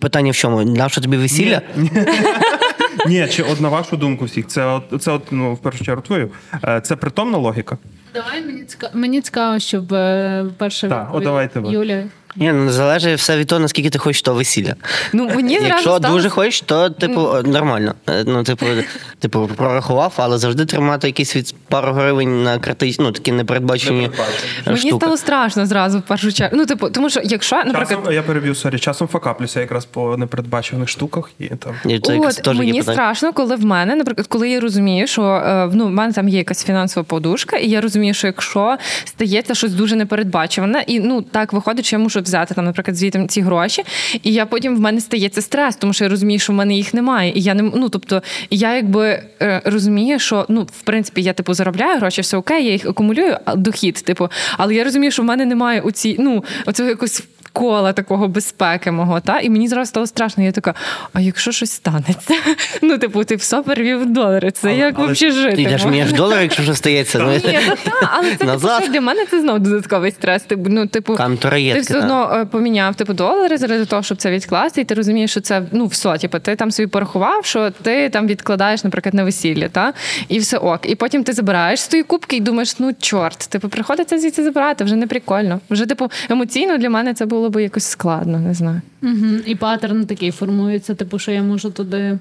Питання 0.00 0.30
в 0.30 0.34
чому? 0.34 0.64
Нащо 0.64 1.00
тобі 1.00 1.16
весілля? 1.16 1.62
Ні, 3.06 3.26
чи 3.30 3.42
от 3.42 3.60
на 3.60 3.68
вашу 3.68 3.96
думку 3.96 4.24
всіх, 4.24 4.46
це 4.46 4.64
от 4.64 5.02
це 5.02 5.12
от 5.12 5.22
ну 5.30 5.54
в 5.54 5.58
першу 5.58 5.84
чергу 5.84 6.02
твою. 6.02 6.30
Е, 6.64 6.80
Це 6.80 6.96
притомна 6.96 7.38
логіка. 7.38 7.78
Давай 8.14 8.44
мені 8.46 8.64
цікаво, 8.64 8.92
мені 8.96 9.20
цікаво, 9.20 9.58
щоб 9.58 9.92
е, 9.92 10.46
Так, 10.58 11.10
давайте 11.22 11.60
ви. 11.60 12.06
Ні, 12.40 12.52
ну 12.52 12.70
залежить 12.70 13.18
все 13.18 13.36
від 13.36 13.46
того, 13.46 13.60
наскільки 13.60 13.90
ти 13.90 13.98
хочеш 13.98 14.22
того 14.22 14.36
весілля. 14.36 14.74
Ну 15.12 15.30
мені 15.34 15.54
зразу 15.54 15.68
Якщо 15.68 15.96
стало... 15.98 16.14
дуже 16.14 16.28
хочеш, 16.28 16.60
то 16.60 16.90
типу 16.90 17.28
нормально. 17.44 17.94
Е, 18.08 18.24
Ну, 18.26 18.42
типу, 18.42 18.66
типу, 19.18 19.50
прорахував, 19.56 20.12
але 20.16 20.38
завжди 20.38 20.66
тримати 20.66 21.06
якісь 21.06 21.36
від 21.36 21.54
пару 21.68 21.92
гривень 21.92 22.42
на 22.42 22.58
критичні, 22.58 23.04
ну 23.04 23.12
такі 23.12 23.32
непередбачені 23.32 24.10
Мені 24.66 24.92
стало 24.92 25.16
страшно 25.16 25.66
зразу 25.66 25.98
в 25.98 26.02
першу 26.02 26.32
чергу. 26.32 26.56
Ну, 26.56 26.66
типу, 26.66 26.90
тому 26.90 27.10
що 27.10 27.20
якщо, 27.24 27.56
наприклад, 27.56 27.88
Часом 27.88 28.14
я 28.14 28.22
переб'ю 28.22 28.54
sorry, 28.54 28.78
часом 28.78 29.08
факаплюся 29.08 29.60
якраз 29.60 29.84
по 29.84 30.16
непередбачених 30.16 30.88
штуках 30.88 31.30
і 31.38 31.48
там. 31.48 31.74
І 31.86 31.98
це 32.00 32.18
От, 32.18 32.42
теж 32.42 32.56
мені 32.58 32.72
питання. 32.78 32.94
страшно, 32.94 33.32
коли 33.32 33.56
в 33.56 33.64
мене, 33.64 33.96
наприклад, 33.96 34.26
коли 34.26 34.48
я 34.50 34.60
розумію, 34.60 35.06
що 35.06 35.22
е, 35.22 35.70
ну, 35.72 35.86
в 35.86 35.90
мене 35.90 36.12
там 36.12 36.28
є 36.28 36.38
якась 36.38 36.64
фінансова 36.64 37.04
подушка, 37.04 37.56
і 37.56 37.68
я 37.68 37.80
розумію, 37.80 38.14
що 38.14 38.26
якщо 38.26 38.76
стається 39.04 39.54
щось 39.54 39.72
дуже 39.72 39.96
непередбачуване, 39.96 40.84
і 40.86 41.00
ну 41.00 41.22
так 41.22 41.52
виходить, 41.52 41.86
що 41.86 41.96
я 41.96 42.00
мушу 42.02 42.20
взяти 42.28 42.54
там, 42.54 42.64
наприклад, 42.64 42.96
звідти 42.96 43.26
ці 43.28 43.40
гроші, 43.40 43.84
і 44.22 44.32
я 44.32 44.46
потім 44.46 44.76
в 44.76 44.80
мене 44.80 45.00
стається 45.00 45.42
стрес, 45.42 45.76
тому 45.76 45.92
що 45.92 46.04
я 46.04 46.10
розумію, 46.10 46.38
що 46.38 46.52
в 46.52 46.56
мене 46.56 46.74
їх 46.74 46.94
немає. 46.94 47.32
І 47.34 47.40
я 47.40 47.54
не 47.54 47.62
ну, 47.62 47.88
тобто, 47.88 48.22
я 48.50 48.76
якби 48.76 49.22
е, 49.42 49.62
розумію, 49.64 50.18
що 50.18 50.46
ну, 50.48 50.62
в 50.62 50.82
принципі, 50.82 51.22
я 51.22 51.32
типу 51.32 51.54
заробляю 51.54 51.98
гроші, 51.98 52.20
все 52.20 52.36
окей, 52.36 52.66
я 52.66 52.72
їх 52.72 52.86
акумулюю, 52.86 53.36
а, 53.44 53.56
дохід, 53.56 53.94
типу, 53.94 54.28
але 54.56 54.74
я 54.74 54.84
розумію, 54.84 55.10
що 55.10 55.22
в 55.22 55.24
мене 55.24 55.44
немає 55.44 55.80
у 55.80 55.90
цій, 55.90 56.16
ну, 56.18 56.44
оцього 56.66 56.88
якось 56.88 57.22
кола 57.52 57.92
такого 57.92 58.28
безпеки 58.28 58.90
мого, 58.90 59.20
та 59.20 59.40
і 59.40 59.50
мені 59.50 59.68
зразу 59.68 59.88
стало 59.88 60.06
страшно. 60.06 60.44
Я 60.44 60.52
така, 60.52 60.74
а 61.12 61.20
якщо 61.20 61.52
щось 61.52 61.70
станеться? 61.70 62.34
Ну, 62.82 62.98
типу, 62.98 63.24
ти 63.24 63.36
все 63.36 63.62
перевів 63.62 64.02
в 64.02 64.06
долари. 64.06 64.50
Це 64.50 64.68
Але- 64.68 64.78
як 64.78 64.94
але 64.98 65.12
взагалі 65.12 65.36
жити? 65.36 65.56
Ти 65.56 65.62
йдеш 65.62 65.84
мені 65.84 66.02
аж 66.02 66.12
долар, 66.12 66.42
якщо 66.42 66.62
що 66.62 66.74
стається. 66.74 67.18
ну, 67.18 67.30
Ні, 67.30 67.58
ну 67.68 67.74
та, 67.84 68.10
але 68.12 68.30
це 68.30 68.36
типу, 68.36 68.50
Назад. 68.50 68.88
для 68.92 69.00
мене 69.00 69.26
це 69.30 69.40
знов 69.40 69.58
додатковий 69.58 70.10
стрес. 70.10 70.42
Типу, 70.42 70.62
ну, 70.68 70.86
типу, 70.86 71.16
ти 71.52 71.80
все 71.80 71.98
одно 71.98 72.36
е, 72.40 72.44
поміняв 72.44 72.94
типу 72.94 73.12
долари 73.12 73.58
заради 73.58 73.84
того, 73.84 74.02
щоб 74.02 74.18
це 74.18 74.30
відкласти, 74.30 74.80
і 74.80 74.84
ти 74.84 74.94
розумієш, 74.94 75.30
що 75.30 75.40
це 75.40 75.62
ну 75.72 75.86
все. 75.86 76.18
Типу, 76.18 76.38
ти 76.38 76.56
там 76.56 76.70
собі 76.70 76.86
порахував, 76.86 77.44
що 77.44 77.70
ти 77.70 78.08
там 78.08 78.26
відкладаєш, 78.26 78.84
наприклад, 78.84 79.14
на 79.14 79.24
весілля, 79.24 79.68
та 79.68 79.92
і 80.28 80.38
все 80.38 80.56
ок. 80.58 80.80
І 80.82 80.94
потім 80.94 81.24
ти 81.24 81.32
забираєш 81.32 81.80
з 81.80 81.88
тої 81.88 82.02
кубки 82.02 82.36
і 82.36 82.40
думаєш, 82.40 82.78
ну 82.78 82.92
чорт, 83.00 83.38
типу, 83.38 83.68
приходиться 83.68 84.18
звідси 84.18 84.44
забирати, 84.44 84.84
вже 84.84 84.96
не 84.96 85.06
прикольно. 85.06 85.60
Вже 85.70 85.86
типу 85.86 86.10
емоційно 86.30 86.78
для 86.78 86.90
мене 86.90 87.14
це 87.14 87.26
було 87.26 87.37
б 87.38 87.62
якось 87.62 87.84
складно, 87.84 88.38
не 88.38 88.54
знаю. 88.54 88.80
Угу. 89.02 89.26
І 89.46 89.54
паттерн 89.54 90.06
такий 90.06 90.30
формується, 90.30 90.94
типу, 90.94 91.18
що 91.18 91.32
я 91.32 91.42
можу 91.42 91.70
туди. 91.70 92.18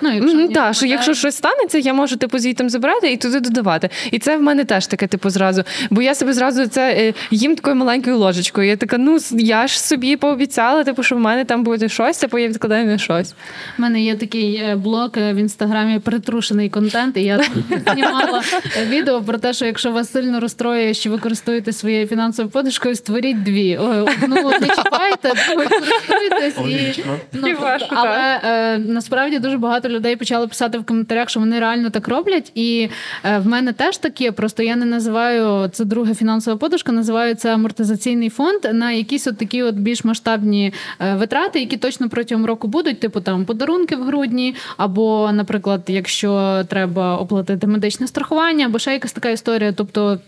Ну, 0.00 0.12
якщо 0.14 0.36
мені 0.36 0.54
Так, 0.54 0.74
що 0.74 0.86
якщо 0.86 1.14
щось 1.14 1.36
станеться, 1.36 1.78
я 1.78 1.94
можу 1.94 2.16
типу 2.16 2.38
звітом 2.38 2.70
забрати 2.70 3.12
і 3.12 3.16
туди 3.16 3.40
додавати. 3.40 3.90
І 4.10 4.18
це 4.18 4.36
в 4.36 4.42
мене 4.42 4.64
теж 4.64 4.86
таке, 4.86 5.06
типу, 5.06 5.30
зразу. 5.30 5.64
Бо 5.90 6.02
я 6.02 6.14
себе 6.14 6.32
зразу 6.32 6.66
це 6.66 6.92
е, 6.92 7.14
їм 7.30 7.56
такою 7.56 7.76
маленькою 7.76 8.18
ложечкою. 8.18 8.68
Я 8.68 8.76
така, 8.76 8.98
ну 8.98 9.18
я 9.32 9.66
ж 9.66 9.82
собі 9.82 10.16
пообіцяла, 10.16 10.84
типу, 10.84 11.02
що 11.02 11.16
в 11.16 11.20
мене 11.20 11.44
там 11.44 11.64
буде 11.64 11.88
щось, 11.88 12.18
типу 12.18 12.38
я 12.38 12.48
відкладаю 12.48 12.86
на 12.86 12.98
щось. 12.98 13.34
У 13.78 13.82
мене 13.82 14.02
є 14.02 14.16
такий 14.16 14.56
е, 14.56 14.76
блог 14.76 15.10
е, 15.16 15.32
в 15.32 15.36
інстаграмі 15.36 15.98
притрушений 15.98 16.68
контент, 16.68 17.16
і 17.16 17.22
я 17.22 17.40
знімала 17.92 18.42
відео 18.88 19.22
про 19.22 19.38
те, 19.38 19.52
що 19.52 19.66
якщо 19.66 19.92
вас 19.92 20.12
сильно 20.12 20.40
розстроює, 20.40 20.94
що 20.94 21.10
ви 21.10 21.18
користуєтесь 21.18 21.78
своєю 21.78 22.06
фінансовою 22.06 22.50
подушкою, 22.50 22.94
створіть 22.96 23.42
дві. 23.42 23.76
Одну 23.76 24.50
не 24.60 24.68
чіпайте, 24.68 25.32
другою 25.46 25.68
користуйтесь 25.68 26.98
і 26.98 27.04
ну, 27.32 27.40
тобто, 27.42 27.86
але 27.90 28.40
е, 28.44 28.78
насправді 28.78 29.38
дуже 29.38 29.58
багато 29.58 29.69
людей 29.88 30.16
почали 30.16 30.46
писати 30.46 30.78
в 30.78 30.84
коментарях, 30.84 31.30
що 31.30 31.40
вони 31.40 31.60
реально 31.60 31.90
так 31.90 32.08
роблять. 32.08 32.52
І 32.54 32.88
е, 33.24 33.38
в 33.38 33.46
мене 33.46 33.72
теж 33.72 33.96
таке. 33.96 34.32
Просто 34.32 34.62
я 34.62 34.76
не 34.76 34.86
називаю 34.86 35.68
це 35.68 35.84
друга 35.84 36.14
фінансова 36.14 36.56
подушка, 36.56 36.92
називаю 36.92 37.34
це 37.34 37.54
амортизаційний 37.54 38.28
фонд 38.28 38.60
на 38.72 38.92
якісь 38.92 39.26
от 39.26 39.38
такі 39.38 39.62
от 39.62 39.74
більш 39.74 40.04
масштабні 40.04 40.72
е, 41.00 41.14
витрати, 41.14 41.60
які 41.60 41.76
точно 41.76 42.08
протягом 42.08 42.46
року 42.46 42.68
будуть, 42.68 43.00
типу 43.00 43.20
там 43.20 43.44
подарунки 43.44 43.96
в 43.96 44.02
грудні, 44.02 44.54
або, 44.76 45.30
наприклад, 45.32 45.82
якщо 45.86 46.62
треба 46.68 47.16
оплатити 47.16 47.66
медичне 47.66 48.06
страхування, 48.06 48.66
або 48.66 48.78
ще 48.78 48.92
якась 48.92 49.12
така 49.12 49.30
історія. 49.30 49.72
Тобто 49.72 50.18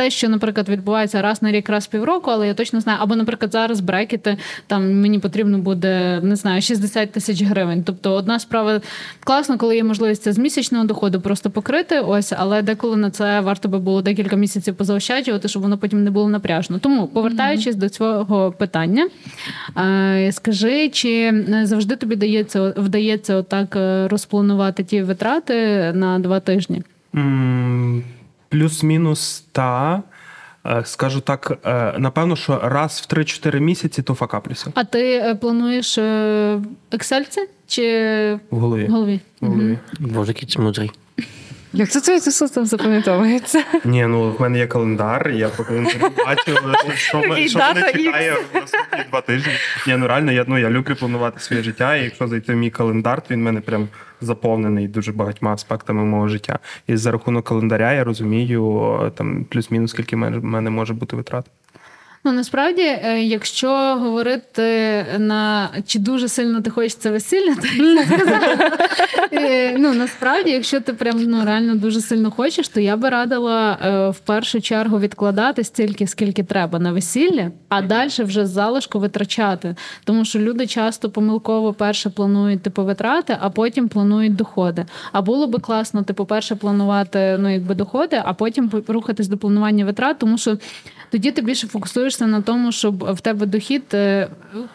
те, 0.00 0.10
що, 0.10 0.28
наприклад, 0.28 0.68
відбувається 0.68 1.22
раз 1.22 1.42
на 1.42 1.52
рік, 1.52 1.68
раз 1.68 1.86
півроку, 1.86 2.30
але 2.30 2.46
я 2.46 2.54
точно 2.54 2.80
знаю, 2.80 2.98
або, 3.02 3.16
наприклад, 3.16 3.52
зараз 3.52 3.80
брекети, 3.80 4.36
там 4.66 5.00
мені 5.00 5.18
потрібно 5.18 5.58
буде 5.58 6.20
не 6.22 6.36
знаю 6.36 6.62
60 6.62 7.12
тисяч 7.12 7.42
гривень. 7.42 7.84
Тобто, 7.84 8.12
одна 8.12 8.38
справа 8.38 8.80
класно, 9.24 9.58
коли 9.58 9.76
є 9.76 9.84
можливість 9.84 10.22
це 10.22 10.32
з 10.32 10.38
місячного 10.38 10.84
доходу 10.84 11.20
просто 11.20 11.50
покрити. 11.50 12.00
Ось, 12.00 12.32
але 12.36 12.62
деколи 12.62 12.96
на 12.96 13.10
це 13.10 13.40
варто 13.40 13.68
би 13.68 13.78
було 13.78 14.02
декілька 14.02 14.36
місяців 14.36 14.74
позаощаджувати, 14.74 15.48
щоб 15.48 15.62
воно 15.62 15.78
потім 15.78 16.04
не 16.04 16.10
було 16.10 16.28
напряжно. 16.28 16.78
Тому, 16.78 17.06
повертаючись 17.06 17.76
до 17.76 17.88
цього 17.88 18.52
питання, 18.52 19.08
е, 19.78 20.32
скажи, 20.32 20.88
чи 20.88 21.44
завжди 21.62 21.96
тобі 21.96 22.16
дається 22.16 22.74
вдається 22.76 23.36
отак 23.36 23.76
е, 23.76 24.08
розпланувати 24.08 24.84
ті 24.84 25.02
витрати 25.02 25.54
на 25.94 26.18
два 26.18 26.40
тижні? 26.40 26.82
М, 27.14 28.04
Плюс-мінус 28.50 29.44
та. 29.52 30.02
Е, 30.66 30.82
Скажу 30.84 31.20
так, 31.20 31.58
е, 31.66 31.94
напевно, 31.98 32.36
що 32.36 32.60
раз 32.64 33.06
в 33.08 33.14
3-4 33.14 33.60
місяці 33.60 34.02
то 34.02 34.14
факаплюся 34.14 34.72
А 34.74 34.84
ти 34.84 35.14
е, 35.16 35.34
плануєш 35.34 35.98
Excel 36.90 37.24
це 37.28 37.48
чи 37.66 37.82
в 38.50 38.58
голові. 38.58 38.86
в 38.86 38.90
голові? 38.92 39.20
В 39.40 39.46
голові. 39.46 39.78
Боже, 40.00 40.30
який 40.30 40.48
це 40.48 40.60
мудрий. 40.62 40.90
Як 41.72 41.90
це 41.90 42.00
це 42.00 42.30
все 42.30 42.48
там 42.48 42.66
запам'ятовується? 42.66 43.64
Ні, 43.84 44.06
ну 44.06 44.30
в 44.32 44.40
мене 44.40 44.58
є 44.58 44.66
календар, 44.66 45.30
я 45.30 45.48
по 45.48 45.64
календарю 45.64 46.10
бачу, 46.26 46.42
що, 46.96 47.18
м- 47.18 47.36
що 47.48 47.58
мене 47.74 47.92
чекає 47.92 48.32
в 48.32 48.54
наступні 48.54 49.04
два 49.10 49.20
тижні. 49.20 49.52
Ні, 49.86 49.96
ну 49.96 50.06
реально, 50.08 50.32
я, 50.32 50.44
ну, 50.48 50.58
я 50.58 50.70
люблю 50.70 50.94
планувати 50.94 51.40
своє 51.40 51.62
життя, 51.62 51.96
і 51.96 52.04
якщо 52.04 52.28
зайти 52.28 52.52
в 52.52 52.56
мій 52.56 52.70
календар, 52.70 53.20
то 53.20 53.34
він 53.34 53.40
в 53.40 53.44
мене 53.44 53.60
прям 53.60 53.88
заповнений 54.20 54.88
дуже 54.88 55.12
багатьма 55.12 55.52
аспектами 55.54 56.04
мого 56.04 56.28
життя. 56.28 56.58
І 56.86 56.96
за 56.96 57.10
рахунок 57.10 57.44
календаря 57.48 57.92
я 57.92 58.04
розумію 58.04 59.12
там 59.16 59.44
плюс-мінус, 59.44 59.90
скільки 59.90 60.16
в 60.16 60.18
мене 60.44 60.70
може 60.70 60.94
бути 60.94 61.16
витрат. 61.16 61.46
Ну 62.24 62.32
насправді, 62.32 62.82
е, 62.82 63.22
якщо 63.22 63.68
говорити 64.00 65.06
на 65.18 65.70
чи 65.86 65.98
дуже 65.98 66.28
сильно 66.28 66.60
ти 66.60 66.70
хочеш 66.70 66.94
це 66.94 67.10
весілля, 67.10 67.54
я 67.76 68.04
сказала. 68.04 68.78
Е, 69.32 69.78
ну 69.78 69.94
насправді, 69.94 70.50
якщо 70.50 70.80
ти 70.80 70.92
прям 70.92 71.22
ну 71.22 71.44
реально 71.44 71.74
дуже 71.74 72.00
сильно 72.00 72.30
хочеш, 72.30 72.68
то 72.68 72.80
я 72.80 72.96
би 72.96 73.08
радила 73.08 73.78
е, 73.82 74.08
в 74.08 74.18
першу 74.18 74.60
чергу 74.60 74.98
відкладати 74.98 75.64
стільки, 75.64 76.06
скільки 76.06 76.42
треба 76.42 76.78
на 76.78 76.92
весілля, 76.92 77.50
а 77.68 77.82
далі 77.82 78.10
вже 78.18 78.46
з 78.46 78.50
залишку 78.50 78.98
витрачати. 78.98 79.76
Тому 80.04 80.24
що 80.24 80.38
люди 80.38 80.66
часто 80.66 81.10
помилково 81.10 81.72
перше 81.72 82.10
планують 82.10 82.62
типу 82.62 82.84
витрати, 82.84 83.36
а 83.40 83.50
потім 83.50 83.88
планують 83.88 84.36
доходи. 84.36 84.86
А 85.12 85.22
було 85.22 85.46
би 85.46 85.58
класно, 85.58 86.02
типу, 86.02 86.24
перше 86.24 86.54
планувати 86.54 87.36
ну 87.40 87.52
якби 87.52 87.74
доходи, 87.74 88.22
а 88.24 88.32
потім 88.32 88.70
рухатись 88.88 89.28
до 89.28 89.36
планування 89.36 89.84
витрат, 89.84 90.18
тому 90.18 90.38
що 90.38 90.56
тоді 91.10 91.30
ти 91.30 91.42
більше 91.42 91.66
фокусуєшся 91.66 92.26
на 92.26 92.40
тому, 92.40 92.72
щоб 92.72 93.12
в 93.14 93.20
тебе 93.20 93.46
дохід. 93.46 93.82
е, 93.94 94.28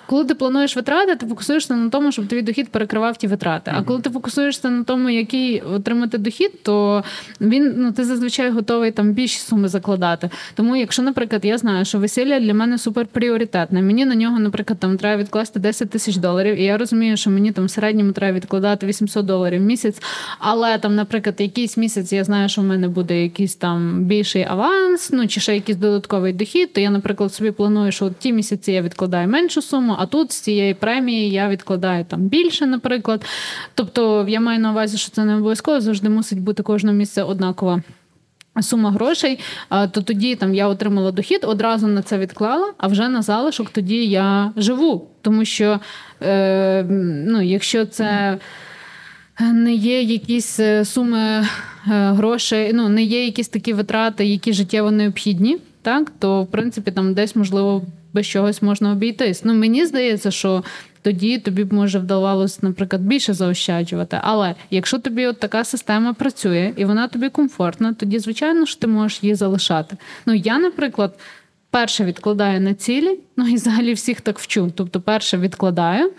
Коли 0.05 0.25
ти 0.25 0.35
плануєш 0.35 0.75
витрати, 0.75 1.15
ти 1.15 1.25
фокусуєшся 1.27 1.75
на 1.75 1.89
тому, 1.89 2.11
щоб 2.11 2.27
твій 2.27 2.41
дохід 2.41 2.69
перекривав 2.69 3.17
ті 3.17 3.27
витрати. 3.27 3.71
А 3.75 3.81
коли 3.83 4.01
ти 4.01 4.09
фокусуєшся 4.09 4.69
на 4.69 4.83
тому, 4.83 5.09
який 5.09 5.61
отримати 5.61 6.17
дохід, 6.17 6.63
то 6.63 7.03
він 7.41 7.73
ну 7.77 7.91
ти 7.91 8.05
зазвичай 8.05 8.49
готовий 8.49 8.91
там 8.91 9.11
більші 9.11 9.39
суми 9.39 9.67
закладати. 9.67 10.29
Тому, 10.55 10.75
якщо, 10.75 11.01
наприклад, 11.01 11.45
я 11.45 11.57
знаю, 11.57 11.85
що 11.85 11.99
весілля 11.99 12.39
для 12.39 12.53
мене 12.53 12.77
супер 12.77 13.05
пріоритетне, 13.05 13.81
мені 13.81 14.05
на 14.05 14.15
нього, 14.15 14.39
наприклад, 14.39 14.79
там 14.79 14.97
треба 14.97 15.21
відкласти 15.21 15.59
10 15.59 15.89
тисяч 15.89 16.15
доларів, 16.15 16.55
і 16.55 16.63
я 16.63 16.77
розумію, 16.77 17.17
що 17.17 17.29
мені 17.29 17.51
там 17.51 17.65
в 17.65 17.69
середньому 17.69 18.11
треба 18.11 18.35
відкладати 18.37 18.85
800 18.85 19.25
доларів 19.25 19.61
в 19.61 19.63
місяць. 19.63 20.01
Але 20.39 20.77
там, 20.77 20.95
наприклад, 20.95 21.35
якийсь 21.39 21.77
місяць 21.77 22.13
я 22.13 22.23
знаю, 22.23 22.49
що 22.49 22.61
в 22.61 22.65
мене 22.65 22.87
буде 22.87 23.23
якийсь 23.23 23.55
там 23.55 24.03
більший 24.03 24.43
аванс, 24.49 25.11
ну 25.11 25.27
чи 25.27 25.39
ще 25.39 25.55
якийсь 25.55 25.77
додатковий 26.25 26.33
дохід, 26.33 26.73
то 26.73 26.81
я, 26.81 26.89
наприклад, 26.89 27.33
собі 27.33 27.51
планую, 27.51 27.91
що 27.91 28.09
ті 28.09 28.33
місяці 28.33 28.71
я 28.71 28.81
відкладаю 28.81 29.27
меншу 29.27 29.61
суму, 29.61 29.95
а 29.99 30.05
тут 30.05 30.31
з 30.31 30.39
цієї 30.39 30.73
премії 30.73 31.29
я 31.29 31.49
відкладаю 31.49 32.05
там 32.05 32.21
більше, 32.21 32.65
наприклад. 32.65 33.25
Тобто 33.75 34.25
я 34.27 34.39
маю 34.39 34.59
на 34.59 34.71
увазі, 34.71 34.97
що 34.97 35.11
це 35.11 35.25
не 35.25 35.35
обов'язково 35.35 35.81
завжди 35.81 36.09
мусить 36.09 36.39
бути 36.39 36.63
кожного 36.63 36.97
місця 36.97 37.23
однакова. 37.23 37.81
Сума 38.61 38.91
грошей, 38.91 39.39
то 39.69 40.01
тоді 40.01 40.35
там 40.35 40.55
я 40.55 40.67
отримала 40.67 41.11
дохід, 41.11 41.43
одразу 41.43 41.87
на 41.87 42.01
це 42.01 42.17
відклала, 42.17 42.73
а 42.77 42.87
вже 42.87 43.09
на 43.09 43.21
залишок 43.21 43.69
тоді 43.69 44.05
я 44.05 44.53
живу. 44.55 45.07
Тому 45.21 45.45
що 45.45 45.79
е, 46.21 46.83
ну, 47.27 47.41
якщо 47.41 47.85
це 47.85 48.39
не 49.39 49.73
є 49.73 50.01
якісь 50.01 50.59
е, 50.59 50.85
суми 50.85 51.19
е, 51.19 51.45
грошей, 51.87 52.71
ну 52.73 52.89
не 52.89 53.03
є 53.03 53.25
якісь 53.25 53.47
такі 53.47 53.73
витрати, 53.73 54.25
які 54.25 54.53
життєво 54.53 54.91
необхідні, 54.91 55.57
так 55.85 56.11
то 56.19 56.43
в 56.43 56.47
принципі 56.47 56.91
там 56.91 57.13
десь 57.13 57.35
можливо 57.35 57.81
без 58.13 58.27
чогось 58.27 58.61
можна 58.61 58.91
обійтись. 58.91 59.45
Ну 59.45 59.53
мені 59.53 59.85
здається, 59.85 60.31
що 60.31 60.63
тоді 61.01 61.37
тобі 61.37 61.63
б 61.63 61.73
може 61.73 61.99
вдавалося, 61.99 62.59
наприклад, 62.61 63.01
більше 63.01 63.33
заощаджувати. 63.33 64.19
Але 64.21 64.55
якщо 64.71 64.99
тобі 64.99 65.27
от 65.27 65.39
така 65.39 65.63
система 65.63 66.13
працює 66.13 66.73
і 66.75 66.85
вона 66.85 67.07
тобі 67.07 67.29
комфортна, 67.29 67.93
тоді 67.93 68.19
звичайно 68.19 68.65
ж 68.65 68.81
ти 68.81 68.87
можеш 68.87 69.23
її 69.23 69.35
залишати. 69.35 69.97
Ну 70.25 70.33
я, 70.33 70.59
наприклад. 70.59 71.19
Перше 71.69 72.05
відкладаю 72.05 72.61
на 72.61 72.73
цілі, 72.73 73.19
ну 73.37 73.47
і 73.47 73.55
взагалі 73.55 73.93
всіх 73.93 74.21
так 74.21 74.39
вчу. 74.39 74.71
Тобто, 74.75 75.01
перше 75.01 75.37
відкладаю, 75.37 76.11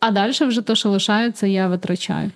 а 0.00 0.10
далі 0.10 0.32
вже 0.40 0.62
те, 0.62 0.74
що 0.74 0.88
лишається, 0.88 1.46
я 1.46 1.68
витрачаю. 1.68 2.30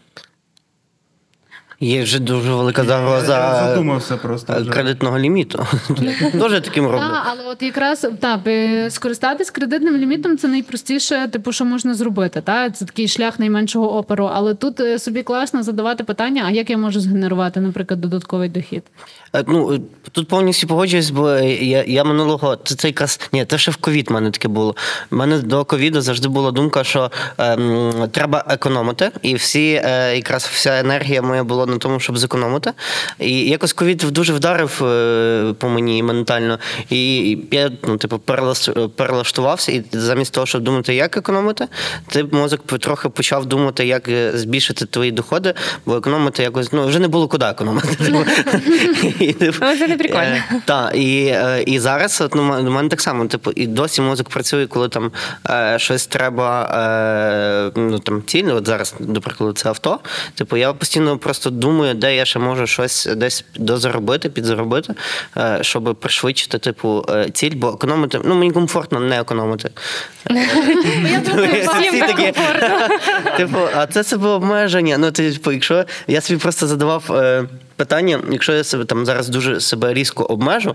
Є 1.81 2.03
вже 2.03 2.19
дуже 2.19 2.53
велика 2.53 2.83
Я 2.83 2.89
загроза 2.89 3.65
задумався 3.69 4.17
просто 4.17 4.55
вже. 4.61 4.71
кредитного 4.71 5.19
ліміту. 5.19 5.67
Дуже 6.35 6.61
таким 6.61 6.85
роблю. 6.87 6.99
Так, 6.99 7.23
але 7.27 7.45
от 7.45 7.63
якраз 7.63 8.07
так, 8.21 8.41
скористатись 8.89 9.51
кредитним 9.51 9.97
лімітом 9.97 10.39
це 10.39 10.49
найпростіше, 10.49 11.29
типу, 11.33 11.53
що 11.53 11.65
можна 11.65 11.95
зробити. 11.95 12.41
Та? 12.41 12.71
Це 12.71 12.85
такий 12.85 13.09
шлях 13.09 13.39
найменшого 13.39 13.97
опору. 13.97 14.31
Але 14.35 14.55
тут 14.55 14.81
е, 14.81 14.99
собі 14.99 15.23
класно 15.23 15.63
задавати 15.63 16.05
питання: 16.05 16.45
а 16.47 16.51
як 16.51 16.71
я 16.71 16.79
можу 16.79 17.01
згенерувати, 17.01 17.61
наприклад, 17.61 18.01
додатковий 18.01 18.49
дохід? 18.49 18.83
Е, 19.35 19.45
Ну, 19.47 19.73
е, 19.75 19.81
тут 20.13 20.29
повністю 20.29 20.67
погоджуюсь, 20.67 21.11
бо 21.11 21.31
я, 21.31 21.85
я 21.85 22.05
минулого 22.05 22.57
це, 22.57 22.75
це 22.75 22.89
якраз 22.89 23.21
ні, 23.33 23.45
це 23.45 23.59
ще 23.59 23.71
в 23.71 23.77
ковід 23.77 24.11
в 24.11 24.13
мене 24.13 24.31
таке 24.31 24.49
було. 24.49 24.75
У 25.11 25.17
мене 25.17 25.39
до 25.39 25.65
ковіду 25.65 26.01
завжди 26.01 26.29
була 26.29 26.51
думка, 26.51 26.85
що 26.85 27.11
ем, 27.39 27.93
треба 28.13 28.45
економити, 28.49 29.11
і 29.23 29.35
всі 29.35 29.83
е, 29.85 30.17
якраз 30.17 30.45
вся 30.45 30.79
енергія 30.79 31.23
моя 31.23 31.45
була 31.45 31.68
на 31.69 31.79
тому, 31.79 32.01
щоб 32.01 32.19
зекономити. 32.19 32.73
І 33.19 33.41
якось 33.49 33.73
ковід 33.73 33.97
дуже 34.11 34.33
вдарив 34.33 34.85
е, 34.85 35.55
по 35.59 35.69
мені 35.69 36.03
ментально. 36.03 36.59
І 36.91 37.31
я 37.51 37.71
ну, 37.85 37.97
типу, 37.97 38.19
перелаштувався, 38.97 39.73
і 39.73 39.85
замість 39.93 40.33
того, 40.35 40.47
щоб 40.47 40.63
думати, 40.63 40.95
як 40.95 41.17
економити, 41.17 41.69
ти 42.09 42.25
мозок 42.25 42.79
трохи 42.81 43.09
почав 43.09 43.47
думати, 43.47 43.87
як 43.87 44.09
е, 44.09 44.33
збільшити 44.35 44.87
твої 44.87 45.13
доходи, 45.13 45.55
бо 45.87 45.97
економити 45.97 46.43
якось 46.43 46.73
ну 46.73 46.87
вже 46.87 46.99
не 46.99 47.09
було 47.09 47.29
куди 47.29 47.47
економити. 47.47 47.89
Типу, 49.39 49.57
Ну, 49.61 49.77
це 49.77 49.89
не 49.89 49.97
прикольно. 49.97 50.23
е, 50.23 50.45
Так, 50.65 50.95
і, 51.67 51.79
зараз 51.79 52.23
ну, 52.35 52.43
у 52.43 52.71
мене 52.71 52.89
так 52.89 53.01
само, 53.01 53.27
типу, 53.27 53.51
і 53.51 53.67
досі 53.67 54.03
мозок 54.03 54.29
працює, 54.29 54.67
коли 54.67 54.89
там 54.89 55.13
щось 55.77 56.07
треба, 56.07 57.73
ну 57.77 57.99
там 57.99 58.23
цільно, 58.27 58.57
от 58.57 58.67
зараз, 58.67 58.95
до 59.01 59.21
прикладу, 59.21 59.53
це 59.53 59.69
авто. 59.69 59.99
Типу, 60.35 60.57
я 60.57 60.73
постійно 60.73 61.19
просто 61.19 61.51
думаю, 61.59 61.95
де 61.95 62.17
я 62.17 62.25
ще 62.25 62.39
можу 62.39 62.67
щось 62.67 63.09
десь 63.17 63.45
дозаробити, 63.57 64.29
підзаробити, 64.29 64.95
е, 65.37 65.59
щоб 65.61 65.97
пришвидшити, 66.01 66.59
типу, 66.59 67.05
е, 67.09 67.31
ціль, 67.31 67.55
бо 67.55 67.69
економити, 67.69 68.21
ну 68.25 68.35
мені 68.35 68.53
комфортно 68.53 69.01
не 69.01 69.21
економити. 69.21 69.71
Комфортно. 72.17 72.97
Типу, 73.37 73.59
а 73.75 73.87
це 73.87 74.05
себе 74.05 74.29
обмеження. 74.29 74.99
Ну, 74.99 75.11
типу, 75.11 75.53
якщо 75.53 75.85
я 76.07 76.21
собі 76.21 76.41
просто 76.41 76.67
задавав. 76.67 77.05
Питання, 77.79 78.21
якщо 78.31 78.53
я 78.53 78.65
себе 78.65 78.85
там 78.85 79.07
зараз 79.07 79.29
дуже 79.29 79.61
себе 79.61 79.95
різко 79.95 80.25
обмежу, 80.25 80.75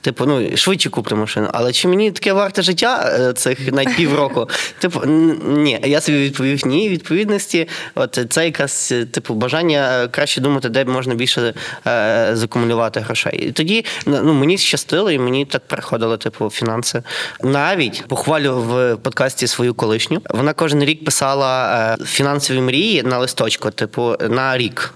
типу, 0.00 0.26
ну 0.26 0.56
швидше 0.56 0.90
куплю 0.90 1.16
машину, 1.16 1.48
але 1.52 1.72
чи 1.72 1.88
мені 1.88 2.10
таке 2.10 2.32
варте 2.32 2.62
життя 2.62 3.16
е, 3.20 3.32
цих 3.32 3.72
навіть 3.72 3.96
півроку? 3.96 4.48
Типу, 4.78 5.00
ні, 5.44 5.80
я 5.84 6.00
собі 6.00 6.18
відповів 6.18 6.66
ні. 6.66 6.88
Відповідності, 6.88 7.68
от 7.94 8.26
це 8.30 8.44
якраз 8.44 8.88
е, 8.92 9.04
типу 9.04 9.34
бажання 9.34 10.02
е, 10.02 10.08
краще 10.08 10.40
думати, 10.40 10.68
де 10.68 10.84
можна 10.84 11.14
більше 11.14 11.54
е, 11.86 12.30
закумулювати 12.32 13.00
грошей. 13.00 13.38
І 13.38 13.52
тоді 13.52 13.84
ну 14.06 14.34
мені 14.34 14.58
щастило, 14.58 15.10
і 15.10 15.18
мені 15.18 15.44
так 15.44 15.62
приходили, 15.66 16.16
типу, 16.16 16.50
фінанси. 16.50 17.02
Навіть 17.42 18.04
похвалю 18.08 18.56
в 18.56 18.96
подкасті 18.96 19.46
свою 19.46 19.74
колишню. 19.74 20.22
Вона 20.30 20.52
кожен 20.52 20.84
рік 20.84 21.04
писала 21.04 21.96
е, 22.00 22.04
фінансові 22.04 22.60
мрії 22.60 23.02
на 23.02 23.18
листочку, 23.18 23.70
типу, 23.70 24.16
на 24.28 24.58
рік. 24.58 24.94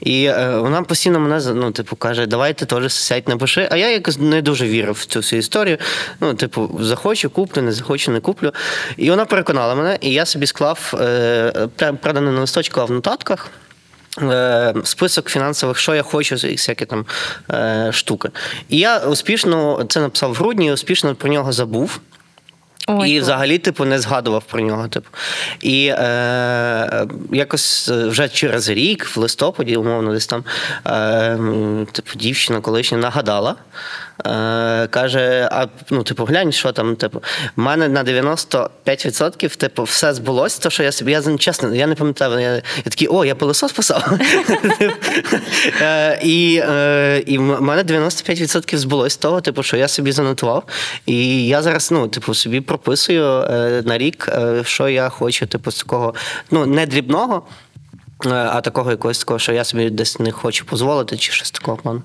І 0.00 0.24
е, 0.24 0.58
вона 0.58 0.82
постійно 0.82 1.20
мене 1.20 1.52
ну, 1.54 1.70
типу, 1.70 1.96
каже, 1.96 2.26
давайте 2.26 2.66
теж 2.66 2.92
сядь, 2.92 3.28
напиши. 3.28 3.68
А 3.70 3.76
я 3.76 3.90
якось 3.90 4.18
не 4.18 4.42
дуже 4.42 4.66
вірив 4.66 4.94
в 4.94 5.04
цю 5.04 5.18
всю 5.18 5.40
історію. 5.40 5.78
Ну, 6.20 6.34
типу, 6.34 6.78
захочу, 6.80 7.30
куплю, 7.30 7.62
не 7.62 7.72
захочу, 7.72 8.10
не 8.10 8.20
куплю. 8.20 8.52
І 8.96 9.10
вона 9.10 9.24
переконала 9.24 9.74
мене, 9.74 9.98
і 10.00 10.12
я 10.12 10.26
собі 10.26 10.46
склав 10.46 10.94
е, 11.00 11.68
правда, 11.76 12.20
не 12.20 12.32
на 12.32 12.40
листочку, 12.40 12.80
а 12.80 12.84
в 12.84 12.90
нотатках. 12.90 13.50
е, 14.22 14.74
Список 14.84 15.30
фінансових, 15.30 15.78
що 15.78 15.94
я 15.94 16.02
хочу, 16.02 16.34
і 16.34 16.52
всякі 16.52 16.84
там 16.84 17.06
е, 17.50 17.90
штуки. 17.92 18.28
І 18.68 18.78
я 18.78 18.98
успішно 18.98 19.84
це 19.88 20.00
написав 20.00 20.30
в 20.30 20.34
грудні, 20.34 20.72
успішно 20.72 21.14
про 21.14 21.30
нього 21.32 21.52
забув. 21.52 22.00
Ой, 22.86 23.10
і 23.10 23.20
взагалі, 23.20 23.58
типу, 23.58 23.84
не 23.84 23.98
згадував 23.98 24.44
про 24.44 24.60
нього. 24.60 24.88
Типу. 24.88 25.08
І 25.60 25.86
е, 25.86 27.06
якось 27.32 27.88
вже 27.88 28.28
через 28.28 28.68
рік, 28.68 29.06
в 29.16 29.18
листопаді, 29.18 29.76
умовно, 29.76 30.12
десь 30.12 30.26
там, 30.26 30.44
е, 30.86 31.38
типу, 31.92 32.10
дівчина 32.14 32.60
колишня 32.60 32.98
нагадала. 32.98 33.54
Е, 34.24 34.86
каже: 34.90 35.48
а 35.52 35.66
ну, 35.90 36.02
типу, 36.02 36.24
глянь, 36.24 36.52
що 36.52 36.72
там, 36.72 36.96
типу, 36.96 37.22
в 37.56 37.60
мене 37.60 37.88
на 37.88 38.04
95% 38.04 39.56
типу, 39.56 39.82
все 39.82 40.14
збулося, 40.14 40.62
то 40.62 40.70
що 40.70 40.82
я 40.82 40.92
собі, 40.92 41.12
я 41.12 41.38
чесно, 41.38 41.74
я 41.74 41.86
не 41.86 41.94
пам'ятаю, 41.94 42.40
я, 42.40 42.54
я 42.54 42.62
такий, 42.82 43.08
о, 43.08 43.24
я 43.24 43.34
пилосос 43.34 43.72
писав. 43.72 44.18
Е, 45.82 46.20
І 46.22 46.62
е, 46.68 47.22
і 47.26 47.38
в 47.38 47.42
мене 47.42 47.82
95% 47.82 48.76
збулось 48.76 49.16
того, 49.16 49.40
типу, 49.40 49.62
що 49.62 49.76
я 49.76 49.88
собі 49.88 50.12
занотував. 50.12 50.64
І 51.06 51.46
я 51.46 51.62
зараз, 51.62 51.90
ну, 51.90 52.08
типу, 52.08 52.34
собі 52.34 52.60
прописую 52.60 53.24
на 53.84 53.98
рік, 53.98 54.28
що 54.62 54.88
я 54.88 55.08
хочу, 55.08 55.46
типу, 55.46 55.70
з 55.70 55.78
такого, 55.78 56.14
ну, 56.50 56.66
не 56.66 56.86
дрібного. 56.86 57.42
Е, 58.24 58.28
А 58.30 58.60
такого 58.60 58.90
якогось 58.90 59.18
такого, 59.18 59.38
що 59.38 59.52
я 59.52 59.64
собі 59.64 59.90
десь 59.90 60.20
не 60.20 60.32
хочу 60.32 60.64
дозволити, 60.70 61.16
чи 61.16 61.32
щось 61.32 61.50
такого 61.50 61.76
плану. 61.76 62.02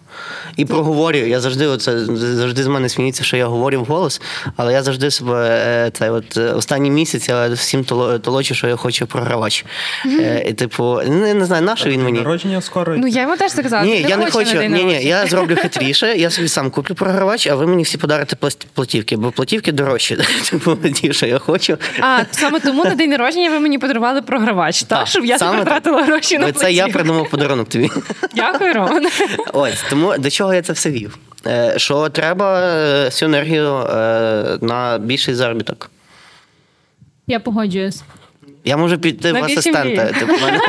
І 0.58 0.66
проговорюю. 0.66 1.28
Я 1.28 1.40
завжди 1.40 1.68
оце 1.68 2.06
завжди 2.16 2.64
з 2.64 2.68
мене 2.68 2.90
сміється, 2.90 3.24
що 3.24 3.38
я 3.38 3.46
говорю 3.46 3.82
вголос, 3.82 4.22
але 4.58 4.74
я 4.74 4.84
завжди 4.84 5.12
себе 5.12 5.50
е, 5.50 5.92
це 5.94 6.12
от 6.12 6.38
е, 6.38 6.42
останній 6.42 6.92
місяць 6.92 7.30
я 7.30 7.50
всім 7.50 7.84
толочу, 8.22 8.56
що 8.56 8.68
я 8.68 8.76
хочу 8.76 9.08
програвач. 9.08 9.66
Е, 10.06 10.46
І 10.48 10.54
типу, 10.54 11.02
не, 11.08 11.34
не 11.34 11.46
знаю, 11.46 11.62
на 11.64 11.76
що 11.76 11.90
він 11.90 12.04
мені. 12.04 12.20
Народження 12.20 12.62
скоро. 12.62 12.98
Ну 12.98 13.08
я 13.08 13.22
йому 13.22 13.38
теж 13.38 13.52
так 13.52 13.64
казала. 13.64 13.84
Ні, 13.84 14.04
ти 14.04 14.10
я 14.10 14.18
не 14.18 14.32
хочу. 14.32 14.56
на 14.56 14.68
Ні, 14.68 14.84
ні, 14.84 15.04
я 15.04 15.26
зроблю 15.28 15.56
хитріше. 15.56 16.16
Я 16.18 16.30
собі 16.30 16.48
сам 16.48 16.72
куплю 16.72 16.96
програвач, 16.96 17.48
а 17.48 17.56
ви 17.56 17.68
мені 17.68 17.84
всі 17.84 17.98
подарите 17.98 18.36
платівки, 18.74 19.18
бо 19.18 19.32
платівки 19.32 19.72
дорожчі. 19.72 20.18
Типу, 20.50 20.76
ті, 20.76 21.14
що 21.14 21.26
я 21.26 21.40
хочу. 21.40 21.78
А 22.02 22.20
саме 22.32 22.60
тому 22.60 22.84
на 22.84 22.96
день 22.96 23.10
народження 23.10 23.50
ви 23.50 23.60
мені 23.60 23.78
подарували 23.80 24.22
програвач, 24.22 24.84
так? 24.84 25.08
Щоб 25.08 25.26
я 25.26 25.40
саме 25.40 25.52
тепер 25.52 25.74
так. 25.74 25.84
тратила 25.84 26.01
гроші 26.06 26.38
на 26.38 26.44
плечі. 26.44 26.60
це 26.60 26.74
я 26.74 26.88
придумав 26.88 27.30
подарунок 27.30 27.70
тобі. 27.70 27.90
Дякую, 28.36 28.74
Роман. 28.74 29.08
Ось 29.54 29.84
тому 29.90 30.18
до 30.18 30.30
чого 30.30 30.54
я 30.54 30.62
це 30.62 30.74
все 30.74 30.90
вів? 30.92 31.18
Е, 31.48 31.74
Що 31.78 32.10
треба 32.10 32.62
е, 32.62 33.06
всю 33.06 33.30
енергію 33.30 33.76
е, 33.76 34.58
на 34.62 34.98
більший 34.98 35.34
заробіток. 35.34 35.92
Я 37.28 37.40
погоджуюсь. 37.40 38.04
Я 38.66 38.78
можу 38.78 38.98
піти 38.98 39.34
На 39.34 39.40
в 39.42 39.44
асистента. 39.44 40.06
Типу, 40.06 40.34
в 40.34 40.42
мене, 40.42 40.60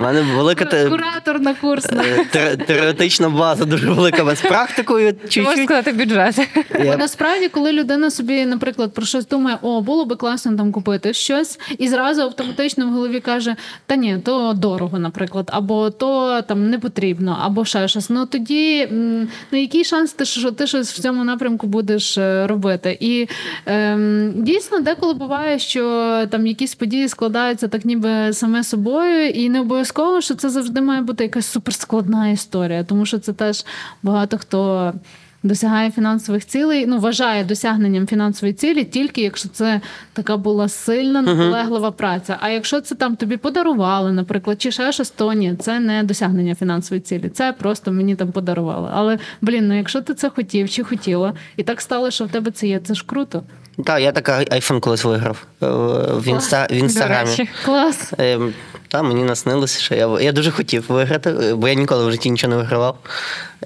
мене 0.00 0.34
велика 0.36 0.64
Куратор 0.88 1.40
на 1.40 1.54
курс. 1.54 1.86
е, 2.34 2.56
теоретична 2.56 3.28
база 3.28 3.64
дуже 3.64 3.90
велика, 3.90 4.24
без 4.24 4.40
практикою 4.40 5.12
чуть-чуть. 5.28 5.64
сказати 5.64 5.92
бюджет. 5.92 6.48
Бо 6.84 6.96
насправді, 6.96 7.48
коли 7.48 7.72
людина 7.72 8.10
собі, 8.10 8.44
наприклад, 8.46 8.94
про 8.94 9.06
щось 9.06 9.26
думає, 9.28 9.58
о, 9.62 9.80
було 9.80 10.04
би 10.04 10.16
класно 10.16 10.56
там 10.56 10.72
купити 10.72 11.12
щось, 11.12 11.58
і 11.78 11.88
зразу 11.88 12.22
автоматично 12.22 12.86
в 12.86 12.90
голові 12.90 13.20
каже: 13.20 13.56
та 13.86 13.96
ні, 13.96 14.18
то 14.24 14.52
дорого, 14.52 14.98
наприклад, 14.98 15.50
або 15.52 15.90
то 15.90 16.42
там 16.42 16.70
не 16.70 16.78
потрібно, 16.78 17.38
або 17.42 17.64
ще 17.64 17.88
щось. 17.88 18.10
Ну 18.10 18.26
тоді 18.26 18.88
м, 18.92 19.28
ну 19.50 19.60
який 19.60 19.84
шанс 19.84 20.12
ти 20.12 20.24
що 20.24 20.50
ти 20.50 20.66
щось 20.66 20.92
в 20.92 21.02
цьому 21.02 21.24
напрямку 21.24 21.66
будеш 21.66 22.18
е, 22.18 22.46
робити? 22.46 22.98
І 23.00 23.28
ем, 23.66 24.32
дійсно, 24.36 24.80
деколи 24.80 25.14
буває, 25.14 25.58
що 25.58 25.80
там 26.30 26.46
якісь 26.46 26.74
події 26.74 27.08
складаються 27.14 27.68
так, 27.68 27.84
ніби 27.84 28.32
саме 28.32 28.64
собою, 28.64 29.28
і 29.28 29.48
не 29.48 29.60
обов'язково, 29.60 30.20
що 30.20 30.34
це 30.34 30.50
завжди 30.50 30.80
має 30.80 31.02
бути 31.02 31.24
якась 31.24 31.46
суперскладна 31.46 32.28
історія, 32.28 32.84
тому 32.84 33.06
що 33.06 33.18
це 33.18 33.32
теж 33.32 33.64
багато 34.02 34.38
хто 34.38 34.92
досягає 35.42 35.90
фінансових 35.90 36.46
цілей, 36.46 36.86
ну 36.86 36.98
вважає 36.98 37.44
досягненням 37.44 38.06
фінансової 38.06 38.54
цілі, 38.54 38.84
тільки 38.84 39.22
якщо 39.22 39.48
це 39.48 39.80
така 40.12 40.36
була 40.36 40.68
сильна, 40.68 41.22
наполеглива 41.22 41.90
праця. 41.90 42.36
А 42.40 42.48
якщо 42.48 42.80
це 42.80 42.94
там 42.94 43.16
тобі 43.16 43.36
подарували, 43.36 44.12
наприклад, 44.12 44.62
чи 44.62 44.70
ще 44.70 44.92
щось, 44.92 45.10
то 45.10 45.32
ні, 45.32 45.54
це 45.56 45.80
не 45.80 46.02
досягнення 46.02 46.54
фінансової 46.54 47.00
цілі. 47.00 47.28
Це 47.28 47.52
просто 47.52 47.92
мені 47.92 48.16
там 48.16 48.32
подарували. 48.32 48.88
Але 48.92 49.18
блін, 49.40 49.68
ну 49.68 49.76
якщо 49.76 50.00
ти 50.00 50.14
це 50.14 50.30
хотів 50.30 50.70
чи 50.70 50.84
хотіла, 50.84 51.32
і 51.56 51.62
так 51.62 51.80
стало, 51.80 52.10
що 52.10 52.24
в 52.24 52.28
тебе 52.28 52.50
це 52.50 52.66
є, 52.66 52.80
це 52.80 52.94
ж 52.94 53.04
круто. 53.06 53.42
Так, 53.84 54.00
я 54.00 54.12
так 54.12 54.28
айфон 54.52 54.80
колись 54.80 55.04
виграв 55.04 55.46
е, 55.62 55.66
в, 55.66 56.28
інста, 56.28 56.64
в 56.64 56.68
До 56.68 56.74
інстаграмі. 56.74 57.30
речі. 57.30 57.48
Клас. 57.64 58.12
Ем, 58.18 58.52
Та 58.88 59.02
мені 59.02 59.24
наснилося, 59.24 59.80
що 59.82 59.94
я, 59.94 60.20
я 60.20 60.32
дуже 60.32 60.50
хотів 60.50 60.84
виграти, 60.88 61.30
е, 61.30 61.54
бо 61.54 61.68
я 61.68 61.74
ніколи 61.74 62.06
в 62.06 62.10
житті 62.10 62.30
нічого 62.30 62.50
не 62.50 62.56
вигравав. 62.56 62.98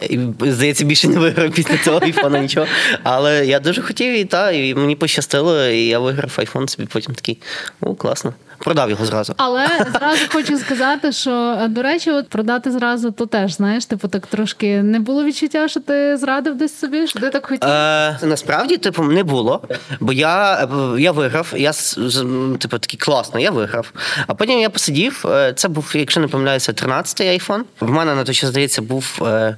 І, 0.03 0.19
здається, 0.41 0.85
більше 0.85 1.09
не 1.09 1.19
виграв 1.19 1.51
після 1.51 1.77
цього 1.79 2.01
айфона 2.03 2.39
нічого. 2.39 2.67
Але 3.03 3.47
я 3.47 3.61
дуже 3.61 3.83
хотів, 3.83 4.13
і 4.15 4.25
та, 4.25 4.51
і 4.51 4.75
мені 4.75 4.97
пощастило, 4.97 5.65
і 5.67 5.87
я 5.87 5.99
виграв 5.99 6.33
айфон 6.37 6.69
собі 6.69 6.89
потім 6.93 7.15
такий. 7.15 7.39
О, 7.81 7.95
класно. 7.95 8.35
Продав 8.59 8.91
його 8.91 9.07
зразу. 9.07 9.35
Але 9.37 9.67
зразу 9.99 10.25
хочу 10.33 10.59
сказати, 10.59 11.13
що 11.13 11.31
е, 11.61 11.69
до 11.69 11.83
речі, 11.83 12.11
от 12.11 12.29
продати 12.29 12.71
зразу, 12.71 13.11
то 13.11 13.27
теж 13.27 13.53
знаєш, 13.55 13.87
типу 13.87 14.09
так 14.09 14.27
трошки 14.27 14.83
не 14.83 15.01
було 15.01 15.25
відчуття, 15.25 15.69
що 15.69 15.81
ти 15.81 16.17
зрадив 16.17 16.55
десь 16.59 16.79
собі, 16.79 17.07
що 17.07 17.21
ти 17.21 17.31
так 17.31 17.47
хотів. 17.47 17.69
Е, 17.69 18.19
насправді, 18.23 18.77
типу, 18.77 19.03
не 19.03 19.23
було. 19.25 19.63
Бо 20.01 20.13
я, 20.13 20.55
е, 20.97 21.01
я 21.01 21.13
виграв, 21.13 21.53
я 21.57 21.73
типу 22.59 22.79
такий 22.79 22.99
класно, 23.01 23.41
я 23.41 23.51
виграв. 23.51 23.93
А 24.27 24.35
потім 24.35 24.59
я 24.61 24.71
посидів. 24.71 25.25
е, 25.29 25.53
Це 25.57 25.69
був, 25.69 25.93
якщо 25.95 26.21
не 26.21 26.29
помиляюся, 26.29 26.73
13-й 26.73 27.29
айфон. 27.29 27.65
В 27.81 27.91
мене 27.91 28.15
на 28.15 28.25
той 28.25 28.35
час, 28.35 28.51
здається, 28.51 28.83
був 28.83 29.19
е, 29.23 29.57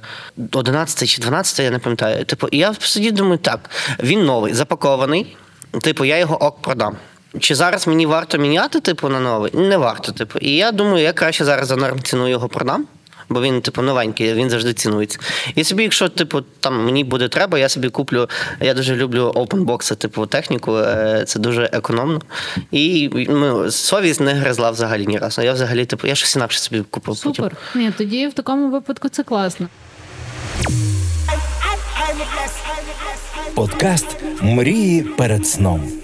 11 0.51 1.09
чи 1.09 1.21
12, 1.21 1.59
я 1.59 1.71
не 1.71 1.79
пам'ятаю. 1.79 2.25
Типу, 2.25 2.47
і 2.47 2.57
я 2.57 2.71
посидів, 2.71 3.11
думаю, 3.11 3.37
так, 3.37 3.59
він 4.03 4.25
новий, 4.25 4.53
запакований. 4.53 5.37
Типу, 5.81 6.05
я 6.05 6.17
його 6.17 6.43
ок 6.43 6.61
продам. 6.61 6.95
Чи 7.39 7.55
зараз 7.55 7.87
мені 7.87 8.05
варто 8.05 8.37
міняти, 8.37 8.79
типу, 8.79 9.09
на 9.09 9.19
новий? 9.19 9.51
Не 9.55 9.77
варто, 9.77 10.11
типу. 10.11 10.39
І 10.39 10.51
я 10.55 10.71
думаю, 10.71 11.03
я 11.03 11.13
краще 11.13 11.45
зараз 11.45 11.67
за 11.67 11.75
норм 11.75 12.01
ціну 12.01 12.27
його 12.27 12.49
продам. 12.49 12.85
Бо 13.29 13.41
він, 13.41 13.61
типу, 13.61 13.81
новенький, 13.81 14.33
він 14.33 14.49
завжди 14.49 14.73
цінується. 14.73 15.19
І 15.55 15.63
собі, 15.63 15.83
якщо 15.83 16.09
типу, 16.09 16.41
там 16.41 16.85
мені 16.85 17.03
буде 17.03 17.27
треба, 17.27 17.59
я 17.59 17.69
собі 17.69 17.89
куплю. 17.89 18.29
Я 18.59 18.73
дуже 18.73 18.95
люблю 18.95 19.21
опенбокси, 19.23 19.95
типу, 19.95 20.25
техніку. 20.25 20.77
е, 20.77 21.23
Це 21.27 21.39
дуже 21.39 21.69
економно. 21.73 22.21
І 22.71 23.09
ну, 23.29 23.71
совість 23.71 24.19
не 24.21 24.33
гризла 24.33 24.71
взагалі 24.71 25.05
ні 25.07 25.17
разу. 25.17 25.41
Я 25.41 25.53
взагалі, 25.53 25.85
типу, 25.85 26.07
я 26.07 26.15
щось 26.15 26.35
інакше 26.35 26.59
собі 26.59 26.81
купив. 26.89 27.23
потім. 27.23 27.49
Ні, 27.75 27.91
тоді 27.97 28.27
в 28.27 28.33
такому 28.33 28.69
випадку 28.71 29.09
це 29.09 29.23
класно. 29.23 29.67
Подкаст 33.55 34.17
Мрії 34.41 35.01
перед 35.01 35.47
сном. 35.47 36.00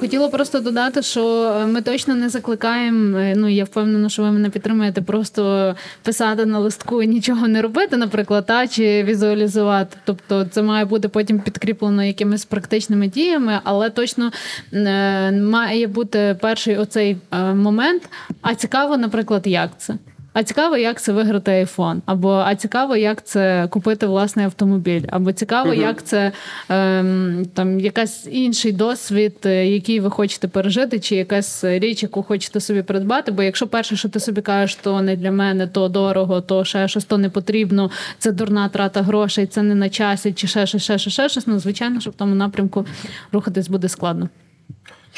Хотіла 0.00 0.28
просто 0.28 0.60
додати, 0.60 1.02
що 1.02 1.42
е, 1.60 1.66
ми 1.66 1.82
точно 1.82 2.14
не 2.14 2.28
закликаємо. 2.28 3.18
е, 3.18 3.34
Ну 3.36 3.48
я 3.48 3.64
впевнена, 3.64 4.08
що 4.08 4.22
ви 4.22 4.32
мене 4.32 4.50
підтримуєте, 4.50 5.02
просто 5.02 5.74
писати 6.02 6.46
на 6.46 6.58
листку 6.58 7.02
і 7.02 7.06
нічого 7.06 7.48
не 7.48 7.62
робити, 7.62 7.96
наприклад, 7.96 8.46
та 8.46 8.66
чи 8.66 9.04
візуалізувати. 9.04 9.96
Тобто, 10.04 10.44
це 10.44 10.62
має 10.62 10.84
бути 10.84 11.08
потім 11.08 11.40
підкріплено 11.40 12.04
якимись 12.04 12.44
практичними 12.44 13.08
діями, 13.08 13.60
але 13.64 13.90
точно 13.90 14.32
е, 14.72 15.32
має 15.32 15.86
бути 15.86 16.36
перший 16.40 16.76
оцей 16.76 17.16
момент. 17.54 18.02
А 18.42 18.54
цікаво, 18.54 18.96
наприклад, 18.96 19.46
як 19.46 19.70
це. 19.78 19.94
А 20.38 20.42
цікаво, 20.42 20.76
як 20.76 21.00
це 21.00 21.12
виграти 21.12 21.50
айфон, 21.50 22.02
або 22.06 22.32
а 22.32 22.54
цікаво, 22.54 22.96
як 22.96 23.24
це 23.24 23.68
купити 23.70 24.06
власний 24.06 24.44
автомобіль, 24.44 25.02
або 25.08 25.32
цікаво, 25.32 25.74
як 25.74 26.04
це 26.04 26.32
ем, 26.68 27.46
там 27.54 27.80
якась 27.80 28.28
інший 28.30 28.72
досвід, 28.72 29.36
е, 29.44 29.66
який 29.66 30.00
ви 30.00 30.10
хочете 30.10 30.48
пережити, 30.48 31.00
чи 31.00 31.16
якась 31.16 31.64
річ, 31.64 32.02
яку 32.02 32.22
хочете 32.22 32.60
собі 32.60 32.82
придбати. 32.82 33.32
Бо 33.32 33.42
якщо 33.42 33.66
перше, 33.66 33.96
що 33.96 34.08
ти 34.08 34.20
собі 34.20 34.40
кажеш, 34.40 34.74
то 34.74 35.02
не 35.02 35.16
для 35.16 35.30
мене, 35.30 35.66
то 35.66 35.88
дорого, 35.88 36.40
то 36.40 36.64
ще 36.64 36.88
щось, 36.88 37.04
то 37.04 37.18
не 37.18 37.30
потрібно, 37.30 37.90
це 38.18 38.32
дурна 38.32 38.68
трата 38.68 39.02
грошей, 39.02 39.46
це 39.46 39.62
не 39.62 39.74
на 39.74 39.88
часі, 39.88 40.32
чи 40.32 40.46
ще 40.46 40.66
щось, 40.66 40.82
ще 40.82 40.98
щось, 40.98 41.12
ще 41.12 41.28
щось. 41.28 41.46
Ну 41.46 41.58
звичайно, 41.58 42.00
що 42.00 42.10
в 42.10 42.14
тому 42.14 42.34
напрямку 42.34 42.86
рухатись 43.32 43.68
буде 43.68 43.88
складно. 43.88 44.28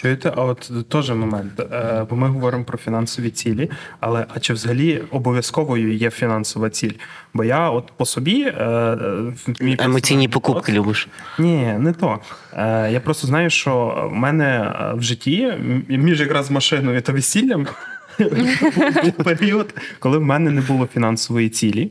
Чуєте, 0.01 0.33
а 0.37 0.45
от 0.45 0.73
теж 0.89 1.11
момент, 1.11 1.61
е, 1.61 2.07
бо 2.11 2.17
ми 2.17 2.29
говоримо 2.29 2.65
про 2.65 2.79
фінансові 2.79 3.31
цілі, 3.31 3.71
але 4.01 4.27
а 4.35 4.41
чи 4.41 4.53
взагалі 4.53 5.03
обов'язковою 5.11 5.95
є 5.97 6.11
фінансова 6.11 6.71
ціль? 6.71 6.93
Бо 7.35 7.45
я 7.45 7.71
от 7.71 7.93
по 7.97 8.05
собі 8.05 8.43
е, 8.43 8.51
е, 8.51 8.97
мій 9.61 9.77
Емоційні 9.79 9.79
персональний 9.79 10.29
покупки 10.29 10.73
любиш. 10.73 11.09
Ні, 11.39 11.75
не 11.79 11.93
то. 11.93 12.19
Я 12.91 13.01
просто 13.05 13.27
знаю, 13.27 13.51
що 13.51 14.09
в 14.13 14.15
мене 14.15 14.75
в 14.97 15.03
житті 15.03 15.53
між 15.89 16.21
якраз 16.21 16.51
машиною 16.51 17.03
та 17.03 17.13
весіллям 17.13 17.67
був 19.05 19.13
період, 19.13 19.75
коли 19.99 20.19
в 20.19 20.23
мене 20.23 20.51
не 20.51 20.61
було 20.61 20.87
фінансової 20.87 21.49
цілі. 21.49 21.91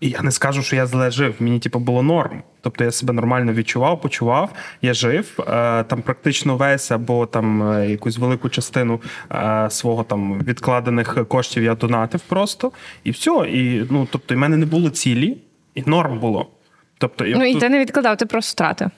І 0.00 0.08
я 0.08 0.22
не 0.22 0.30
скажу, 0.30 0.62
що 0.62 0.76
я 0.76 0.86
зле 0.86 1.10
жив. 1.10 1.34
Мені 1.38 1.58
типу 1.58 1.78
було 1.78 2.02
норм. 2.02 2.42
Тобто 2.60 2.84
я 2.84 2.90
себе 2.90 3.12
нормально 3.12 3.52
відчував, 3.52 4.00
почував. 4.00 4.52
Я 4.82 4.94
жив 4.94 5.38
е, 5.40 5.44
там 5.84 6.02
практично 6.02 6.56
весь 6.56 6.90
або 6.90 7.26
там 7.26 7.72
е, 7.72 7.90
якусь 7.90 8.18
велику 8.18 8.48
частину 8.48 9.00
е, 9.32 9.66
свого 9.70 10.04
там 10.04 10.38
відкладених 10.38 11.28
коштів 11.28 11.62
я 11.62 11.74
донатив 11.74 12.20
просто 12.20 12.72
і 13.04 13.10
все. 13.10 13.30
І 13.30 13.86
ну 13.90 14.08
тобто, 14.10 14.34
і 14.34 14.36
в 14.36 14.40
мене 14.40 14.56
не 14.56 14.66
було 14.66 14.90
цілі, 14.90 15.36
і 15.74 15.82
норм 15.86 16.18
було. 16.18 16.50
Тобто, 16.98 17.24
Ну 17.24 17.44
і 17.44 17.52
тут- 17.52 17.60
ти 17.60 17.68
не 17.68 17.78
відкладав, 17.78 18.16
ти 18.16 18.26
просто 18.26 18.52
втратив. 18.52 18.90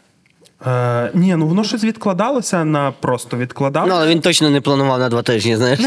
Е, 0.66 1.10
ні, 1.14 1.36
ну 1.36 1.46
воно 1.46 1.64
щось 1.64 1.84
відкладалося 1.84 2.64
на 2.64 2.90
просто 2.90 3.36
відкладалося. 3.36 3.94
Ну, 3.94 4.00
але 4.00 4.10
він 4.10 4.20
точно 4.20 4.50
не 4.50 4.60
планував 4.60 4.98
на 4.98 5.08
два 5.08 5.22
тижні, 5.22 5.56
знаєш. 5.56 5.80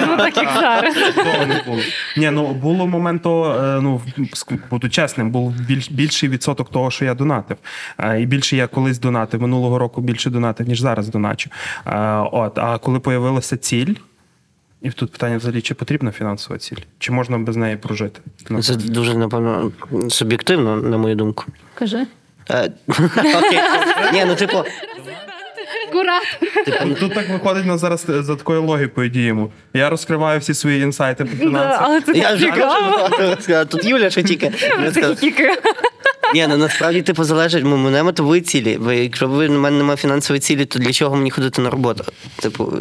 Ну 0.00 0.16
так 0.16 0.36
як 0.36 0.50
зараз. 0.60 0.94
Було. 1.66 1.78
Ні, 2.16 2.30
ну 2.30 2.52
було 2.52 2.86
момент, 2.86 3.22
то, 3.22 3.52
е, 3.52 3.80
ну 3.80 4.00
буду 4.70 4.88
чесним, 4.88 5.30
був 5.30 5.54
більший 5.90 6.28
відсоток 6.28 6.70
того, 6.70 6.90
що 6.90 7.04
я 7.04 7.14
донатив. 7.14 7.56
Е, 7.98 8.20
І 8.22 8.26
більше 8.26 8.56
я 8.56 8.66
колись 8.66 8.98
донатив. 8.98 9.42
Минулого 9.42 9.78
року 9.78 10.00
більше 10.00 10.30
донатив, 10.30 10.68
ніж 10.68 10.80
зараз 10.80 11.08
доначу. 11.08 11.50
Е, 11.86 12.16
От, 12.32 12.58
а 12.58 12.78
коли 12.78 13.00
появилася 13.00 13.56
ціль. 13.56 13.94
І 14.82 14.90
тут 14.90 15.12
питання 15.12 15.36
взагалі, 15.36 15.60
чи 15.60 15.74
потрібна 15.74 16.10
фінансова 16.12 16.58
ціль? 16.58 16.76
Чи 16.98 17.12
можна 17.12 17.38
без 17.38 17.56
неї 17.56 17.76
прожити? 17.76 18.20
Ну, 18.50 18.62
Це 18.62 18.76
дуже, 18.76 19.14
напевно, 19.14 19.72
суб'єктивно, 20.08 20.76
на 20.76 20.98
мою 20.98 21.14
думку. 21.14 21.44
Кажи. 21.74 22.06
Е, 22.50 22.70
Окей. 23.18 23.60
Ні, 24.12 24.24
ну 24.26 24.34
типу, 24.34 24.64
брат. 25.92 26.98
Тут 27.00 27.14
так 27.14 27.28
виходить 27.28 27.66
на 27.66 27.78
зараз 27.78 28.06
за 28.08 28.36
такою 28.36 28.62
логікою 28.62 29.08
діємо. 29.08 29.50
Я 29.74 29.90
розкриваю 29.90 30.40
всі 30.40 30.54
свої 30.54 30.82
інсайти 30.82 31.24
по 31.24 31.36
фінансах. 31.36 31.80
Але 31.82 32.00
це 32.00 32.12
Я 32.12 32.38
цікаво. 32.38 33.64
тут 33.64 33.84
Юля 33.84 34.10
ще 34.10 34.22
тільки. 34.22 34.52
Ні, 36.34 36.46
ну 36.48 36.56
насправді 36.56 37.02
типу 37.02 37.24
залежить, 37.24 37.64
ну, 37.64 37.76
мене 37.76 38.02
мотивують 38.02 38.46
цілі. 38.46 38.78
Бо 38.80 38.92
якщо 38.92 39.28
ви 39.28 39.48
в 39.48 39.50
мене 39.50 39.78
немає 39.78 39.96
фінансової 39.96 40.40
цілі, 40.40 40.64
то 40.64 40.78
для 40.78 40.92
чого 40.92 41.16
мені 41.16 41.30
ходити 41.30 41.62
на 41.62 41.70
роботу? 41.70 42.04
Типу, 42.42 42.72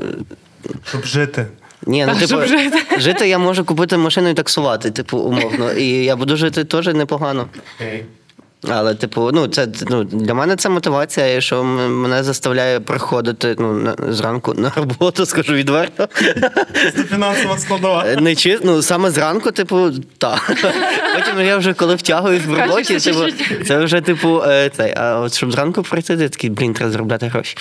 Щоб 0.90 1.04
жити. 1.06 1.46
ні, 1.88 2.06
ну 2.06 2.16
типу, 2.28 2.42
жити. 2.42 2.82
жити 2.98 3.30
я 3.30 3.38
можу 3.38 3.66
купити 3.66 3.98
машину 3.98 4.30
і 4.30 4.34
таксувати, 4.34 4.92
типу, 4.92 5.18
умовно. 5.18 5.72
І 5.72 5.86
я 5.88 6.16
буду 6.16 6.38
жити 6.38 6.64
теж 6.64 6.88
непогано. 6.88 7.48
Але, 8.68 8.96
типу, 8.96 9.30
ну, 9.34 9.48
це 9.48 9.68
ну, 9.90 10.04
для 10.04 10.34
мене 10.34 10.56
це 10.56 10.70
мотивація, 10.70 11.42
що 11.42 11.64
мене 11.64 12.24
заставляє 12.24 12.80
приходити 12.80 13.56
ну, 13.60 13.74
на, 13.74 13.96
зранку 14.14 14.54
на 14.54 14.72
роботу, 14.76 15.26
скажу 15.26 15.54
відверто. 15.54 16.08
Це 16.96 17.04
фінансова 17.04 17.58
складова. 17.58 18.06
Е, 18.08 18.16
Не 18.16 18.36
чи, 18.36 18.60
ну, 18.64 18.82
саме 18.82 19.12
зранку, 19.12 19.52
типу, 19.52 19.92
так. 20.18 20.54
Потім 21.16 21.46
я 21.46 21.58
вже 21.58 21.74
коли 21.74 21.96
втягуюсь 21.96 22.46
в 22.46 22.54
роботі, 22.54 22.94
Кажеш, 22.94 23.04
типу, 23.04 23.20
це 23.66 23.78
вже, 23.78 24.02
типу, 24.02 24.42
е, 24.48 24.70
цей. 24.70 24.94
А 24.98 25.20
от 25.20 25.34
щоб 25.34 25.52
зранку 25.52 25.84
прийти, 25.84 26.14
я 26.14 26.30
такий, 26.30 26.50
блін, 26.50 26.74
треба 26.74 26.92
заробляти 26.92 27.28
гроші. 27.28 27.58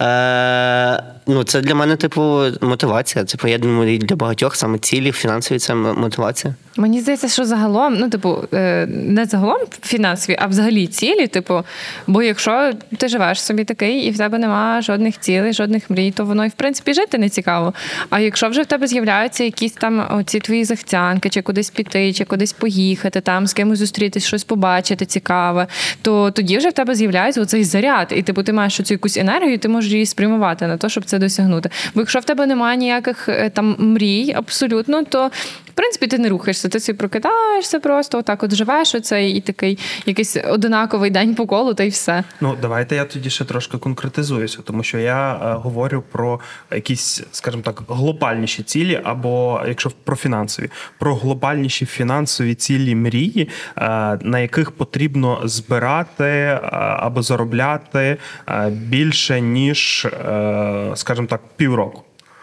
Е, 0.00 1.02
ну, 1.26 1.44
це 1.44 1.60
для 1.60 1.74
мене, 1.74 1.96
типу, 1.96 2.42
мотивація. 2.60 3.24
Типу, 3.24 3.48
я 3.48 3.58
думаю, 3.58 3.94
і 3.94 3.98
для 3.98 4.16
багатьох 4.16 4.56
саме 4.56 4.78
цілі 4.78 5.12
фінансові 5.12 5.58
це 5.58 5.74
мотивація. 5.74 6.54
Мені 6.76 7.00
здається, 7.00 7.28
що 7.28 7.44
загалом, 7.44 7.94
ну, 7.94 8.08
типу, 8.10 8.44
е, 8.52 8.86
не 8.86 9.24
загалом 9.24 9.58
фінансові, 9.82 10.35
а 10.38 10.46
взагалі 10.46 10.86
цілі. 10.86 11.26
Типу, 11.26 11.62
бо 12.06 12.22
якщо 12.22 12.72
ти 12.96 13.08
живеш 13.08 13.42
собі 13.42 13.64
такий 13.64 14.00
і 14.00 14.10
в 14.10 14.18
тебе 14.18 14.38
немає 14.38 14.82
жодних 14.82 15.20
цілей, 15.20 15.52
жодних 15.52 15.90
мрій, 15.90 16.10
то 16.10 16.24
воно 16.24 16.44
і 16.44 16.48
в 16.48 16.52
принципі 16.52 16.94
жити 16.94 17.18
не 17.18 17.28
цікаво. 17.28 17.74
А 18.10 18.20
якщо 18.20 18.48
вже 18.48 18.62
в 18.62 18.66
тебе 18.66 18.86
з'являються 18.86 19.44
якісь 19.44 19.72
там 19.72 20.06
оці 20.10 20.40
твої 20.40 20.64
захтянки, 20.64 21.28
чи 21.28 21.42
кудись 21.42 21.70
піти, 21.70 22.12
чи 22.12 22.24
кудись 22.24 22.52
поїхати, 22.52 23.20
там 23.20 23.46
з 23.46 23.52
кимось 23.52 23.78
зустрітись, 23.78 24.26
щось 24.26 24.44
побачити 24.44 25.06
цікаве, 25.06 25.66
то 26.02 26.30
тоді 26.30 26.58
вже 26.58 26.68
в 26.68 26.72
тебе 26.72 26.94
з'являється 26.94 27.42
оцей 27.42 27.64
заряд, 27.64 28.12
і 28.16 28.22
типу 28.22 28.42
ти 28.42 28.52
маєш 28.52 28.76
цю 28.76 28.94
якусь 28.94 29.16
енергію, 29.16 29.58
ти 29.58 29.68
можеш 29.68 29.92
її 29.92 30.06
спрямувати 30.06 30.66
на 30.66 30.76
те, 30.76 30.88
щоб 30.88 31.04
це 31.04 31.18
досягнути. 31.18 31.70
Бо 31.94 32.00
якщо 32.00 32.18
в 32.18 32.24
тебе 32.24 32.46
немає 32.46 32.76
ніяких 32.76 33.28
е, 33.28 33.50
там 33.50 33.76
мрій, 33.78 34.32
абсолютно, 34.36 35.04
то 35.04 35.30
принципі 35.76 36.06
ти 36.06 36.18
не 36.18 36.28
рухаєшся, 36.28 36.68
ти 36.68 36.80
собі 36.80 36.98
прокидаєшся 36.98 37.80
просто, 37.80 38.18
отак 38.18 38.42
от 38.42 38.54
живеш 38.54 38.94
оцей 38.94 39.32
і 39.32 39.40
такий 39.40 39.78
якийсь 40.06 40.36
одинаковий 40.48 41.10
день 41.10 41.34
по 41.34 41.46
колу, 41.46 41.74
та 41.74 41.84
й 41.84 41.88
все. 41.88 42.24
Ну, 42.40 42.56
давайте 42.62 42.96
я 42.96 43.04
тоді 43.04 43.30
ще 43.30 43.44
трошки 43.44 43.78
конкретизуюся, 43.78 44.58
тому 44.64 44.82
що 44.82 44.98
я 44.98 45.32
е, 45.34 45.54
говорю 45.54 46.04
про 46.12 46.40
якісь, 46.70 47.22
скажімо 47.32 47.62
так, 47.62 47.82
глобальніші 47.88 48.62
цілі, 48.62 49.00
або 49.04 49.62
якщо 49.68 49.90
про 50.04 50.16
фінансові, 50.16 50.70
про 50.98 51.14
глобальніші 51.14 51.86
фінансові 51.86 52.54
цілі 52.54 52.94
мрії, 52.94 53.48
е, 53.76 53.82
на 54.22 54.38
яких 54.38 54.70
потрібно 54.70 55.40
збирати 55.44 56.24
е, 56.24 56.60
або 56.78 57.22
заробляти 57.22 58.16
е, 58.48 58.70
більше 58.70 59.40
ніж, 59.40 60.04
е, 60.04 60.92
скажімо 60.94 61.26
так, 61.26 61.40
півроку. 61.56 62.02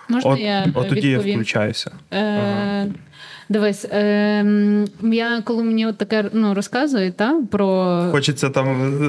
Можна 0.09 0.31
От, 0.31 0.39
я 0.39 0.65
от 0.75 0.89
тоді 0.89 1.09
я 1.09 1.19
включаюся. 1.19 1.91
Е, 2.13 2.87
Дивись, 3.53 3.85
е, 3.85 4.45
я 5.01 5.41
коли 5.43 5.63
мені 5.63 5.87
от 5.87 5.97
таке 5.97 6.25
ну, 6.33 6.53
розказує, 6.53 7.11
та, 7.11 7.41
про 7.51 7.99
Хочеться 8.11 8.49
там 8.49 8.99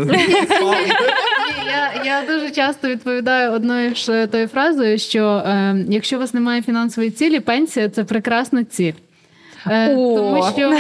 я, 1.66 2.05
я 2.05 2.22
дуже 2.26 2.51
часто 2.51 2.88
відповідаю 2.88 3.53
одною 3.53 3.95
ж 3.95 4.26
тою 4.26 4.49
фразою, 4.49 4.99
що 4.99 5.42
е, 5.47 5.76
якщо 5.88 6.16
у 6.16 6.18
вас 6.20 6.34
немає 6.34 6.62
фінансової 6.62 7.11
цілі, 7.11 7.40
пенсія 7.40 7.88
це 7.88 8.05
прекрасна 8.05 8.64
ціль. 8.64 8.92
Е, 9.66 9.88
тому 9.94 10.44
що, 10.54 10.72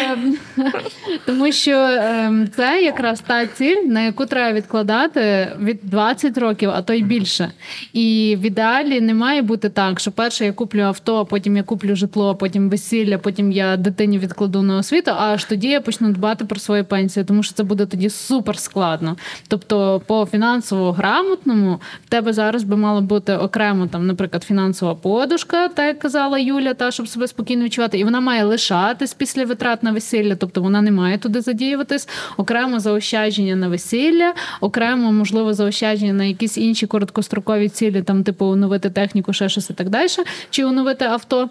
тому 1.26 1.52
що 1.52 1.76
е, 1.76 2.32
це 2.56 2.82
якраз 2.82 3.20
та 3.20 3.46
ціль, 3.46 3.82
на 3.86 4.00
яку 4.00 4.26
треба 4.26 4.52
відкладати 4.52 5.52
від 5.60 5.80
20 5.82 6.38
років, 6.38 6.70
а 6.70 6.82
то 6.82 6.92
й 6.92 7.02
більше. 7.02 7.50
І 7.92 8.36
в 8.40 8.46
ідеалі 8.46 9.00
не 9.00 9.14
має 9.14 9.42
бути 9.42 9.68
так, 9.68 10.00
що 10.00 10.12
перше 10.12 10.44
я 10.44 10.52
куплю 10.52 10.80
авто, 10.80 11.24
потім 11.24 11.56
я 11.56 11.62
куплю 11.62 11.96
житло, 11.96 12.34
потім 12.34 12.70
весілля, 12.70 13.18
потім 13.18 13.52
я 13.52 13.76
дитині 13.76 14.18
відкладу 14.18 14.62
на 14.62 14.76
освіту, 14.76 15.10
а 15.10 15.34
аж 15.34 15.44
тоді 15.44 15.68
я 15.68 15.80
почну 15.80 16.12
дбати 16.12 16.44
про 16.44 16.60
свою 16.60 16.84
пенсію, 16.84 17.24
тому 17.24 17.42
що 17.42 17.54
це 17.54 17.62
буде 17.62 17.86
тоді 17.86 18.10
супер 18.10 18.58
складно. 18.58 19.16
Тобто, 19.48 20.02
по 20.06 20.26
фінансово 20.26 20.92
грамотному 20.92 21.80
в 22.06 22.08
тебе 22.08 22.32
зараз 22.32 22.62
би 22.62 22.76
мало 22.76 23.00
бути 23.00 23.32
окремо 23.32 23.86
там, 23.86 24.06
наприклад, 24.06 24.42
фінансова 24.42 24.94
подушка, 24.94 25.68
так 25.68 25.86
як 25.86 25.98
казала 25.98 26.38
Юля, 26.38 26.74
та 26.74 26.90
щоб 26.90 27.08
себе 27.08 27.28
спокійно 27.28 27.64
відчувати, 27.64 27.98
і 27.98 28.04
вона 28.04 28.20
має 28.20 28.44
лишатись 28.74 29.14
після 29.14 29.44
витрат 29.44 29.82
на 29.82 29.92
весілля, 29.92 30.36
тобто 30.36 30.62
вона 30.62 30.82
не 30.82 30.90
має 30.90 31.18
туди 31.18 31.40
задіюватись. 31.40 32.08
Окремо 32.36 32.80
заощадження 32.80 33.56
на 33.56 33.68
весілля, 33.68 34.34
окремо, 34.60 35.12
можливо, 35.12 35.54
заощадження 35.54 36.12
на 36.12 36.24
якісь 36.24 36.58
інші 36.58 36.86
короткострокові 36.86 37.68
цілі, 37.68 38.02
там, 38.02 38.24
типу, 38.24 38.46
оновити 38.46 38.90
техніку, 38.90 39.32
ще 39.32 39.48
щось 39.48 39.70
і 39.70 39.72
так 39.72 39.88
далі, 39.88 40.08
чи 40.50 40.64
оновити 40.64 41.04
авто, 41.04 41.50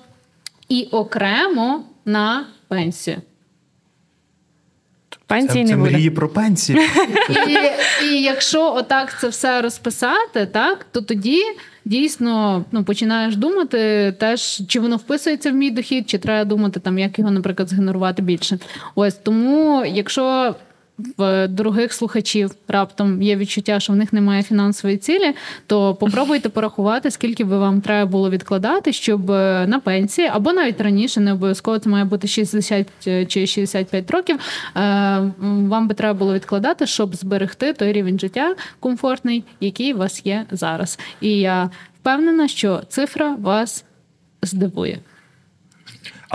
і 0.69 0.87
окремо 0.91 1.83
на 2.05 2.45
пенсію. 2.67 3.17
Пенсії 5.27 5.63
це, 5.63 5.69
це 5.69 5.75
не 5.75 5.81
буде. 5.81 5.91
мрії 5.91 6.09
про 6.09 6.29
пенсію. 6.29 6.79
І, 7.47 8.05
і 8.05 8.21
якщо 8.21 8.75
отак 8.75 9.19
це 9.19 9.27
все 9.27 9.61
розписати, 9.61 10.45
так 10.45 10.85
то 10.91 11.01
тоді 11.01 11.43
дійсно 11.85 12.65
ну, 12.71 12.83
починаєш 12.83 13.35
думати 13.35 14.11
теж, 14.19 14.61
чи 14.67 14.79
воно 14.79 14.97
вписується 14.97 15.51
в 15.51 15.55
мій 15.55 15.71
дохід, 15.71 16.09
чи 16.09 16.17
треба 16.17 16.45
думати, 16.45 16.79
там, 16.79 16.99
як 16.99 17.19
його, 17.19 17.31
наприклад, 17.31 17.69
згенерувати 17.69 18.21
більше. 18.21 18.59
Ось 18.95 19.13
тому, 19.13 19.85
якщо. 19.85 20.55
В 21.17 21.47
других 21.47 21.93
слухачів 21.93 22.51
раптом 22.67 23.21
є 23.21 23.35
відчуття, 23.35 23.79
що 23.79 23.93
в 23.93 23.95
них 23.95 24.13
немає 24.13 24.43
фінансової 24.43 24.97
цілі, 24.97 25.33
то 25.67 25.95
попробуйте 25.95 26.49
порахувати, 26.49 27.11
скільки 27.11 27.43
би 27.43 27.57
вам 27.57 27.81
треба 27.81 28.11
було 28.11 28.29
відкладати, 28.29 28.93
щоб 28.93 29.31
е, 29.31 29.65
на 29.67 29.79
пенсії, 29.79 30.29
або 30.33 30.53
навіть 30.53 30.81
раніше, 30.81 31.19
не 31.19 31.33
обов'язково 31.33 31.79
це 31.79 31.89
має 31.89 32.05
бути 32.05 32.27
60 32.27 32.87
чи 33.27 33.47
65 33.47 34.11
років. 34.11 34.39
е, 34.75 34.79
Вам 35.39 35.87
би 35.87 35.95
треба 35.95 36.19
було 36.19 36.33
відкладати, 36.33 36.85
щоб 36.85 37.15
зберегти 37.15 37.73
той 37.73 37.91
рівень 37.91 38.19
життя 38.19 38.55
комфортний, 38.79 39.43
який 39.59 39.93
у 39.93 39.97
вас 39.97 40.25
є 40.25 40.45
зараз. 40.51 40.99
І 41.21 41.29
я 41.39 41.69
впевнена, 42.01 42.47
що 42.47 42.81
цифра 42.89 43.35
вас 43.35 43.85
здивує. 44.41 44.99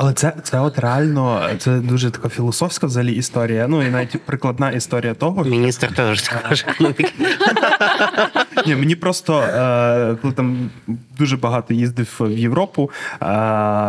Але 0.01 0.13
це, 0.13 0.33
це 0.43 0.61
от 0.61 0.79
реально 0.79 1.49
це 1.59 1.71
дуже 1.71 2.11
така 2.11 2.29
філософська 2.29 2.87
взагалі 2.87 3.13
історія. 3.13 3.67
Ну 3.69 3.83
і 3.83 3.91
навіть 3.91 4.23
прикладна 4.23 4.71
історія 4.71 5.15
того, 5.15 5.45
що 5.45 5.51
Міністр 5.51 5.95
теж 5.95 6.25
скаже. 6.25 6.65
Ні, 8.67 8.77
мені 8.77 8.95
просто 8.95 9.41
е, 9.41 10.17
коли 10.23 10.35
там 10.35 10.71
дуже 11.19 11.37
багато 11.37 11.75
їздив 11.75 12.17
в 12.21 12.31
Європу, 12.31 12.91
е, 13.23 13.27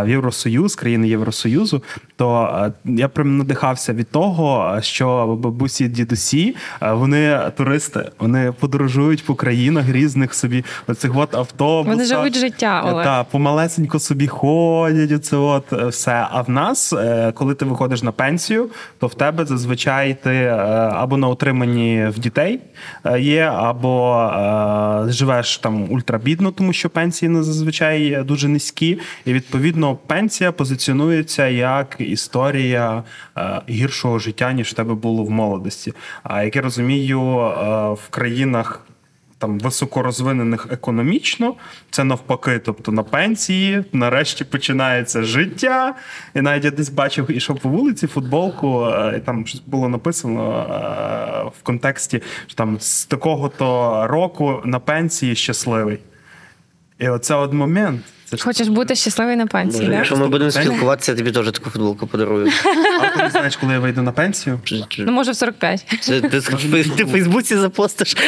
в 0.03 0.09
Євросоюз, 0.09 0.75
країни 0.75 1.07
Євросоюзу, 1.07 1.83
то 2.15 2.49
е, 2.65 2.71
я 2.85 3.07
прям 3.07 3.37
надихався 3.37 3.93
від 3.93 4.11
того, 4.11 4.77
що 4.81 5.37
бабусі 5.39 5.87
дідусі, 5.87 6.55
вони 6.81 7.39
туристи, 7.57 8.11
вони 8.19 8.53
подорожують 8.59 9.25
по 9.25 9.35
країнах 9.35 9.89
різних 9.89 10.33
собі 10.33 10.65
оцих 10.87 11.11
от 11.15 11.35
автобусах. 11.35 11.93
Вони 11.93 12.05
живуть 12.05 12.37
життя, 12.37 12.83
Олег. 12.91 13.05
Та, 13.05 13.23
помалесенько 13.23 13.99
собі 13.99 14.27
ходять, 14.27 15.11
оце 15.11 15.37
от 15.37 15.95
все. 15.99 16.27
А 16.31 16.41
в 16.41 16.49
нас, 16.49 16.93
е, 16.93 17.31
коли 17.35 17.55
ти 17.55 17.65
виходиш 17.65 18.03
на 18.03 18.11
пенсію, 18.11 18.69
то 18.99 19.07
в 19.07 19.13
тебе 19.13 19.45
зазвичай 19.45 20.17
ти 20.23 20.29
е, 20.29 20.49
або 20.93 21.17
на 21.17 21.27
утриманні 21.27 22.07
в 22.07 22.19
дітей 22.19 22.59
е, 23.05 23.19
є, 23.21 23.41
або 23.41 24.31
живеш 25.07 25.57
там 25.57 25.91
ультрабідно, 25.91 26.51
тому 26.51 26.73
що 26.73 26.89
пенсії 26.89 27.29
ну, 27.29 27.43
зазвичай 27.43 28.23
дуже 28.23 28.47
низькі. 28.47 28.99
І 29.25 29.33
відповідно 29.33 29.95
пенсія 29.95 30.51
позиціонується 30.51 31.47
як 31.47 31.95
історія 31.99 33.03
гіршого 33.69 34.19
життя, 34.19 34.53
ніж 34.53 34.67
в 34.67 34.73
тебе 34.73 34.93
було 34.93 35.23
в 35.23 35.29
молодості. 35.29 35.93
А 36.23 36.43
як 36.43 36.55
я 36.55 36.61
розумію, 36.61 37.21
в 37.93 38.09
країнах 38.09 38.81
там 39.39 39.59
високорозвинених 39.59 40.67
економічно, 40.71 41.55
це 41.91 42.03
навпаки, 42.03 42.59
тобто 42.59 42.91
на 42.91 43.03
пенсії, 43.03 43.83
нарешті 43.93 44.43
починається 44.43 45.23
життя. 45.23 45.95
І 46.35 46.41
навіть 46.41 46.65
я 46.65 46.71
десь 46.71 46.89
бачив, 46.89 47.31
ішов 47.31 47.59
по 47.59 47.69
вулиці 47.69 48.07
футболку, 48.07 48.85
е, 48.85 49.13
і 49.17 49.19
там 49.19 49.47
щось 49.47 49.61
було 49.61 49.89
написано 49.89 50.65
е, 50.69 51.51
в 51.59 51.63
контексті, 51.63 52.21
що 52.47 52.55
там 52.55 52.79
з 52.79 53.05
такого-то 53.05 54.07
року 54.07 54.61
на 54.65 54.79
пенсії 54.79 55.35
щасливий. 55.35 55.99
І 56.99 57.09
оце 57.09 57.35
от 57.35 57.53
момент. 57.53 58.01
Це 58.29 58.37
ж 58.37 58.43
Хочеш 58.43 58.67
бути 58.67 58.95
щасливий 58.95 59.35
на 59.35 59.47
пенсії, 59.47 59.79
Боже, 59.79 59.91
да? 59.91 59.97
Якщо 59.97 60.17
ми 60.17 60.27
будемо 60.27 60.51
спілкуватися, 60.51 61.11
я 61.11 61.17
тобі 61.17 61.31
теж 61.31 61.51
таку 61.51 61.69
футболку 61.69 62.07
подарую. 62.07 62.51
а 63.01 63.17
ти 63.17 63.23
не 63.23 63.29
знаєш, 63.29 63.57
коли 63.57 63.73
я 63.73 63.79
вийду 63.79 64.01
на 64.01 64.11
пенсію. 64.11 64.59
Ну, 64.97 65.11
може, 65.11 65.31
в 65.31 65.35
45. 65.35 65.85
Це 66.01 66.21
ти 66.21 66.39
в 66.39 66.95
ти 66.95 67.03
в 67.03 67.07
Фейсбуці 67.07 67.57
запостиш. 67.57 68.17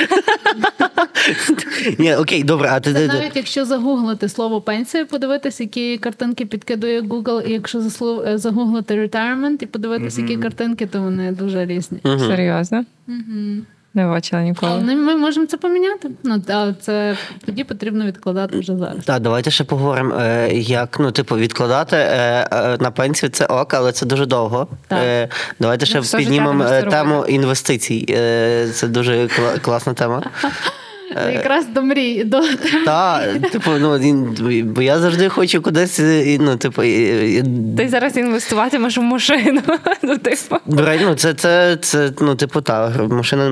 Ні, 1.98 2.16
окей, 2.16 2.44
добре, 2.44 2.70
а 2.72 2.80
ти 2.80 2.94
Це 2.94 3.08
ти- 3.08 3.10
навіть 3.14 3.36
якщо 3.36 3.66
загуглити 3.66 4.30
слово 4.30 4.62
пенсія, 4.62 5.06
подивитися, 5.06 5.64
які 5.64 5.98
картинки 5.98 6.46
підкидує 6.46 7.02
Google, 7.02 7.42
і 7.42 7.54
якщо 7.54 7.82
е, 8.28 8.38
загуглити 8.38 9.08
retirement 9.08 9.64
і 9.64 9.66
подивитися, 9.66 10.22
які 10.22 10.38
картинки, 10.38 10.86
то 10.86 11.02
вони 11.02 11.32
дуже 11.32 11.66
різні. 11.66 12.00
Серйозно? 12.04 12.86
Не 13.94 14.08
бачила 14.08 14.42
ніколи. 14.42 14.72
Але 14.72 14.96
ми 14.96 15.16
можемо 15.16 15.46
це 15.46 15.58
поміняти. 15.58 16.10
Ну 16.24 16.40
та 16.40 16.74
це 16.74 17.18
тоді 17.46 17.64
потрібно 17.64 18.06
відкладати 18.06 18.60
вже 18.60 18.78
зараз. 18.78 19.06
Так, 19.06 19.20
давайте 19.22 19.52
ще 19.52 19.64
поговоримо, 19.64 20.16
е, 20.20 20.50
як 20.54 20.98
ну, 21.00 21.12
типу, 21.12 21.36
відкладати 21.38 21.96
е, 21.96 22.48
е, 22.52 22.78
на 22.80 22.92
пенсію 22.92 23.30
це 23.30 23.46
ок, 23.46 23.74
але 23.74 23.92
це 23.92 24.06
дуже 24.06 24.26
довго. 24.26 24.68
Так. 24.88 25.00
Е, 25.04 25.28
Давайте 25.60 25.86
ще 25.86 26.00
Ну, 26.14 26.18
піднімемо 26.20 26.64
е, 26.64 26.84
тему 26.84 27.14
робити. 27.16 27.34
інвестицій. 27.34 28.06
Е, 28.10 28.68
Це 28.74 28.88
дуже 28.88 29.12
кла- 29.26 29.60
класна 29.60 29.94
тема. 29.94 30.24
Це 31.14 31.34
якраз 31.34 31.66
до 31.68 31.82
мрії. 31.82 32.24
До 32.24 32.42
Так, 32.86 33.50
типу, 33.52 33.72
ну 33.80 33.98
він- 33.98 34.74
бо 34.76 34.82
я 34.82 35.00
завжди 35.00 35.30
хочу 35.30 35.62
кудись, 35.62 36.00
і, 36.00 36.38
ну, 36.42 36.58
типу, 36.58 36.84
і- 36.84 37.36
і- 37.38 37.44
Ти 37.78 37.90
зараз 37.90 38.18
інвестуватимеш 38.18 38.98
в 38.98 39.02
машину. 39.02 39.62
Ну, 40.04 40.18
типу. 40.18 40.56
ну, 41.02 41.16
це, 41.16 41.34
це, 41.34 41.78
це, 41.82 42.12
ну, 42.22 42.36
типу, 42.36 42.62
та 42.62 42.90
машина. 43.10 43.50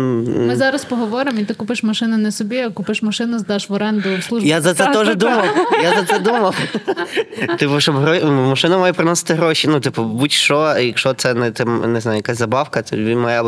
ми 0.47 0.55
зараз 0.55 0.85
поговоримо, 0.85 1.39
і 1.39 1.45
ти 1.45 1.53
купиш 1.53 1.83
машину 1.83 2.17
не 2.17 2.31
собі, 2.31 2.57
а 2.57 2.69
купиш 2.69 3.01
машину, 3.01 3.39
здаш 3.39 3.69
в 3.69 3.73
оренду 3.73 4.09
в 4.19 4.23
службу. 4.23 4.47
Я 4.49 4.61
за 4.61 4.73
це 4.73 4.85
теж 4.85 5.15
думав. 5.15 5.45
Я 5.83 5.89
за 5.99 6.03
це 6.03 6.19
думав. 6.19 6.55
Типу, 7.59 7.79
щоб 7.79 7.95
гро- 7.95 8.31
машина 8.49 8.77
має 8.77 8.93
приносити 8.93 9.33
гроші. 9.33 9.67
Ну, 9.67 9.79
типу, 9.79 10.03
будь-що, 10.03 10.75
якщо 10.79 11.13
це 11.13 11.33
не 11.33 11.51
тим, 11.51 11.93
не 11.93 12.01
знаю, 12.01 12.17
якась 12.17 12.37
забавка, 12.37 12.81
то 12.81 12.97
він 12.97 13.19
має 13.19 13.39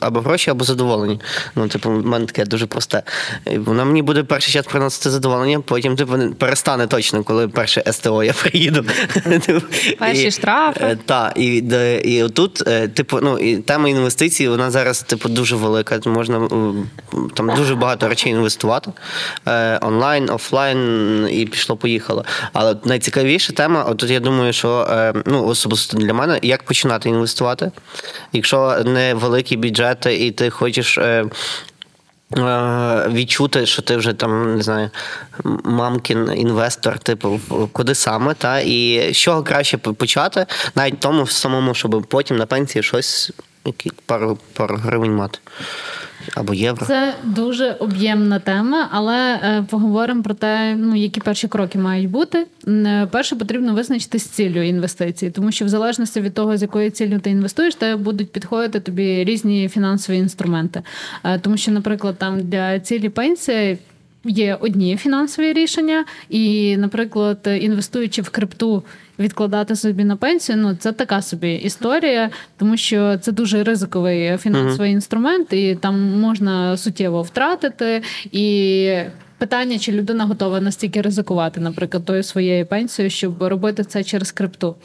або 0.00 0.20
гроші, 0.20 0.50
або 0.50 0.64
задоволення. 0.64 1.18
Ну, 1.56 1.68
типу, 1.68 1.90
в 1.90 2.06
мене 2.06 2.26
таке 2.26 2.44
дуже 2.44 2.66
просте. 2.66 3.02
І 3.46 3.58
Вона 3.58 3.84
мені 3.84 4.02
буде 4.02 4.22
перший 4.22 4.52
час 4.52 4.66
приносити 4.66 5.10
задоволення, 5.10 5.60
потім 5.60 5.96
типу, 5.96 6.18
перестане 6.38 6.86
точно, 6.86 7.24
коли 7.24 7.48
перше 7.48 7.82
СТО 7.92 8.24
я 8.24 8.32
приїду. 8.42 8.84
Перші 9.98 10.26
і- 10.26 10.30
штрафи. 10.30 10.80
е, 10.84 10.98
Так, 11.06 11.32
і, 11.36 11.56
і 12.04 12.22
отут, 12.22 12.68
е, 12.68 12.88
типу, 12.88 13.18
ну, 13.22 13.38
і 13.38 13.56
тема 13.56 13.88
інвестицій, 13.88 14.48
вона 14.48 14.70
зараз, 14.70 15.02
типу, 15.02 15.28
дуже 15.28 15.56
велика. 15.56 16.00
Можна 16.06 16.48
там 17.34 17.50
дуже 17.56 17.74
багато 17.74 18.08
речей 18.08 18.32
інвестувати. 18.32 18.90
Е, 19.46 19.78
онлайн, 19.82 20.30
офлайн, 20.30 21.28
і 21.30 21.46
пішло-поїхало. 21.46 22.24
Але 22.52 22.76
найцікавіша 22.84 23.52
тема, 23.52 23.84
от 23.88 23.98
тут 23.98 24.10
я 24.10 24.20
думаю, 24.20 24.52
що 24.52 24.88
е, 24.90 25.14
ну, 25.26 25.46
особисто 25.46 25.96
для 25.96 26.14
мене, 26.14 26.38
як 26.42 26.62
починати 26.62 27.08
інвестувати, 27.08 27.70
якщо 28.32 28.76
не 28.84 29.14
великі 29.14 29.56
бюджети, 29.56 30.26
і 30.26 30.30
ти 30.30 30.50
хочеш. 30.50 30.98
Е, 32.36 33.08
Відчути, 33.08 33.66
що 33.66 33.82
ти 33.82 33.96
вже 33.96 34.12
там 34.12 34.56
не 34.56 34.62
знаю, 34.62 34.90
мамкін 35.64 36.32
інвестор, 36.36 36.98
типу, 36.98 37.40
куди 37.72 37.94
саме, 37.94 38.34
та 38.34 38.60
і 38.60 39.08
з 39.12 39.16
чого 39.16 39.42
краще 39.42 39.78
почати, 39.78 40.46
навіть 40.74 41.00
тому 41.00 41.26
самому, 41.26 41.74
щоб 41.74 42.06
потім 42.08 42.36
на 42.36 42.46
пенсії 42.46 42.82
щось, 42.82 43.32
пару, 44.06 44.38
пару 44.52 44.76
гривень 44.76 45.14
мати. 45.14 45.38
Або 46.34 46.54
євро. 46.54 46.86
Це 46.86 47.14
дуже 47.24 47.70
об'ємна 47.70 48.38
тема, 48.38 48.88
але 48.92 49.34
е, 49.34 49.64
поговоримо 49.70 50.22
про 50.22 50.34
те, 50.34 50.74
ну 50.76 50.96
які 50.96 51.20
перші 51.20 51.48
кроки 51.48 51.78
мають 51.78 52.10
бути. 52.10 52.46
Е, 52.68 53.08
Перше 53.10 53.36
потрібно 53.36 53.74
визначити 53.74 54.18
з 54.18 54.24
ціллю 54.24 54.62
інвестиції, 54.62 55.30
тому 55.30 55.52
що 55.52 55.64
в 55.64 55.68
залежності 55.68 56.20
від 56.20 56.34
того, 56.34 56.56
з 56.56 56.62
якою 56.62 56.90
ціллю 56.90 57.18
ти 57.18 57.30
інвестуєш, 57.30 57.74
тебе 57.74 57.96
будуть 58.02 58.32
підходити 58.32 58.80
тобі 58.80 59.24
різні 59.24 59.68
фінансові 59.68 60.16
інструменти. 60.16 60.82
Е, 61.24 61.38
Тому 61.38 61.56
що, 61.56 61.70
наприклад, 61.70 62.16
там 62.18 62.40
для 62.40 62.80
цілі 62.80 63.08
пенсії. 63.08 63.78
Є 64.24 64.58
одні 64.60 64.96
фінансові 64.96 65.52
рішення, 65.52 66.04
і, 66.28 66.76
наприклад, 66.76 67.38
інвестуючи 67.60 68.22
в 68.22 68.28
крипту, 68.28 68.82
відкладати 69.18 69.76
собі 69.76 70.04
на 70.04 70.16
пенсію, 70.16 70.58
ну 70.58 70.74
це 70.74 70.92
така 70.92 71.22
собі 71.22 71.54
історія, 71.54 72.30
тому 72.56 72.76
що 72.76 73.18
це 73.18 73.32
дуже 73.32 73.64
ризиковий 73.64 74.38
фінансовий 74.38 74.92
інструмент, 74.92 75.52
і 75.52 75.74
там 75.74 76.20
можна 76.20 76.76
суттєво 76.76 77.22
втратити. 77.22 78.02
І 78.32 78.94
питання, 79.38 79.78
чи 79.78 79.92
людина 79.92 80.24
готова 80.24 80.60
настільки 80.60 81.00
ризикувати, 81.02 81.60
наприклад, 81.60 82.04
тою 82.04 82.22
своєю 82.22 82.66
пенсією, 82.66 83.10
щоб 83.10 83.42
робити 83.42 83.84
це 83.84 84.04
через 84.04 84.32
крипту. 84.32 84.76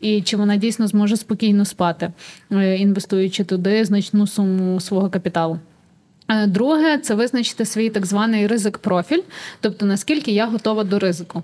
І 0.00 0.22
чи 0.22 0.36
вона 0.36 0.56
дійсно 0.56 0.86
зможе 0.86 1.16
спокійно 1.16 1.64
спати, 1.64 2.12
е, 2.52 2.76
інвестуючи 2.76 3.44
туди 3.44 3.84
значну 3.84 4.26
суму 4.26 4.80
свого 4.80 5.10
капіталу. 5.10 5.58
Е, 6.28 6.46
Друге, 6.46 6.98
це 6.98 7.14
визначити 7.14 7.64
свій 7.64 7.90
так 7.90 8.06
званий 8.06 8.46
ризик-профіль, 8.46 9.22
тобто 9.60 9.86
наскільки 9.86 10.32
я 10.32 10.46
готова 10.46 10.84
до 10.84 10.98
ризику. 10.98 11.42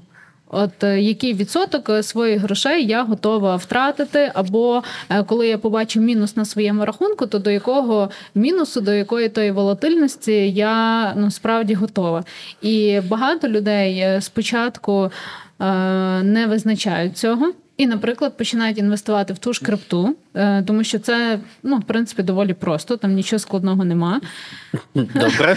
От 0.50 0.84
е, 0.84 1.00
який 1.00 1.34
відсоток 1.34 1.90
е, 1.90 2.02
своїх 2.02 2.40
грошей 2.40 2.86
я 2.86 3.02
готова 3.02 3.56
втратити, 3.56 4.32
або 4.34 4.82
коли 5.26 5.48
я 5.48 5.58
побачу 5.58 6.00
мінус 6.00 6.36
на 6.36 6.44
своєму 6.44 6.84
рахунку, 6.84 7.26
то 7.26 7.38
до 7.38 7.50
якого 7.50 8.10
мінусу, 8.34 8.80
до 8.80 8.92
якої 8.92 9.28
тої 9.28 9.50
волатильності 9.50 10.50
я 10.50 11.14
ну 11.14 11.30
справді 11.30 11.74
готова. 11.74 12.24
І 12.62 13.00
багато 13.08 13.48
людей 13.48 14.20
спочатку 14.20 15.10
е, 15.60 15.64
не 16.22 16.46
визначають 16.46 17.18
цього. 17.18 17.52
І, 17.78 17.86
наприклад, 17.86 18.36
починають 18.36 18.78
інвестувати 18.78 19.32
в 19.32 19.38
ту 19.38 19.52
ж 19.52 19.64
крипту, 19.64 20.16
е, 20.34 20.62
тому 20.62 20.84
що 20.84 20.98
це 20.98 21.38
ну, 21.62 21.76
в 21.76 21.82
принципі 21.82 22.22
доволі 22.22 22.54
просто, 22.54 22.96
там 22.96 23.12
нічого 23.12 23.40
складного 23.40 23.84
нема. 23.84 24.20
Добре. 24.94 25.56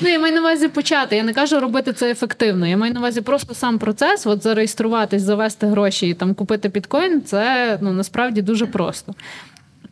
Ну, 0.00 0.08
я 0.08 0.18
маю 0.18 0.34
на 0.34 0.40
увазі 0.40 0.68
почати. 0.68 1.16
Я 1.16 1.22
не 1.22 1.32
кажу 1.32 1.60
робити 1.60 1.92
це 1.92 2.10
ефективно. 2.10 2.66
Я 2.66 2.76
маю 2.76 2.92
на 2.92 3.00
увазі 3.00 3.20
просто 3.20 3.54
сам 3.54 3.78
процес, 3.78 4.26
от 4.26 4.42
зареєструватись, 4.42 5.22
завести 5.22 5.66
гроші 5.66 6.08
і 6.08 6.14
там 6.14 6.34
купити 6.34 6.68
біткоін. 6.68 7.22
Це 7.22 7.78
ну 7.82 7.92
насправді 7.92 8.42
дуже 8.42 8.66
просто. 8.66 9.14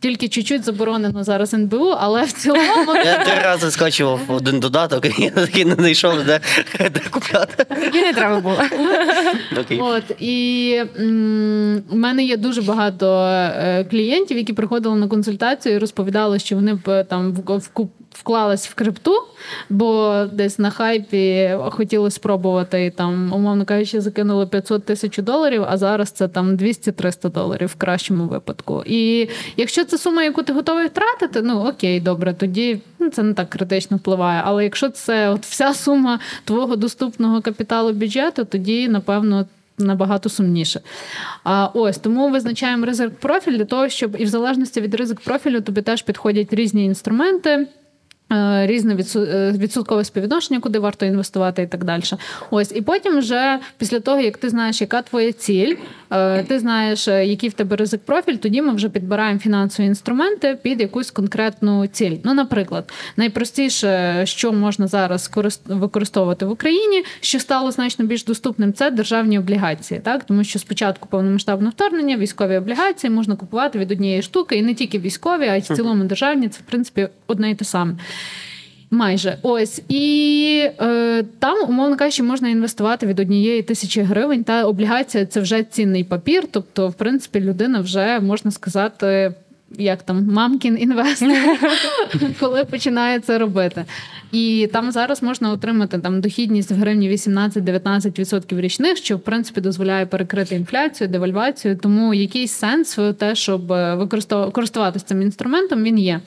Тільки 0.01 0.27
чуть-чуть 0.27 0.63
заборонено 0.63 1.23
зараз 1.23 1.53
НБУ, 1.53 1.87
але 1.99 2.23
в 2.23 2.31
цілому 2.31 2.95
Я 3.05 3.23
три 3.23 3.33
рази 3.43 3.71
скачував 3.71 4.19
один 4.27 4.59
додаток, 4.59 5.05
і 5.05 5.23
я 5.23 5.29
такий 5.31 5.65
не 5.65 5.75
знайшов, 5.75 6.23
де, 6.25 6.39
де 6.79 7.01
купляти. 7.11 7.65
І 7.93 8.01
не 8.01 8.13
треба 8.13 8.39
було. 8.39 8.55
Okay. 9.55 9.83
От 9.83 10.03
і 10.19 10.75
м, 10.99 11.83
у 11.91 11.95
мене 11.95 12.23
є 12.23 12.37
дуже 12.37 12.61
багато 12.61 13.21
е, 13.25 13.85
клієнтів, 13.91 14.37
які 14.37 14.53
приходили 14.53 14.95
на 14.95 15.07
консультацію 15.07 15.75
і 15.75 15.77
розповідали, 15.77 16.39
що 16.39 16.55
вони 16.55 16.73
б 16.73 17.03
там 17.03 17.33
в- 17.33 17.69
вклались 18.21 18.67
в 18.67 18.73
крипту, 18.73 19.13
бо 19.69 20.23
десь 20.33 20.59
на 20.59 20.69
хайпі 20.69 21.55
хотіли 21.69 22.11
спробувати 22.11 22.85
і 22.85 22.89
там, 22.89 23.33
умовно 23.33 23.65
кажучи, 23.65 24.01
закинули 24.01 24.47
500 24.47 24.85
тисяч 24.85 25.17
доларів, 25.17 25.65
а 25.69 25.77
зараз 25.77 26.11
це 26.11 26.27
там 26.27 26.55
200-300 26.55 27.31
доларів 27.31 27.67
в 27.67 27.75
кращому 27.75 28.27
випадку. 28.27 28.83
І 28.85 29.29
якщо 29.57 29.85
це 29.85 29.97
сума, 29.97 30.23
яку 30.23 30.43
ти 30.43 30.53
готовий 30.53 30.87
втратити, 30.87 31.41
ну 31.41 31.67
окей, 31.67 31.99
добре, 31.99 32.33
тоді 32.33 32.81
ну, 32.99 33.09
це 33.09 33.23
не 33.23 33.33
так 33.33 33.49
критично 33.49 33.97
впливає. 33.97 34.41
Але 34.45 34.63
якщо 34.63 34.89
це 34.89 35.29
от 35.29 35.45
вся 35.45 35.73
сума 35.73 36.19
твого 36.45 36.75
доступного 36.75 37.41
капіталу 37.41 37.93
бюджету, 37.93 38.45
тоді 38.45 38.87
напевно. 38.87 39.45
Набагато 39.77 40.29
сумніше. 40.29 40.81
А 41.43 41.65
ось 41.73 41.97
тому 41.97 42.29
визначаємо 42.29 42.85
ризик 42.85 43.15
профіль 43.19 43.57
для 43.57 43.65
того, 43.65 43.89
щоб 43.89 44.15
і 44.19 44.25
в 44.25 44.27
залежності 44.27 44.81
від 44.81 44.95
ризик 44.95 45.19
профілю 45.19 45.61
тобі 45.61 45.81
теж 45.81 46.01
підходять 46.01 46.53
різні 46.53 46.85
інструменти. 46.85 47.67
Е, 48.31 48.67
Різне 48.67 48.97
е, 49.15 49.51
відсоткове 49.57 50.03
співвідношення, 50.03 50.59
куди 50.59 50.79
варто 50.79 51.05
інвестувати, 51.05 51.61
і 51.61 51.67
так 51.67 51.83
далі. 51.83 52.03
Ось, 52.51 52.71
і 52.75 52.81
потім, 52.81 53.19
вже 53.19 53.59
після 53.77 53.99
того, 53.99 54.19
як 54.19 54.37
ти 54.37 54.49
знаєш, 54.49 54.81
яка 54.81 55.01
твоя 55.01 55.31
ціль, 55.31 55.75
е, 56.11 56.43
ти 56.43 56.59
знаєш, 56.59 57.07
який 57.07 57.49
в 57.49 57.53
тебе 57.53 57.75
ризик 57.75 58.01
профіль, 58.01 58.35
тоді 58.35 58.61
ми 58.61 58.73
вже 58.73 58.89
підбираємо 58.89 59.39
фінансові 59.39 59.87
інструменти 59.87 60.57
під 60.61 60.81
якусь 60.81 61.11
конкретну 61.11 61.87
ціль. 61.87 62.17
Ну, 62.23 62.33
наприклад, 62.33 62.91
найпростіше, 63.17 64.21
що 64.25 64.51
можна 64.51 64.87
зараз 64.87 65.31
корис- 65.35 65.59
використовувати 65.65 66.45
в 66.45 66.51
Україні, 66.51 67.03
що 67.19 67.39
стало 67.39 67.71
значно 67.71 68.05
більш 68.05 68.23
доступним, 68.23 68.73
це 68.73 68.91
державні 68.91 69.39
облігації. 69.39 69.99
Так, 69.99 70.23
тому 70.23 70.43
що 70.43 70.59
спочатку 70.59 71.07
повномасштабного 71.09 71.71
вторгнення 71.71 72.17
військові 72.17 72.57
облігації 72.57 73.11
можна 73.11 73.35
купувати 73.35 73.79
від 73.79 73.91
однієї 73.91 74.21
штуки, 74.21 74.55
і 74.55 74.61
не 74.61 74.73
тільки 74.73 74.99
військові, 74.99 75.47
а 75.47 75.55
й 75.55 75.59
в 75.59 75.63
цілому 75.63 76.03
державні. 76.03 76.49
Це 76.49 76.59
в 76.59 76.69
принципі 76.69 77.07
одне 77.27 77.51
і 77.51 77.55
те 77.55 77.65
саме. 77.65 77.93
Майже 78.93 79.37
ось 79.41 79.81
і 79.89 80.69
е, 80.81 81.23
там, 81.39 81.69
умовно 81.69 81.97
кажучи, 81.97 82.23
можна 82.23 82.49
інвестувати 82.49 83.07
від 83.07 83.19
однієї 83.19 83.61
тисячі 83.61 84.01
гривень. 84.01 84.43
Та 84.43 84.65
облігація 84.65 85.25
це 85.25 85.39
вже 85.41 85.63
цінний 85.63 86.03
папір. 86.03 86.43
Тобто, 86.51 86.87
в 86.87 86.93
принципі, 86.93 87.39
людина 87.39 87.79
вже 87.79 88.19
можна 88.19 88.51
сказати, 88.51 89.33
як 89.77 90.03
там 90.03 90.25
мамкін 90.25 90.77
інвестор, 90.79 91.29
коли 92.39 92.65
починає 92.65 93.19
це 93.19 93.37
робити. 93.37 93.85
І 94.31 94.69
там 94.73 94.91
зараз 94.91 95.23
можна 95.23 95.51
отримати 95.51 95.99
там 95.99 96.21
дохідність 96.21 96.71
в 96.71 96.75
гривні 96.75 97.09
18-19% 97.09 98.61
річних, 98.61 98.97
що 98.97 99.17
в 99.17 99.19
принципі 99.19 99.61
дозволяє 99.61 100.05
перекрити 100.05 100.55
інфляцію, 100.55 101.07
девальвацію. 101.07 101.77
Тому 101.77 102.13
якийсь 102.13 102.51
сенс 102.51 102.97
в 102.97 103.13
те, 103.13 103.35
щоб 103.35 103.71
е, 103.71 104.07
користуватися 104.53 105.05
цим 105.05 105.21
інструментом, 105.21 105.83
він 105.83 105.97
є. 105.97 106.19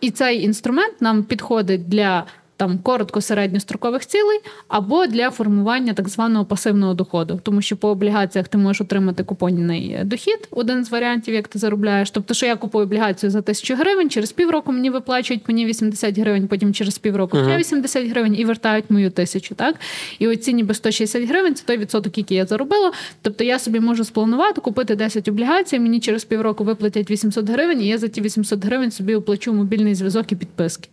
І 0.00 0.10
цей 0.10 0.42
інструмент 0.42 1.00
нам 1.00 1.22
підходить 1.22 1.88
для 1.88 2.24
там 2.60 2.78
коротко 2.78 3.20
середньострокових 3.20 4.06
цілей, 4.06 4.40
або 4.68 5.06
для 5.06 5.30
формування 5.30 5.92
так 5.92 6.08
званого 6.08 6.44
пасивного 6.44 6.94
доходу, 6.94 7.40
тому 7.42 7.62
що 7.62 7.76
по 7.76 7.88
облігаціях 7.88 8.48
ти 8.48 8.58
можеш 8.58 8.80
отримати 8.80 9.24
купонний 9.24 9.98
дохід, 10.04 10.48
один 10.50 10.84
з 10.84 10.90
варіантів, 10.90 11.34
як 11.34 11.48
ти 11.48 11.58
заробляєш. 11.58 12.10
Тобто, 12.10 12.34
що 12.34 12.46
я 12.46 12.56
купую 12.56 12.84
облігацію 12.84 13.30
за 13.30 13.42
тисячу 13.42 13.74
гривень, 13.74 14.10
через 14.10 14.32
півроку 14.32 14.72
мені 14.72 14.90
виплачують 14.90 15.44
по 15.44 15.52
ній 15.52 15.66
80 15.66 16.18
гривень, 16.18 16.48
потім 16.48 16.74
через 16.74 16.98
півроку 16.98 17.38
ще 17.44 17.56
80 17.56 18.08
гривень 18.08 18.34
і 18.38 18.44
вертають 18.44 18.84
мою 18.88 19.10
тисячу. 19.10 19.54
Так 19.54 19.74
і 20.18 20.28
оці 20.28 20.54
ніби 20.54 20.74
160 20.74 21.28
гривень 21.28 21.54
це 21.54 21.64
той 21.66 21.78
відсоток, 21.78 22.18
який 22.18 22.36
я 22.36 22.46
заробила. 22.46 22.92
Тобто 23.22 23.44
я 23.44 23.58
собі 23.58 23.80
можу 23.80 24.04
спланувати, 24.04 24.60
купити 24.60 24.96
10 24.96 25.28
облігацій, 25.28 25.78
мені 25.78 26.00
через 26.00 26.24
півроку 26.24 26.64
виплатять 26.64 27.10
800 27.10 27.50
гривень, 27.50 27.82
і 27.82 27.86
я 27.86 27.98
за 27.98 28.08
ті 28.08 28.20
800 28.20 28.64
гривень 28.64 28.90
собі 28.90 29.14
оплачу 29.14 29.52
мобільний 29.52 29.94
зв'язок 29.94 30.32
і 30.32 30.36
підписки. 30.36 30.88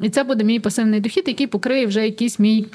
І 0.00 0.08
це 0.08 0.24
буде 0.24 0.44
мій 0.44 0.60
пасивний 0.60 1.00
дохід, 1.00 1.24
який 1.26 1.46
покриє 1.46 1.86
вже 1.86 2.04
якийсь 2.04 2.38
мій 2.38 2.66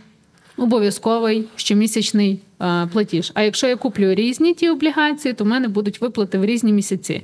обов'язковий 0.57 1.45
щомісячний 1.55 2.39
е, 2.61 2.88
платіж. 2.93 3.32
А 3.34 3.43
якщо 3.43 3.67
я 3.67 3.76
куплю 3.76 4.13
різні 4.13 4.53
ті 4.53 4.69
облігації, 4.69 5.34
то 5.34 5.43
в 5.43 5.47
мене 5.47 5.67
будуть 5.67 6.01
виплати 6.01 6.38
в 6.38 6.45
різні 6.45 6.74
місяці. 6.74 7.24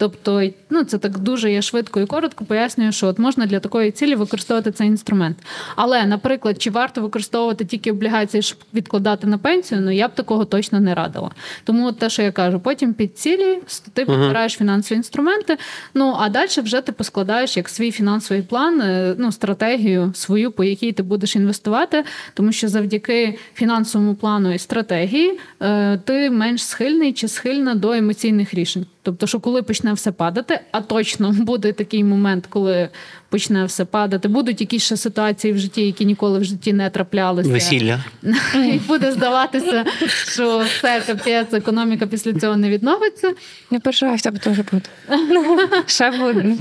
Тобто, 0.00 0.42
ну 0.70 0.84
це 0.84 0.98
так 0.98 1.18
дуже 1.18 1.52
я 1.52 1.62
швидко 1.62 2.00
і 2.00 2.06
коротко 2.06 2.44
пояснюю, 2.44 2.92
що 2.92 3.06
от 3.06 3.18
можна 3.18 3.46
для 3.46 3.60
такої 3.60 3.90
цілі 3.90 4.14
використовувати 4.14 4.72
цей 4.72 4.86
інструмент. 4.86 5.36
Але, 5.76 6.06
наприклад, 6.06 6.62
чи 6.62 6.70
варто 6.70 7.00
використовувати 7.00 7.64
тільки 7.64 7.90
облігації, 7.90 8.42
щоб 8.42 8.58
відкладати 8.74 9.26
на 9.26 9.38
пенсію, 9.38 9.80
ну 9.80 9.90
я 9.90 10.08
б 10.08 10.14
такого 10.14 10.44
точно 10.44 10.80
не 10.80 10.94
радила. 10.94 11.30
Тому 11.64 11.86
от 11.86 11.98
те, 11.98 12.10
що 12.10 12.22
я 12.22 12.32
кажу, 12.32 12.60
потім 12.60 12.94
під 12.94 13.18
цілі 13.18 13.58
ти 13.92 14.04
підбираєш 14.04 14.52
фінансові 14.52 14.96
інструменти. 14.96 15.56
Ну 15.94 16.16
а 16.18 16.28
далі 16.28 16.48
вже 16.56 16.80
ти 16.80 16.92
поскладаєш 16.92 17.56
як 17.56 17.68
свій 17.68 17.90
фінансовий 17.90 18.42
план, 18.42 18.80
е, 18.80 19.14
ну 19.18 19.32
стратегію 19.32 20.12
свою, 20.14 20.52
по 20.52 20.64
якій 20.64 20.92
ти 20.92 21.02
будеш 21.02 21.36
інвестувати, 21.36 22.04
тому 22.34 22.52
що 22.52 22.68
завдяки 22.68 23.38
фінансовому 23.54 24.14
плану 24.14 24.54
і 24.54 24.58
стратегії 24.58 25.38
е, 25.62 25.98
ти 26.04 26.30
менш 26.30 26.64
схильний 26.64 27.12
чи 27.12 27.28
схильна 27.28 27.74
до 27.74 27.92
емоційних 27.92 28.54
рішень. 28.54 28.86
Тобто, 29.02 29.26
що 29.26 29.40
коли 29.40 29.62
почне 29.62 29.92
все 29.92 30.12
падати, 30.12 30.60
а 30.72 30.80
точно 30.80 31.30
буде 31.38 31.72
такий 31.72 32.04
момент, 32.04 32.46
коли 32.48 32.88
почне 33.28 33.64
все 33.64 33.84
падати, 33.84 34.28
будуть 34.28 34.60
якісь 34.60 34.82
ще 34.82 34.96
ситуації 34.96 35.52
в 35.52 35.58
житті, 35.58 35.86
які 35.86 36.04
ніколи 36.04 36.38
в 36.38 36.44
житті 36.44 36.72
не 36.72 36.90
траплялися. 36.90 37.50
Весілля. 37.50 38.04
І 38.54 38.78
буде 38.88 39.12
здаватися, 39.12 39.84
що 40.32 40.58
все 40.58 41.02
капець, 41.06 41.52
економіка 41.52 42.06
після 42.06 42.34
цього 42.34 42.56
не 42.56 42.70
відновиться. 42.70 43.32
Не 43.70 43.80
переживай, 43.80 44.16
в 44.16 44.22
тебе 44.22 44.38
теж 44.38 44.58
буде. 44.58 44.86
Ще 45.86 46.10
буде. 46.10 46.56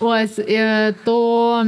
Ось 0.00 0.38
е, 0.38 0.94
то 1.04 1.62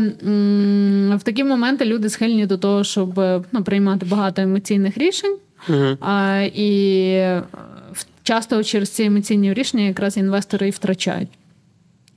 в 1.17 1.23
такі 1.23 1.45
моменти 1.45 1.85
люди 1.85 2.09
схильні 2.11 2.47
до 2.47 2.59
того, 2.59 2.85
щоб 2.85 3.15
ну, 3.53 3.65
приймати 3.65 4.07
багато 4.07 4.43
емоційних 4.43 4.99
рішень. 4.99 5.37
Мгм. 5.69 5.99
А, 6.01 6.43
і 6.55 7.03
е, 7.13 7.43
часто 8.23 8.65
через 8.65 8.89
ці 8.89 9.05
емоційні 9.05 9.55
рішення 9.55 9.85
якраз 9.85 10.17
інвестори 10.17 10.69
і 10.69 10.71
втрачають. 10.71 11.29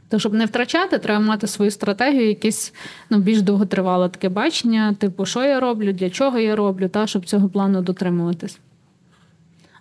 То, 0.10 0.20
щоб 0.20 0.34
не 0.34 0.46
втрачати, 0.46 0.98
треба 0.98 1.26
мати 1.26 1.48
свою 1.48 1.72
стратегію, 1.72 2.28
якесь 2.28 2.74
ну, 3.10 3.18
більш 3.18 3.42
довготривале 3.42 4.10
таке 4.10 4.30
бачення, 4.30 4.94
типу, 4.94 5.26
що 5.26 5.44
я 5.44 5.60
роблю, 5.60 5.94
для 5.94 6.10
чого 6.10 6.40
я 6.40 6.56
роблю, 6.56 6.90
та, 6.90 7.08
щоб 7.08 7.26
цього 7.26 7.50
плану 7.50 7.82
дотримуватись. 7.82 8.60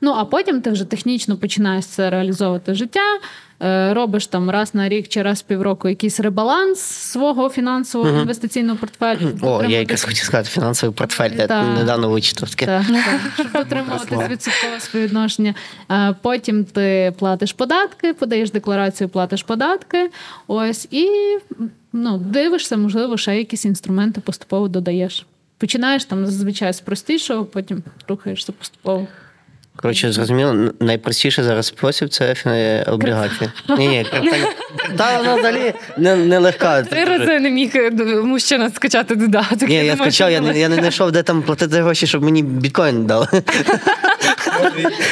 Ну, 0.04 0.12
а 0.12 0.24
потім 0.24 0.60
ти 0.60 0.70
вже 0.70 0.84
технічно 0.84 1.36
починаєш 1.36 1.86
це 1.86 2.10
реалізовувати 2.10 2.74
життя, 2.74 3.18
е, 3.62 3.94
робиш 3.94 4.26
там 4.26 4.50
раз 4.50 4.74
на 4.74 4.88
рік 4.88 5.08
чи 5.08 5.22
раз 5.22 5.40
в 5.40 5.42
півроку 5.42 5.88
якийсь 5.88 6.20
ребаланс 6.20 6.80
свого 6.80 7.50
фінансового 7.50 8.20
інвестиційного 8.20 8.78
портфелю. 8.78 9.38
О, 9.42 9.64
я 9.64 9.78
якраз 9.78 10.04
хотів 10.04 10.24
сказати 10.24 10.48
фінансовий 10.48 10.94
портфель. 10.94 11.30
Я 11.30 11.62
недавно 11.64 12.08
вичитав 12.08 12.50
таке. 12.50 12.66
так, 12.66 12.86
так, 12.86 13.20
щоб 13.34 13.52
дотримуватись 13.52 14.30
відсоткового 14.30 14.80
співвідношення. 14.80 15.54
Е, 15.90 16.14
Потім 16.22 16.64
ти 16.64 17.12
платиш 17.18 17.52
податки, 17.52 18.12
подаєш 18.14 18.50
декларацію, 18.50 19.08
платиш 19.08 19.42
податки. 19.42 20.10
Ось 20.46 20.88
і 20.90 21.08
ну, 21.92 22.18
дивишся, 22.18 22.76
можливо, 22.76 23.16
ще 23.16 23.38
якісь 23.38 23.64
інструменти 23.64 24.20
поступово 24.20 24.68
додаєш. 24.68 25.26
Починаєш 25.58 26.04
там 26.04 26.26
зазвичай 26.26 26.72
з 26.72 26.80
простішого, 26.80 27.44
потім 27.44 27.82
рухаєшся 28.08 28.52
поступово. 28.52 29.06
Коротше, 29.82 30.12
зрозуміло, 30.12 30.72
найпростіший 30.80 31.44
зараз 31.44 31.66
спосіб 31.66 32.08
це 32.08 32.34
облігації. 32.86 33.50
Ні, 33.78 33.88
ні, 33.88 34.06
та 34.96 35.18
вона 35.18 35.34
взагалі 35.34 35.74
не, 35.96 36.16
не 36.16 36.38
легка. 36.38 36.82
Три 36.82 37.04
рази 37.04 37.40
не 37.40 37.50
міг 37.50 37.70
е, 37.74 37.90
мужчина 38.22 38.70
скачати 38.70 39.14
додаток. 39.14 39.68
Ні, 39.68 39.74
я 39.74 39.96
скачав, 39.96 40.30
я, 40.30 40.40
не- 40.40 40.74
знайшов, 40.74 41.12
де 41.12 41.22
там 41.22 41.42
платити 41.42 41.82
гроші, 41.82 42.06
щоб 42.06 42.22
мені 42.22 42.42
біткоін 42.42 43.06
дали. 43.06 43.26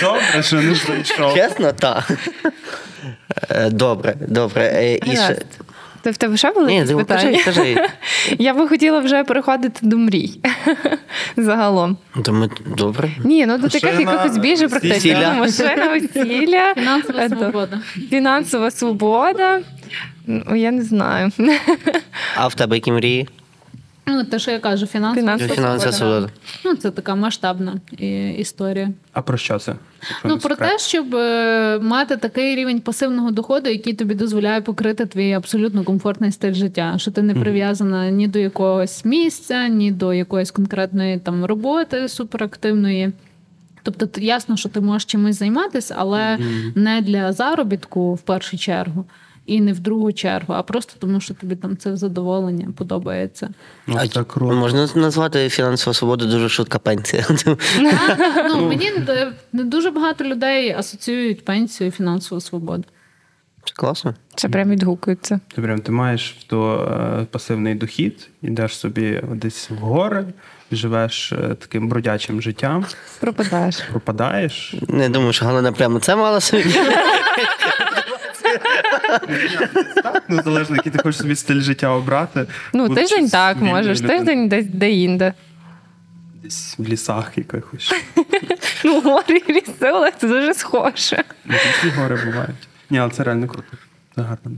Добре, 0.02 0.42
що 0.42 0.56
не 0.56 0.74
знайшов. 0.74 1.34
Чесно, 1.34 1.72
так. 1.72 2.10
Е, 3.50 3.70
Добре, 3.70 4.14
добре. 4.28 4.62
Е, 4.62 4.94
І 4.94 5.16
ще... 5.16 5.36
Ти 6.02 6.10
в 6.10 6.16
тебе 6.16 6.36
ще 6.36 6.52
були 6.52 6.66
Ні, 6.66 6.74
якісь 6.74 6.90
кажи, 6.90 7.04
питання? 7.04 7.38
кажи. 7.44 7.76
Я 8.38 8.54
би 8.54 8.68
хотіла 8.68 8.98
вже 8.98 9.24
переходити 9.24 9.78
до 9.82 9.96
мрій. 9.96 10.40
Загалом. 11.36 11.96
То 12.24 12.32
ми 12.32 12.50
добре. 12.76 13.10
Ні, 13.24 13.46
ну 13.46 13.58
до 13.58 13.68
таких 13.68 14.00
якихось 14.00 14.38
більш 14.38 14.60
практично. 14.60 15.34
Машина, 15.38 15.88
весілля, 15.88 16.74
Фінансова 16.76 17.20
е, 17.22 17.28
свобода. 17.28 17.80
фінансова 18.10 18.70
свобода. 18.70 19.60
Ну, 20.26 20.56
я 20.56 20.70
не 20.70 20.82
знаю. 20.82 21.32
А 22.36 22.46
в 22.48 22.54
тебе 22.54 22.76
які 22.76 22.92
мрії? 22.92 23.28
Ну, 24.10 24.24
те, 24.24 24.38
що 24.38 24.50
я 24.50 24.58
кажу, 24.58 24.86
фінансова, 24.86 25.38
Фінансова 25.38 25.92
свобода. 25.92 26.28
Ну, 26.64 26.74
це 26.74 26.90
така 26.90 27.14
масштабна 27.14 27.74
історія. 28.38 28.90
А 29.12 29.22
про 29.22 29.36
що 29.36 29.58
це? 29.58 29.74
Ну, 30.24 30.38
про 30.38 30.56
те, 30.56 30.78
щоб 30.78 31.14
е, 31.14 31.78
мати 31.82 32.16
такий 32.16 32.56
рівень 32.56 32.80
пасивного 32.80 33.30
доходу, 33.30 33.70
який 33.70 33.94
тобі 33.94 34.14
дозволяє 34.14 34.60
покрити 34.60 35.06
твій 35.06 35.32
абсолютно 35.32 35.84
комфортний 35.84 36.32
стиль 36.32 36.52
життя, 36.52 36.94
що 36.96 37.10
ти 37.10 37.22
не 37.22 37.34
прив'язана 37.34 38.10
ні 38.10 38.28
до 38.28 38.38
якогось 38.38 39.04
місця, 39.04 39.68
ні 39.68 39.90
до 39.90 40.14
якоїсь 40.14 40.50
конкретної 40.50 41.18
там 41.18 41.44
роботи 41.44 42.08
суперактивної. 42.08 43.12
Тобто, 43.82 44.20
ясно, 44.20 44.56
що 44.56 44.68
ти 44.68 44.80
можеш 44.80 45.04
чимось 45.04 45.38
займатися, 45.38 45.94
але 45.98 46.38
не 46.74 47.00
для 47.00 47.32
заробітку 47.32 48.14
в 48.14 48.20
першу 48.20 48.58
чергу. 48.58 49.04
І 49.50 49.60
не 49.60 49.72
в 49.72 49.78
другу 49.80 50.12
чергу, 50.12 50.54
а 50.54 50.62
просто 50.62 50.92
тому, 50.98 51.20
що 51.20 51.34
тобі 51.34 51.56
там 51.56 51.76
це 51.76 51.96
задоволення 51.96 52.68
подобається. 52.76 53.50
Ну, 53.86 53.98
А 54.16 54.24
круто. 54.24 54.54
Можна 54.56 54.88
назвати 54.94 55.48
фінансова 55.48 55.94
свобода 55.94 56.24
дуже 56.26 56.48
швидка 56.48 56.78
пенсія. 56.78 57.26
Ну 58.48 58.68
мені 58.68 58.90
не- 58.90 59.32
не 59.52 59.64
дуже 59.64 59.90
багато 59.90 60.24
людей 60.24 60.70
асоціюють 60.72 61.44
пенсію 61.44 61.88
і 61.88 61.90
фінансову 61.90 62.40
свободу. 62.40 62.84
Це 63.64 63.72
класно. 63.76 64.14
Це 64.34 64.48
прям 64.48 64.70
відгукується. 64.70 65.40
Ти 65.54 65.62
прям 65.62 65.80
ти 65.80 65.92
маєш 65.92 66.36
то 66.46 66.88
е, 67.22 67.24
пасивний 67.30 67.74
дохід, 67.74 68.28
йдеш 68.42 68.76
собі 68.76 69.22
десь 69.34 69.70
в 69.70 69.74
гори, 69.74 70.24
живеш 70.72 71.32
е, 71.32 71.36
таким 71.58 71.88
бродячим 71.88 72.42
життям, 72.42 72.84
Пропадаєш. 73.20 73.80
пропадаєш. 73.90 74.74
Не 74.88 75.08
думаю, 75.08 75.32
що 75.32 75.44
Галина 75.44 75.72
прямо 75.72 75.98
це 75.98 76.16
мала 76.16 76.40
собі. 76.40 76.64
Ну, 80.28 80.42
залежно, 80.44 80.76
який 80.76 80.92
ти 80.92 80.98
хочеш 80.98 81.20
собі 81.20 81.36
стиль 81.36 81.60
життя 81.60 81.88
обрати. 81.90 82.46
Ну, 82.72 82.88
тиждень 82.94 83.28
так 83.28 83.56
можеш, 83.60 84.00
тиждень 84.00 84.48
десь 84.48 84.66
де-інде. 84.66 85.34
Десь 86.42 86.74
в 86.78 86.88
лісах 86.88 87.38
якихось. 87.38 87.92
Ну, 88.84 89.00
гори 89.00 89.42
і 89.48 89.52
ліси, 89.52 89.86
але 89.86 90.10
це 90.10 90.28
дуже 90.28 90.54
схоже. 90.54 91.24
Ну, 91.44 91.54
Різні 91.54 91.90
гори 92.02 92.16
бувають. 92.24 92.68
Ні, 92.90 92.98
але 92.98 93.10
це 93.10 93.22
реально 93.24 93.46
круто. 93.48 93.68
Це 94.14 94.22
гарно. 94.22 94.50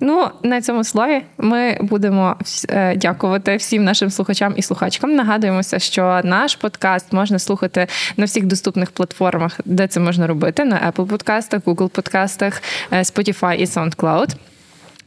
Ну, 0.00 0.30
на 0.42 0.62
цьому 0.62 0.84
слові 0.84 1.22
ми 1.38 1.78
будемо 1.80 2.36
е, 2.68 2.96
дякувати 2.96 3.56
всім 3.56 3.84
нашим 3.84 4.10
слухачам 4.10 4.54
і 4.56 4.62
слухачкам. 4.62 5.14
Нагадуємося, 5.14 5.78
що 5.78 6.20
наш 6.24 6.56
подкаст 6.56 7.12
можна 7.12 7.38
слухати 7.38 7.86
на 8.16 8.24
всіх 8.24 8.46
доступних 8.46 8.90
платформах, 8.90 9.60
де 9.64 9.86
це 9.86 10.00
можна 10.00 10.26
робити: 10.26 10.64
на 10.64 10.92
Apple 10.92 11.06
подкастах, 11.06 11.62
Google 11.62 11.88
подкастах, 11.88 12.62
е, 12.90 12.98
Spotify 12.98 13.54
і 13.54 13.64
SoundCloud. 13.64 14.34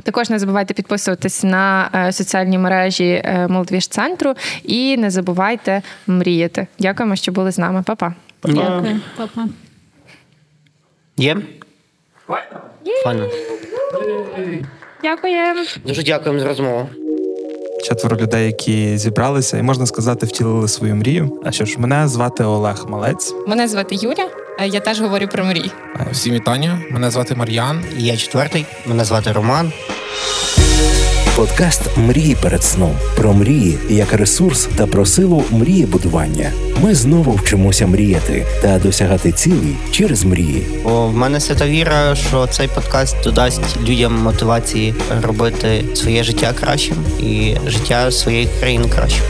Також 0.03 0.29
не 0.29 0.39
забувайте 0.39 0.73
підписуватись 0.73 1.43
на 1.43 1.89
е, 1.95 2.11
соціальні 2.11 2.57
мережі 2.57 3.23
Молодвіж 3.49 3.88
центру 3.88 4.33
і 4.63 4.97
не 4.97 5.09
забувайте 5.09 5.81
мріяти. 6.07 6.67
Дякуємо, 6.79 7.15
що 7.15 7.31
були 7.31 7.51
з 7.51 7.57
нами. 7.57 7.83
Па-па. 7.86 8.13
Дякую, 8.43 9.01
папа. 9.17 9.47
Є? 11.17 11.38
Файно. 13.03 13.27
Дякуємо. 15.03 15.61
Дуже 15.86 16.03
дякуємо 16.03 16.39
за 16.39 16.47
розмову. 16.47 16.89
Четверо 17.83 18.17
людей, 18.17 18.45
які 18.45 18.97
зібралися, 18.97 19.57
і 19.57 19.61
можна 19.61 19.86
сказати, 19.86 20.25
втілили 20.25 20.67
свою 20.67 20.95
мрію. 20.95 21.39
А 21.45 21.51
що 21.51 21.65
ж, 21.65 21.79
мене 21.79 22.07
звати 22.07 22.43
Олег 22.43 22.86
Малець. 22.89 23.33
Мене 23.47 23.67
звати 23.67 23.95
Юля, 23.95 24.29
е, 24.59 24.67
я 24.67 24.79
теж 24.79 25.01
говорю 25.01 25.27
про 25.27 25.43
мрії. 25.43 25.71
Е, 25.95 26.07
Всім 26.11 26.33
вітання. 26.33 26.81
Мене 26.91 27.11
звати 27.11 27.36
Мар'ян. 27.36 27.83
Я 27.97 28.17
четвертий. 28.17 28.65
Мене 28.86 29.05
звати 29.05 29.31
Роман. 29.31 29.73
Подкаст 31.36 31.81
Мрії 31.97 32.36
перед 32.36 32.63
сном 32.63 32.97
про 33.17 33.33
мрії 33.33 33.77
як 33.89 34.13
ресурс 34.13 34.69
та 34.77 34.88
про 34.88 35.05
силу 35.05 35.43
мрієбудування. 35.51 36.51
Ми 36.81 36.95
знову 36.95 37.31
вчимося 37.31 37.88
мріяти 37.88 38.45
та 38.61 38.79
досягати 38.79 39.31
цілі 39.31 39.75
через 39.91 40.23
мрії. 40.23 40.67
О, 40.83 41.07
в 41.07 41.15
мене 41.15 41.39
свята 41.39 41.67
віра, 41.67 42.15
що 42.15 42.47
цей 42.47 42.67
подкаст 42.67 43.15
додасть 43.23 43.77
людям 43.88 44.15
мотивації 44.15 44.95
робити 45.21 45.86
своє 45.93 46.23
життя 46.23 46.53
кращим 46.59 46.97
і 47.19 47.55
життя 47.67 48.11
своєї 48.11 48.47
країни 48.59 48.89
кращим. 48.89 49.23